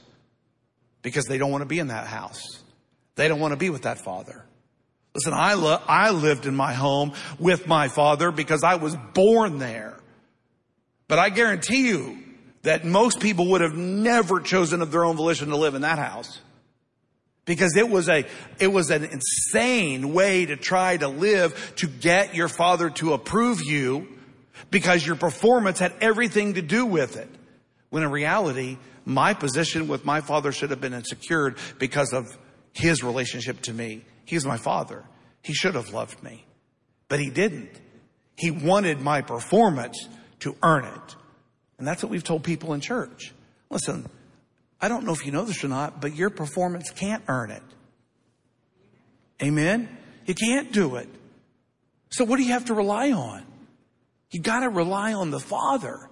because 1.02 1.26
they 1.26 1.38
don't 1.38 1.52
want 1.52 1.62
to 1.62 1.66
be 1.66 1.78
in 1.78 1.88
that 1.88 2.06
house. 2.06 2.62
They 3.14 3.28
don't 3.28 3.40
want 3.40 3.52
to 3.52 3.58
be 3.58 3.70
with 3.70 3.82
that 3.82 3.98
father. 4.04 4.44
Listen, 5.14 5.32
I, 5.32 5.54
lo- 5.54 5.80
I 5.86 6.10
lived 6.10 6.46
in 6.46 6.56
my 6.56 6.72
home 6.72 7.12
with 7.38 7.66
my 7.66 7.88
father 7.88 8.30
because 8.30 8.64
I 8.64 8.76
was 8.76 8.96
born 9.12 9.58
there. 9.58 9.96
But 11.06 11.18
I 11.18 11.28
guarantee 11.28 11.88
you, 11.88 12.18
that 12.64 12.84
most 12.84 13.20
people 13.20 13.50
would 13.50 13.60
have 13.60 13.74
never 13.74 14.40
chosen 14.40 14.82
of 14.82 14.90
their 14.90 15.04
own 15.04 15.16
volition 15.16 15.50
to 15.50 15.56
live 15.56 15.74
in 15.74 15.82
that 15.82 15.98
house. 15.98 16.40
Because 17.44 17.76
it 17.76 17.88
was 17.88 18.08
a, 18.08 18.24
it 18.58 18.68
was 18.68 18.90
an 18.90 19.04
insane 19.04 20.14
way 20.14 20.46
to 20.46 20.56
try 20.56 20.96
to 20.96 21.08
live 21.08 21.74
to 21.76 21.86
get 21.86 22.34
your 22.34 22.48
father 22.48 22.88
to 22.88 23.12
approve 23.12 23.62
you 23.62 24.08
because 24.70 25.06
your 25.06 25.14
performance 25.14 25.78
had 25.78 25.92
everything 26.00 26.54
to 26.54 26.62
do 26.62 26.86
with 26.86 27.16
it. 27.16 27.28
When 27.90 28.02
in 28.02 28.10
reality, 28.10 28.78
my 29.04 29.34
position 29.34 29.86
with 29.86 30.06
my 30.06 30.22
father 30.22 30.50
should 30.50 30.70
have 30.70 30.80
been 30.80 30.94
insecured 30.94 31.58
because 31.78 32.14
of 32.14 32.34
his 32.72 33.04
relationship 33.04 33.60
to 33.62 33.74
me. 33.74 34.04
He's 34.24 34.44
my 34.44 34.56
father. 34.56 35.04
He 35.42 35.52
should 35.52 35.74
have 35.74 35.92
loved 35.92 36.22
me, 36.22 36.44
but 37.08 37.20
he 37.20 37.30
didn't. 37.30 37.70
He 38.36 38.50
wanted 38.50 39.00
my 39.00 39.20
performance 39.20 40.08
to 40.40 40.56
earn 40.62 40.84
it. 40.84 41.16
And 41.78 41.86
that's 41.86 42.02
what 42.02 42.10
we've 42.10 42.24
told 42.24 42.42
people 42.42 42.72
in 42.72 42.80
church. 42.80 43.32
Listen, 43.70 44.08
I 44.80 44.88
don't 44.88 45.04
know 45.04 45.12
if 45.12 45.24
you 45.26 45.32
know 45.32 45.44
this 45.44 45.62
or 45.64 45.68
not, 45.68 46.00
but 46.00 46.14
your 46.14 46.30
performance 46.30 46.90
can't 46.90 47.22
earn 47.28 47.50
it. 47.50 47.62
Amen? 49.42 49.88
You 50.26 50.34
can't 50.34 50.72
do 50.72 50.96
it. 50.96 51.08
So 52.10 52.24
what 52.24 52.36
do 52.36 52.44
you 52.44 52.52
have 52.52 52.66
to 52.66 52.74
rely 52.74 53.12
on? 53.12 53.44
You've 54.30 54.44
gotta 54.44 54.68
rely 54.68 55.12
on 55.12 55.30
the 55.30 55.40
Father. 55.40 56.08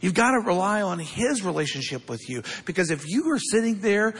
You've 0.00 0.14
got 0.14 0.32
to 0.32 0.40
rely 0.40 0.82
on 0.82 0.98
His 0.98 1.42
relationship 1.42 2.08
with 2.08 2.28
you. 2.28 2.42
Because 2.64 2.90
if 2.90 3.08
you 3.08 3.30
are 3.30 3.38
sitting 3.38 3.80
there 3.80 4.14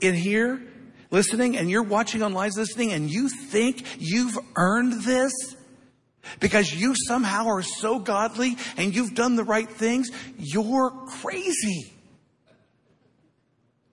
in 0.00 0.14
here 0.14 0.62
listening 1.10 1.56
and 1.56 1.70
you're 1.70 1.82
watching 1.82 2.22
on 2.22 2.32
online 2.32 2.50
listening 2.56 2.92
and 2.92 3.10
you 3.10 3.28
think 3.28 3.84
you've 3.98 4.38
earned 4.56 5.02
this, 5.02 5.32
because 6.38 6.72
you 6.72 6.94
somehow 7.06 7.46
are 7.46 7.62
so 7.62 7.98
godly 7.98 8.56
and 8.76 8.94
you've 8.94 9.14
done 9.14 9.36
the 9.36 9.44
right 9.44 9.68
things, 9.68 10.10
you're 10.38 10.90
crazy. 10.90 11.92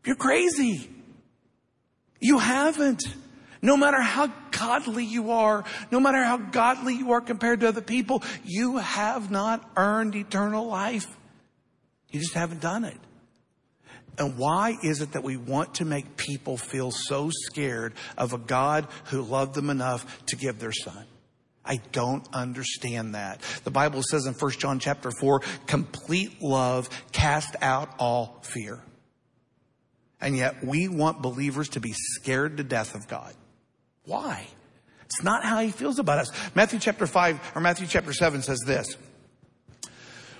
You're 0.05 0.15
crazy. 0.15 0.89
You 2.19 2.37
haven't. 2.37 3.03
No 3.61 3.75
matter 3.75 3.99
how 3.99 4.27
godly 4.51 5.05
you 5.05 5.31
are, 5.31 5.63
no 5.91 5.99
matter 5.99 6.23
how 6.23 6.37
godly 6.37 6.95
you 6.95 7.11
are 7.11 7.21
compared 7.21 7.61
to 7.61 7.67
other 7.67 7.81
people, 7.81 8.23
you 8.43 8.77
have 8.77 9.31
not 9.31 9.69
earned 9.75 10.15
eternal 10.15 10.67
life. 10.67 11.07
You 12.09 12.19
just 12.19 12.33
haven't 12.33 12.61
done 12.61 12.83
it. 12.85 12.97
And 14.17 14.37
why 14.37 14.77
is 14.81 15.01
it 15.01 15.11
that 15.11 15.23
we 15.23 15.37
want 15.37 15.75
to 15.75 15.85
make 15.85 16.17
people 16.17 16.57
feel 16.57 16.91
so 16.91 17.29
scared 17.31 17.93
of 18.17 18.33
a 18.33 18.37
God 18.37 18.87
who 19.05 19.21
loved 19.21 19.53
them 19.53 19.69
enough 19.69 20.25
to 20.27 20.35
give 20.35 20.59
their 20.59 20.71
son? 20.71 21.05
I 21.63 21.81
don't 21.91 22.25
understand 22.33 23.15
that. 23.15 23.41
The 23.63 23.71
Bible 23.71 24.01
says 24.01 24.25
in 24.25 24.33
1 24.33 24.51
John 24.53 24.79
chapter 24.79 25.11
4, 25.11 25.41
complete 25.67 26.41
love 26.41 26.89
cast 27.11 27.55
out 27.61 27.89
all 27.99 28.39
fear. 28.41 28.79
And 30.19 30.35
yet 30.35 30.63
we 30.63 30.87
want 30.87 31.21
believers 31.21 31.69
to 31.69 31.79
be 31.79 31.93
scared 31.93 32.57
to 32.57 32.63
death 32.63 32.95
of 32.95 33.07
God. 33.07 33.35
Why? 34.05 34.47
It's 35.05 35.21
not 35.21 35.43
how 35.43 35.59
he 35.59 35.69
feels 35.71 35.99
about 35.99 36.19
us. 36.19 36.31
Matthew 36.55 36.79
chapter 36.79 37.05
5 37.05 37.51
or 37.55 37.61
Matthew 37.61 37.85
chapter 37.85 38.13
7 38.13 38.41
says 38.41 38.59
this. 38.65 38.97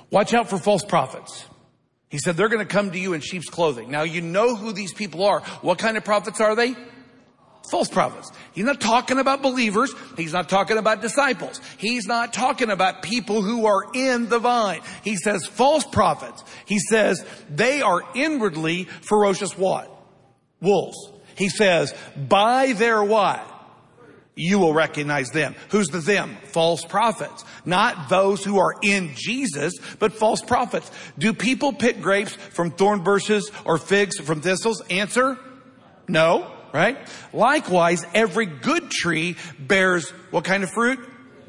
Watch 0.09 0.33
out 0.33 0.49
for 0.49 0.57
false 0.57 0.83
prophets. 0.83 1.45
He 2.09 2.19
said 2.19 2.37
they're 2.37 2.49
going 2.49 2.65
to 2.65 2.73
come 2.73 2.91
to 2.91 2.99
you 2.99 3.13
in 3.13 3.21
sheep's 3.21 3.49
clothing. 3.49 3.91
Now 3.91 4.03
you 4.03 4.21
know 4.21 4.55
who 4.55 4.71
these 4.71 4.93
people 4.93 5.25
are. 5.25 5.41
What 5.61 5.77
kind 5.77 5.97
of 5.97 6.05
prophets 6.05 6.39
are 6.39 6.55
they? 6.55 6.75
false 7.69 7.89
prophets. 7.89 8.31
He's 8.53 8.65
not 8.65 8.79
talking 8.79 9.19
about 9.19 9.41
believers. 9.41 9.93
He's 10.15 10.33
not 10.33 10.49
talking 10.49 10.77
about 10.77 11.01
disciples. 11.01 11.61
He's 11.77 12.07
not 12.07 12.33
talking 12.33 12.69
about 12.69 13.01
people 13.01 13.41
who 13.41 13.65
are 13.65 13.83
in 13.93 14.29
the 14.29 14.39
vine. 14.39 14.81
He 15.03 15.15
says 15.15 15.45
false 15.45 15.85
prophets. 15.85 16.43
He 16.65 16.79
says 16.79 17.25
they 17.49 17.81
are 17.81 18.01
inwardly 18.15 18.85
ferocious 18.85 19.57
what? 19.57 19.91
Wolves. 20.61 20.97
He 21.35 21.49
says 21.49 21.93
by 22.15 22.73
their 22.73 23.03
what? 23.03 23.45
You 24.37 24.59
will 24.59 24.73
recognize 24.73 25.31
them. 25.31 25.55
Who's 25.69 25.87
the 25.87 25.99
them? 25.99 26.37
False 26.43 26.85
prophets. 26.85 27.43
Not 27.65 28.07
those 28.07 28.43
who 28.43 28.59
are 28.59 28.75
in 28.81 29.11
Jesus, 29.15 29.73
but 29.99 30.13
false 30.13 30.41
prophets. 30.41 30.89
Do 31.17 31.33
people 31.33 31.73
pick 31.73 32.01
grapes 32.01 32.31
from 32.33 32.71
thorn 32.71 33.03
bushes 33.03 33.51
or 33.65 33.77
figs 33.77 34.17
from 34.19 34.41
thistles? 34.41 34.81
Answer, 34.89 35.37
no 36.07 36.53
right? 36.73 36.97
Likewise, 37.33 38.05
every 38.13 38.45
good 38.45 38.91
tree 38.91 39.35
bears 39.59 40.09
what 40.31 40.43
kind 40.43 40.63
of 40.63 40.69
fruit? 40.69 40.99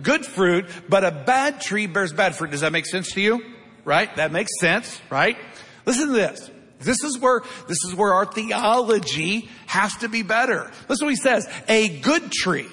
Good 0.00 0.24
fruit, 0.24 0.66
but 0.88 1.04
a 1.04 1.10
bad 1.10 1.60
tree 1.60 1.86
bears 1.86 2.12
bad 2.12 2.34
fruit. 2.34 2.50
Does 2.50 2.60
that 2.60 2.72
make 2.72 2.86
sense 2.86 3.12
to 3.12 3.20
you? 3.20 3.44
Right? 3.84 4.14
That 4.16 4.32
makes 4.32 4.50
sense, 4.60 5.00
right? 5.10 5.36
Listen 5.84 6.08
to 6.08 6.12
this. 6.12 6.50
This 6.78 7.02
is 7.02 7.18
where, 7.18 7.42
this 7.66 7.78
is 7.86 7.94
where 7.94 8.14
our 8.14 8.24
theology 8.24 9.48
has 9.66 9.94
to 9.96 10.08
be 10.08 10.22
better. 10.22 10.70
Listen 10.88 10.98
to 11.00 11.04
what 11.06 11.10
he 11.10 11.16
says. 11.16 11.48
A 11.68 11.98
good 12.00 12.30
tree 12.30 12.68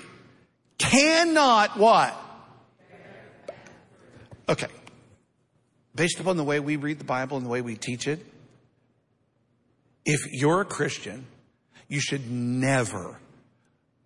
cannot 0.77 1.77
what? 1.77 2.21
Okay. 4.47 4.67
Based 5.95 6.19
upon 6.19 6.37
the 6.37 6.43
way 6.43 6.59
we 6.59 6.75
read 6.75 6.99
the 6.99 7.05
Bible 7.05 7.37
and 7.37 7.45
the 7.45 7.49
way 7.49 7.61
we 7.61 7.75
teach 7.75 8.07
it, 8.07 8.25
if 10.05 10.19
you're 10.31 10.61
a 10.61 10.65
Christian 10.65 11.25
you 11.87 11.99
should 11.99 12.29
never 12.29 13.19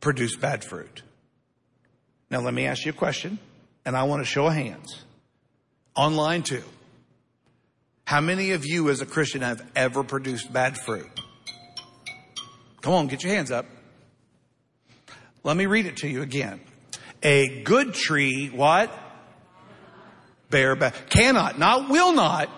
produce 0.02 0.36
bad 0.36 0.64
fruit. 0.64 1.04
Now 2.30 2.42
let 2.42 2.54
me 2.54 2.66
ask 2.66 2.86
you 2.86 2.92
a 2.92 2.96
question, 2.96 3.40
and 3.86 3.96
I 3.96 4.04
want 4.04 4.22
to 4.22 4.26
show 4.26 4.50
hands. 4.50 5.04
Online 5.96 6.44
too. 6.44 6.64
How 8.06 8.22
many 8.22 8.52
of 8.52 8.66
you 8.66 8.90
as 8.90 9.02
a 9.02 9.06
Christian 9.06 9.42
have 9.42 9.66
ever 9.76 10.04
produced 10.04 10.52
bad 10.52 10.78
fruit? 10.78 11.10
Come 12.82 12.94
on, 12.94 13.08
get 13.08 13.24
your 13.24 13.34
hands 13.34 13.52
up. 13.52 13.66
Let 15.50 15.58
me 15.58 15.66
read 15.66 15.88
it 15.88 15.98
to 15.98 16.08
you 16.08 16.22
again. 16.22 16.62
A 17.24 17.64
good 17.64 17.94
tree, 17.94 18.48
what? 18.48 18.94
Bear 20.50 20.76
bad, 20.76 20.94
cannot, 21.10 21.60
not 21.60 21.90
will 21.90 22.14
not, 22.14 22.50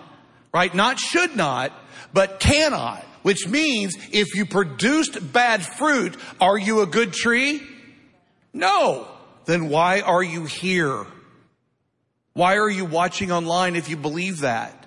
right? 0.52 0.72
Not 0.74 0.98
should 0.98 1.34
not, 1.34 1.72
but 2.12 2.38
cannot 2.38 3.04
which 3.22 3.48
means 3.48 3.96
if 4.10 4.34
you 4.34 4.44
produced 4.44 5.32
bad 5.32 5.64
fruit, 5.64 6.16
are 6.40 6.58
you 6.58 6.80
a 6.80 6.86
good 6.86 7.12
tree? 7.12 7.62
No. 8.52 9.08
Then 9.44 9.68
why 9.68 10.00
are 10.00 10.22
you 10.22 10.44
here? 10.44 11.06
Why 12.34 12.56
are 12.56 12.70
you 12.70 12.84
watching 12.84 13.32
online 13.32 13.76
if 13.76 13.88
you 13.88 13.96
believe 13.96 14.40
that? 14.40 14.81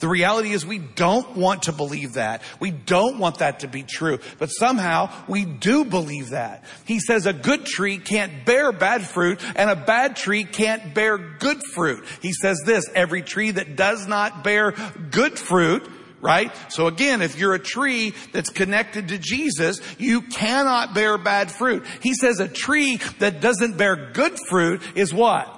The 0.00 0.08
reality 0.08 0.50
is 0.50 0.66
we 0.66 0.78
don't 0.78 1.36
want 1.36 1.64
to 1.64 1.72
believe 1.72 2.14
that. 2.14 2.42
We 2.58 2.70
don't 2.70 3.18
want 3.18 3.38
that 3.38 3.60
to 3.60 3.68
be 3.68 3.82
true. 3.82 4.18
But 4.38 4.48
somehow 4.48 5.12
we 5.28 5.44
do 5.44 5.84
believe 5.84 6.30
that. 6.30 6.64
He 6.86 7.00
says 7.00 7.26
a 7.26 7.34
good 7.34 7.66
tree 7.66 7.98
can't 7.98 8.44
bear 8.46 8.72
bad 8.72 9.02
fruit 9.02 9.40
and 9.54 9.68
a 9.68 9.76
bad 9.76 10.16
tree 10.16 10.44
can't 10.44 10.94
bear 10.94 11.18
good 11.18 11.62
fruit. 11.62 12.04
He 12.22 12.32
says 12.32 12.62
this, 12.64 12.86
every 12.94 13.22
tree 13.22 13.50
that 13.50 13.76
does 13.76 14.06
not 14.06 14.42
bear 14.42 14.72
good 15.10 15.38
fruit 15.38 15.88
right? 16.22 16.52
So 16.68 16.86
again, 16.86 17.22
if 17.22 17.38
you're 17.38 17.54
a 17.54 17.58
tree 17.58 18.12
that's 18.32 18.50
connected 18.50 19.08
to 19.08 19.16
Jesus, 19.16 19.80
you 19.98 20.20
cannot 20.20 20.92
bear 20.92 21.16
bad 21.16 21.50
fruit. 21.50 21.82
He 22.02 22.12
says 22.12 22.40
a 22.40 22.48
tree 22.48 23.00
that 23.20 23.40
doesn't 23.40 23.78
bear 23.78 24.10
good 24.12 24.36
fruit 24.50 24.82
is 24.94 25.14
what? 25.14 25.48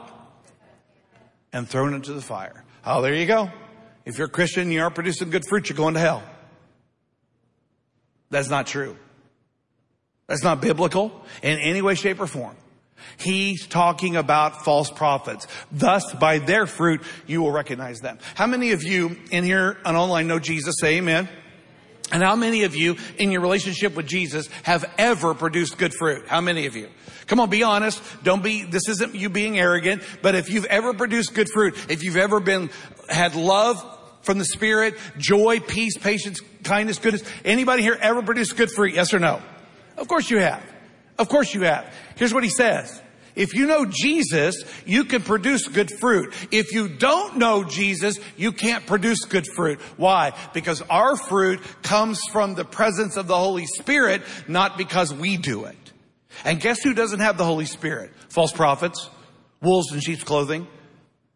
And 1.53 1.69
thrown 1.69 1.95
into 1.95 2.13
the 2.13 2.23
fire. 2.23 2.63
Oh, 2.87 3.03
there 3.03 3.13
you 3.13 3.27
go. 3.27 3.51
If 4.05 4.19
you're 4.19 4.27
a 4.27 4.31
Christian, 4.31 4.65
and 4.65 4.73
you 4.73 4.83
aren't 4.83 4.95
producing 4.95 5.31
good 5.31 5.45
fruit, 5.49 5.69
you're 5.69 5.77
going 5.77 5.95
to 5.95 6.01
hell. 6.01 6.23
That's 8.31 8.49
not 8.49 8.67
true. 8.67 8.97
That's 10.27 10.43
not 10.43 10.61
biblical 10.61 11.13
in 11.43 11.59
any 11.59 11.83
way, 11.83 11.95
shape, 11.95 12.21
or 12.21 12.27
form. 12.27 12.57
He's 13.19 13.67
talking 13.67 14.17
about 14.17 14.65
false 14.65 14.91
prophets. 14.91 15.47
Thus, 15.71 16.13
by 16.15 16.39
their 16.39 16.67
fruit, 16.67 17.03
you 17.27 17.43
will 17.43 17.53
recognize 17.53 18.01
them. 18.01 18.19
How 18.35 18.47
many 18.47 18.73
of 18.73 18.83
you 18.83 19.17
in 19.31 19.45
here 19.45 19.77
and 19.85 19.97
online 19.97 20.29
know 20.29 20.39
Jesus? 20.39 20.77
Say 20.81 20.99
amen. 20.99 21.29
And 22.13 22.23
how 22.23 22.37
many 22.37 22.65
of 22.65 22.77
you 22.77 22.97
in 23.19 23.31
your 23.31 23.41
relationship 23.41 23.97
with 23.97 24.07
Jesus 24.07 24.49
have 24.65 24.85
ever 24.99 25.35
produced 25.35 25.79
good 25.79 25.95
fruit? 25.95 26.29
How 26.29 26.43
many 26.43 26.67
of 26.67 26.77
you? 26.77 26.89
Come 27.27 27.41
on, 27.41 27.49
be 27.49 27.63
honest. 27.63 28.03
Don't 28.23 28.43
be, 28.43 28.65
this 28.65 28.87
isn't 28.89 29.15
you 29.15 29.31
being 29.31 29.59
arrogant, 29.59 30.03
but 30.21 30.35
if 30.35 30.51
you've 30.51 30.67
ever 30.67 30.93
produced 30.93 31.35
good 31.35 31.49
fruit, 31.49 31.75
if 31.89 32.03
you've 32.03 32.19
ever 32.19 32.39
been, 32.39 32.69
had 33.13 33.35
love 33.35 33.85
from 34.23 34.39
the 34.39 34.45
Spirit, 34.45 34.97
joy, 35.19 35.61
peace, 35.61 35.97
patience, 35.99 36.41
kindness, 36.65 36.99
goodness, 36.99 37.25
anybody 37.45 37.83
here 37.83 37.99
ever 38.01 38.23
produced 38.23 38.57
good 38.57 38.71
fruit? 38.71 38.95
Yes 38.95 39.13
or 39.13 39.19
no? 39.19 39.43
Of 39.97 40.09
course 40.09 40.31
you 40.31 40.39
have. 40.39 40.65
Of 41.19 41.29
course 41.29 41.55
you 41.55 41.63
have. 41.63 41.93
Here's 42.17 42.33
what 42.33 42.45
he 42.45 42.51
says. 42.51 43.01
If 43.35 43.55
you 43.55 43.67
know 43.67 43.87
Jesus, 43.87 44.63
you 44.85 45.05
can 45.05 45.23
produce 45.23 45.67
good 45.67 45.91
fruit. 45.91 46.35
If 46.51 46.73
you 46.73 46.89
don't 46.89 47.39
know 47.39 47.65
Jesus, 47.65 48.19
you 48.37 48.53
can't 48.53 48.87
produce 48.87 49.25
good 49.25 49.47
fruit. 49.47 49.81
Why? 49.97 50.33
Because 50.53 50.83
our 50.83 51.17
fruit 51.17 51.61
comes 51.83 52.21
from 52.31 52.55
the 52.55 52.65
presence 52.65 53.17
of 53.17 53.27
the 53.27 53.39
Holy 53.39 53.67
Spirit, 53.67 54.23
not 54.49 54.77
because 54.77 55.15
we 55.15 55.39
do 55.39 55.65
it. 55.65 55.77
And 56.45 56.61
guess 56.61 56.83
who 56.83 56.93
doesn't 56.93 57.21
have 57.21 57.39
the 57.39 57.45
Holy 57.45 57.65
Spirit? 57.65 58.11
False 58.29 58.53
prophets, 58.53 59.09
wolves 59.63 59.93
in 59.93 60.01
sheep's 60.01 60.25
clothing. 60.25 60.67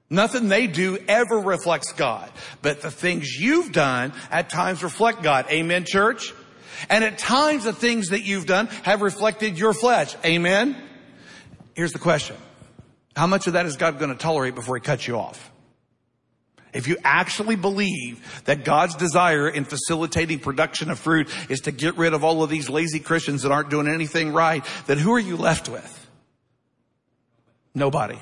Nothing 0.09 0.49
they 0.49 0.67
do 0.67 0.99
ever 1.09 1.39
reflects 1.39 1.93
God. 1.93 2.31
But 2.63 2.81
the 2.81 2.91
things 2.91 3.35
you've 3.35 3.73
done 3.73 4.13
at 4.31 4.51
times 4.51 4.83
reflect 4.83 5.23
God. 5.23 5.47
Amen, 5.51 5.85
church? 5.85 6.33
And 6.89 7.03
at 7.03 7.19
times 7.19 7.65
the 7.65 7.73
things 7.73 8.11
that 8.11 8.23
you've 8.23 8.47
done 8.47 8.67
have 8.85 9.03
reflected 9.03 9.59
your 9.59 9.73
flesh. 9.73 10.15
Amen? 10.25 10.77
Here's 11.75 11.93
the 11.93 11.99
question. 11.99 12.37
How 13.17 13.27
much 13.27 13.47
of 13.47 13.55
that 13.55 13.67
is 13.67 13.77
God 13.77 13.99
going 13.99 14.13
to 14.13 14.17
tolerate 14.17 14.55
before 14.55 14.77
he 14.77 14.81
cuts 14.81 15.09
you 15.09 15.19
off? 15.19 15.51
If 16.73 16.89
you 16.89 16.99
actually 17.03 17.57
believe 17.57 18.43
that 18.45 18.65
God's 18.65 18.95
desire 18.95 19.49
in 19.49 19.65
facilitating 19.65 20.41
production 20.41 20.91
of 20.91 20.99
fruit 20.99 21.29
is 21.49 21.61
to 21.63 21.73
get 21.73 21.97
rid 21.97 22.13
of 22.13 22.23
all 22.23 22.43
of 22.43 22.51
these 22.51 22.69
lazy 22.69 23.01
Christians 23.01 23.43
that 23.43 23.53
aren't 23.53 23.71
doing 23.71 23.89
anything 23.89 24.33
right, 24.33 24.63
then 24.87 24.99
who 24.99 25.15
are 25.15 25.19
you 25.19 25.37
left 25.39 25.71
with? 25.71 26.07
Nobody. 27.75 28.19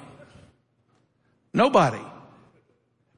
Nobody. 1.55 2.03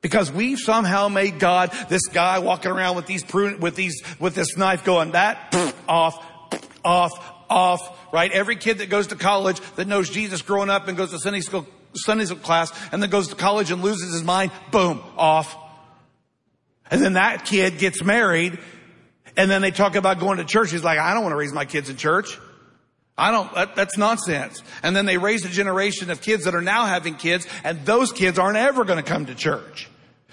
Because 0.02 0.30
we've 0.30 0.58
somehow 0.58 1.08
made 1.08 1.40
God 1.40 1.72
this 1.88 2.06
guy 2.06 2.38
walking 2.38 2.70
around 2.70 2.94
with 2.94 3.06
these 3.06 3.24
prune, 3.24 3.58
with 3.58 3.74
these, 3.74 4.02
with 4.20 4.34
this 4.34 4.56
knife 4.56 4.84
going 4.84 5.12
that, 5.12 5.52
off, 5.88 6.24
off, 6.84 7.12
off, 7.48 8.12
right? 8.12 8.30
Every 8.30 8.56
kid 8.56 8.78
that 8.78 8.90
goes 8.90 9.08
to 9.08 9.16
college 9.16 9.58
that 9.76 9.88
knows 9.88 10.10
Jesus 10.10 10.42
growing 10.42 10.70
up 10.70 10.86
and 10.86 10.96
goes 10.96 11.10
to 11.10 11.18
Sunday 11.18 11.40
school, 11.40 11.66
Sunday 11.94 12.26
school 12.26 12.38
class 12.38 12.72
and 12.92 13.02
then 13.02 13.10
goes 13.10 13.28
to 13.28 13.34
college 13.34 13.70
and 13.70 13.82
loses 13.82 14.12
his 14.12 14.22
mind, 14.22 14.52
boom, 14.70 15.02
off. 15.16 15.56
And 16.90 17.02
then 17.02 17.14
that 17.14 17.46
kid 17.46 17.78
gets 17.78 18.04
married 18.04 18.58
and 19.36 19.50
then 19.50 19.62
they 19.62 19.70
talk 19.70 19.96
about 19.96 20.20
going 20.20 20.38
to 20.38 20.44
church. 20.44 20.70
He's 20.70 20.84
like, 20.84 20.98
I 20.98 21.14
don't 21.14 21.22
want 21.22 21.32
to 21.32 21.36
raise 21.36 21.52
my 21.52 21.64
kids 21.64 21.88
in 21.88 21.96
church. 21.96 22.38
I 23.18 23.30
don't, 23.30 23.52
that, 23.54 23.76
that's 23.76 23.96
nonsense. 23.96 24.62
And 24.82 24.94
then 24.94 25.06
they 25.06 25.16
raise 25.16 25.44
a 25.44 25.48
generation 25.48 26.10
of 26.10 26.20
kids 26.20 26.44
that 26.44 26.54
are 26.54 26.62
now 26.62 26.84
having 26.86 27.14
kids 27.14 27.46
and 27.64 27.84
those 27.86 28.12
kids 28.12 28.38
aren't 28.38 28.58
ever 28.58 28.84
going 28.84 29.02
to 29.02 29.08
come 29.08 29.26
to 29.26 29.34
church. 29.34 29.88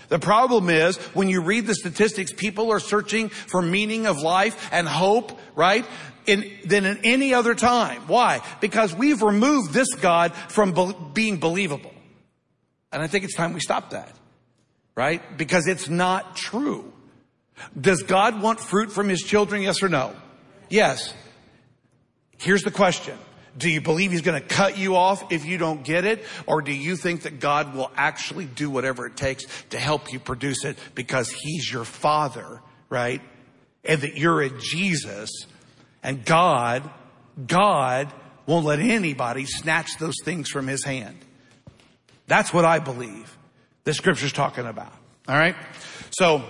The 0.09 0.19
problem 0.19 0.69
is 0.69 0.97
when 1.15 1.29
you 1.29 1.41
read 1.41 1.65
the 1.65 1.75
statistics, 1.75 2.34
people 2.34 2.71
are 2.71 2.79
searching 2.79 3.29
for 3.29 3.61
meaning 3.61 4.05
of 4.05 4.21
life 4.21 4.69
and 4.71 4.88
hope, 4.88 5.39
right? 5.55 5.86
In, 6.25 6.51
than 6.65 6.86
in 6.86 6.99
any 7.03 7.34
other 7.34 7.55
time. 7.55 8.01
Why? 8.07 8.41
Because 8.59 8.93
we've 8.93 9.21
removed 9.21 9.73
this 9.73 9.93
God 9.95 10.34
from 10.34 10.73
be- 10.73 10.95
being 11.13 11.38
believable. 11.38 11.93
And 12.91 13.01
I 13.01 13.07
think 13.07 13.23
it's 13.23 13.36
time 13.36 13.53
we 13.53 13.59
stop 13.59 13.91
that. 13.91 14.11
Right? 14.95 15.38
Because 15.38 15.67
it's 15.67 15.89
not 15.89 16.36
true. 16.36 16.93
Does 17.79 18.03
God 18.03 18.41
want 18.41 18.59
fruit 18.59 18.91
from 18.91 19.09
his 19.09 19.21
children? 19.21 19.63
Yes 19.63 19.81
or 19.81 19.89
no? 19.89 20.15
Yes. 20.69 21.13
Here's 22.43 22.63
the 22.63 22.71
question. 22.71 23.17
Do 23.57 23.69
you 23.69 23.79
believe 23.79 24.11
he's 24.11 24.21
going 24.21 24.41
to 24.41 24.45
cut 24.45 24.77
you 24.77 24.97
off 24.97 25.31
if 25.31 25.45
you 25.45 25.57
don't 25.57 25.81
get 25.83 26.03
it? 26.03 26.25
Or 26.45 26.61
do 26.61 26.73
you 26.73 26.97
think 26.97 27.21
that 27.21 27.39
God 27.39 27.73
will 27.73 27.89
actually 27.95 28.43
do 28.43 28.69
whatever 28.69 29.05
it 29.05 29.15
takes 29.15 29.45
to 29.69 29.79
help 29.79 30.11
you 30.11 30.19
produce 30.19 30.65
it 30.65 30.77
because 30.93 31.29
he's 31.29 31.71
your 31.71 31.85
father, 31.85 32.59
right? 32.89 33.21
And 33.85 34.01
that 34.01 34.17
you're 34.17 34.41
in 34.41 34.59
Jesus 34.59 35.29
and 36.03 36.25
God, 36.25 36.89
God 37.47 38.11
won't 38.45 38.65
let 38.65 38.79
anybody 38.79 39.45
snatch 39.45 39.97
those 39.97 40.15
things 40.25 40.49
from 40.49 40.67
his 40.67 40.83
hand. 40.83 41.17
That's 42.27 42.53
what 42.53 42.65
I 42.65 42.79
believe 42.79 43.37
the 43.85 43.93
scripture's 43.93 44.33
talking 44.33 44.65
about. 44.65 44.91
All 45.29 45.37
right. 45.37 45.55
So 46.11 46.43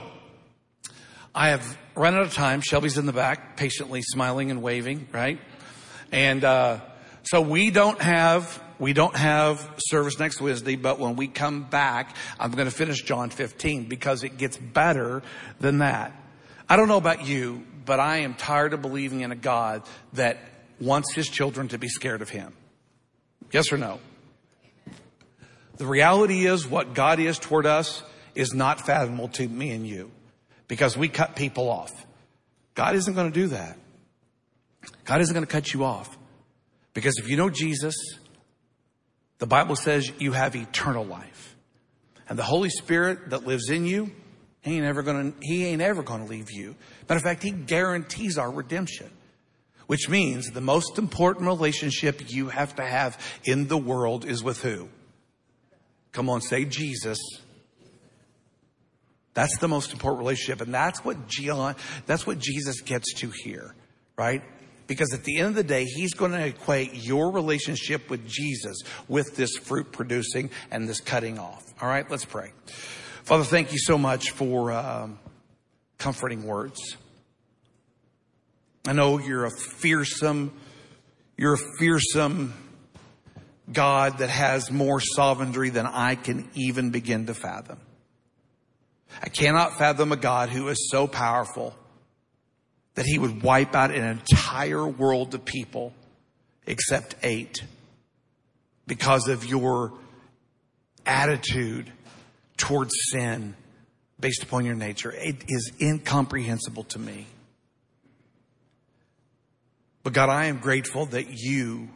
I 1.35 1.49
have 1.49 1.77
run 1.93 2.15
out 2.15 2.23
of 2.23 2.33
time. 2.33 2.61
Shelby's 2.61 2.97
in 2.97 3.05
the 3.05 3.13
back, 3.13 3.57
patiently 3.57 4.01
smiling 4.01 4.49
and 4.49 4.63
waving, 4.63 5.07
right? 5.11 5.39
And, 6.13 6.43
uh, 6.43 6.79
so 7.23 7.41
we 7.41 7.71
don't 7.71 7.99
have, 7.99 8.61
we 8.77 8.93
don't 8.93 9.15
have 9.15 9.67
service 9.79 10.19
next 10.19 10.39
Wednesday, 10.39 10.75
but 10.75 10.99
when 10.99 11.15
we 11.15 11.27
come 11.27 11.63
back, 11.63 12.15
I'm 12.39 12.51
going 12.51 12.69
to 12.69 12.75
finish 12.75 13.01
John 13.01 13.31
15 13.31 13.85
because 13.85 14.23
it 14.23 14.37
gets 14.37 14.55
better 14.55 15.23
than 15.59 15.79
that. 15.79 16.13
I 16.69 16.75
don't 16.75 16.87
know 16.87 16.97
about 16.97 17.25
you, 17.25 17.65
but 17.83 17.99
I 17.99 18.17
am 18.17 18.35
tired 18.35 18.73
of 18.73 18.83
believing 18.83 19.21
in 19.21 19.31
a 19.31 19.35
God 19.35 19.81
that 20.13 20.37
wants 20.79 21.13
his 21.15 21.27
children 21.27 21.69
to 21.69 21.79
be 21.79 21.87
scared 21.87 22.21
of 22.21 22.29
him. 22.29 22.53
Yes 23.51 23.73
or 23.73 23.77
no? 23.77 23.99
The 25.77 25.87
reality 25.87 26.45
is 26.45 26.67
what 26.67 26.93
God 26.93 27.19
is 27.19 27.39
toward 27.39 27.65
us 27.65 28.03
is 28.35 28.53
not 28.53 28.85
fathomable 28.85 29.29
to 29.29 29.47
me 29.47 29.71
and 29.71 29.87
you 29.87 30.11
because 30.67 30.95
we 30.95 31.07
cut 31.07 31.35
people 31.35 31.69
off. 31.69 32.05
God 32.75 32.95
isn't 32.95 33.15
going 33.15 33.31
to 33.31 33.39
do 33.39 33.47
that. 33.47 33.77
God 35.05 35.21
isn't 35.21 35.33
going 35.33 35.45
to 35.45 35.51
cut 35.51 35.73
you 35.73 35.83
off. 35.83 36.17
Because 36.93 37.17
if 37.17 37.27
you 37.27 37.37
know 37.37 37.49
Jesus, 37.49 37.95
the 39.39 39.47
Bible 39.47 39.75
says 39.75 40.11
you 40.19 40.31
have 40.31 40.55
eternal 40.55 41.05
life. 41.05 41.55
And 42.29 42.39
the 42.39 42.43
Holy 42.43 42.69
Spirit 42.69 43.31
that 43.31 43.45
lives 43.45 43.69
in 43.69 43.85
you, 43.85 44.11
he 44.61 44.77
ain't 44.77 44.85
ever 44.85 45.03
gonna, 45.03 45.33
he 45.41 45.65
ain't 45.65 45.81
ever 45.81 46.03
gonna 46.03 46.25
leave 46.25 46.51
you. 46.51 46.75
Matter 47.09 47.17
of 47.17 47.23
fact, 47.23 47.43
he 47.43 47.51
guarantees 47.51 48.37
our 48.37 48.49
redemption. 48.49 49.09
Which 49.87 50.07
means 50.07 50.49
the 50.51 50.61
most 50.61 50.97
important 50.97 51.45
relationship 51.45 52.31
you 52.31 52.47
have 52.47 52.75
to 52.77 52.83
have 52.83 53.19
in 53.43 53.67
the 53.67 53.77
world 53.77 54.23
is 54.23 54.41
with 54.41 54.61
who? 54.61 54.87
Come 56.13 56.29
on, 56.29 56.39
say 56.39 56.63
Jesus. 56.63 57.19
That's 59.33 59.57
the 59.57 59.67
most 59.67 59.91
important 59.91 60.19
relationship. 60.19 60.61
And 60.61 60.73
that's 60.73 61.03
what 61.03 61.27
John, 61.27 61.75
that's 62.05 62.25
what 62.25 62.39
Jesus 62.39 62.79
gets 62.81 63.13
to 63.15 63.31
here, 63.43 63.75
right? 64.15 64.41
Because 64.87 65.13
at 65.13 65.23
the 65.23 65.37
end 65.37 65.49
of 65.49 65.55
the 65.55 65.63
day, 65.63 65.85
he's 65.85 66.13
going 66.13 66.31
to 66.31 66.45
equate 66.45 66.93
your 66.93 67.31
relationship 67.31 68.09
with 68.09 68.27
Jesus 68.27 68.81
with 69.07 69.35
this 69.35 69.55
fruit 69.55 69.91
producing 69.91 70.49
and 70.71 70.87
this 70.87 70.99
cutting 70.99 71.39
off. 71.39 71.63
All 71.81 71.87
right, 71.87 72.09
let's 72.09 72.25
pray. 72.25 72.51
Father, 73.23 73.45
thank 73.45 73.71
you 73.71 73.79
so 73.79 73.97
much 73.97 74.31
for 74.31 74.71
um, 74.71 75.19
comforting 75.97 76.43
words. 76.43 76.97
I 78.85 78.91
know 78.91 79.17
you're 79.17 79.45
a 79.45 79.51
fearsome, 79.51 80.51
you're 81.37 81.53
a 81.53 81.77
fearsome 81.79 82.53
God 83.71 84.17
that 84.17 84.29
has 84.29 84.69
more 84.69 84.99
sovereignty 84.99 85.69
than 85.69 85.85
I 85.85 86.15
can 86.15 86.49
even 86.53 86.91
begin 86.91 87.27
to 87.27 87.33
fathom. 87.33 87.79
I 89.21 89.29
cannot 89.29 89.77
fathom 89.77 90.11
a 90.11 90.17
God 90.17 90.49
who 90.49 90.67
is 90.67 90.89
so 90.91 91.07
powerful 91.07 91.73
that 92.95 93.05
he 93.05 93.17
would 93.17 93.41
wipe 93.43 93.75
out 93.75 93.91
an 93.91 94.03
entire 94.03 94.87
world 94.87 95.33
of 95.33 95.45
people 95.45 95.93
except 96.65 97.15
eight 97.23 97.63
because 98.87 99.27
of 99.27 99.45
your 99.45 99.93
attitude 101.05 101.91
towards 102.57 102.93
sin 103.11 103.55
based 104.19 104.43
upon 104.43 104.65
your 104.65 104.75
nature. 104.75 105.11
It 105.11 105.43
is 105.47 105.71
incomprehensible 105.81 106.83
to 106.85 106.99
me. 106.99 107.27
But 110.03 110.13
God, 110.13 110.29
I 110.29 110.45
am 110.45 110.59
grateful 110.59 111.05
that 111.07 111.27
you, 111.29 111.89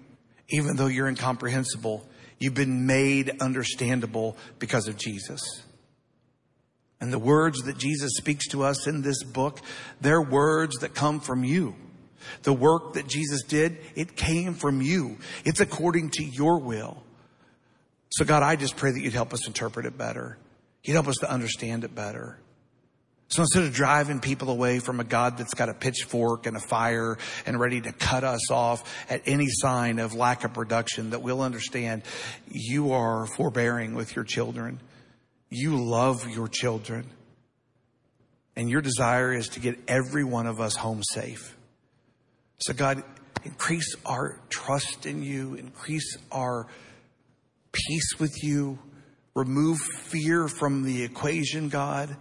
even 0.49 0.77
though 0.77 0.87
you're 0.87 1.07
incomprehensible, 1.07 2.07
you've 2.39 2.53
been 2.53 2.85
made 2.85 3.41
understandable 3.41 4.37
because 4.59 4.87
of 4.87 4.97
Jesus. 4.97 5.41
And 6.99 7.13
the 7.13 7.19
words 7.19 7.61
that 7.63 7.77
Jesus 7.77 8.13
speaks 8.17 8.47
to 8.49 8.63
us 8.63 8.87
in 8.87 9.01
this 9.01 9.23
book, 9.23 9.59
they're 10.01 10.21
words 10.21 10.77
that 10.77 10.95
come 10.95 11.19
from 11.19 11.43
you. 11.43 11.75
The 12.43 12.53
work 12.53 12.93
that 12.93 13.07
Jesus 13.07 13.43
did, 13.43 13.77
it 13.95 14.15
came 14.15 14.53
from 14.53 14.81
you. 14.81 15.17
It's 15.45 15.59
according 15.59 16.11
to 16.11 16.23
your 16.23 16.59
will. 16.59 17.03
So 18.09 18.25
God, 18.25 18.41
I 18.41 18.55
just 18.55 18.77
pray 18.77 18.91
that 18.91 18.99
you'd 18.99 19.13
help 19.13 19.33
us 19.33 19.47
interpret 19.47 19.85
it 19.85 19.97
better. 19.97 20.37
You'd 20.83 20.93
help 20.93 21.07
us 21.07 21.17
to 21.17 21.31
understand 21.31 21.83
it 21.83 21.93
better. 21.93 22.39
So 23.29 23.41
instead 23.41 23.63
of 23.63 23.73
driving 23.73 24.21
people 24.21 24.49
away 24.49 24.79
from 24.79 25.01
a 25.01 25.03
God 25.03 25.37
that's 25.37 25.53
got 25.53 25.67
a 25.67 25.73
pitchfork 25.73 26.45
and 26.45 26.55
a 26.55 26.61
fire 26.61 27.17
and 27.45 27.59
ready 27.59 27.81
to 27.81 27.91
cut 27.91 28.23
us 28.23 28.49
off 28.49 29.05
at 29.09 29.21
any 29.25 29.47
sign 29.49 29.99
of 29.99 30.13
lack 30.13 30.45
of 30.45 30.53
production, 30.53 31.09
that 31.09 31.21
we'll 31.21 31.41
understand 31.41 32.03
you 32.49 32.93
are 32.93 33.27
forbearing 33.35 33.95
with 33.95 34.15
your 34.15 34.23
children. 34.23 34.79
You 35.49 35.83
love 35.83 36.27
your 36.29 36.47
children. 36.47 37.09
And 38.55 38.69
your 38.69 38.81
desire 38.81 39.33
is 39.33 39.49
to 39.49 39.59
get 39.59 39.77
every 39.87 40.23
one 40.23 40.47
of 40.47 40.59
us 40.59 40.75
home 40.75 41.03
safe. 41.03 41.55
So 42.59 42.73
God, 42.73 43.03
increase 43.43 43.95
our 44.05 44.39
trust 44.49 45.05
in 45.05 45.21
you, 45.21 45.53
increase 45.53 46.17
our 46.31 46.67
peace 47.71 48.15
with 48.19 48.43
you, 48.43 48.79
remove 49.35 49.77
fear 49.79 50.47
from 50.47 50.83
the 50.83 51.03
equation, 51.03 51.69
God, 51.69 52.17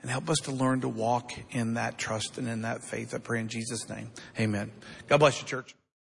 and 0.00 0.10
help 0.10 0.30
us 0.30 0.38
to 0.44 0.52
learn 0.52 0.80
to 0.80 0.88
walk 0.88 1.32
in 1.50 1.74
that 1.74 1.98
trust 1.98 2.38
and 2.38 2.48
in 2.48 2.62
that 2.62 2.82
faith. 2.82 3.14
I 3.14 3.18
pray 3.18 3.40
in 3.40 3.48
Jesus' 3.48 3.88
name. 3.88 4.10
Amen. 4.40 4.72
God 5.08 5.18
bless 5.18 5.40
you, 5.42 5.46
church. 5.46 5.74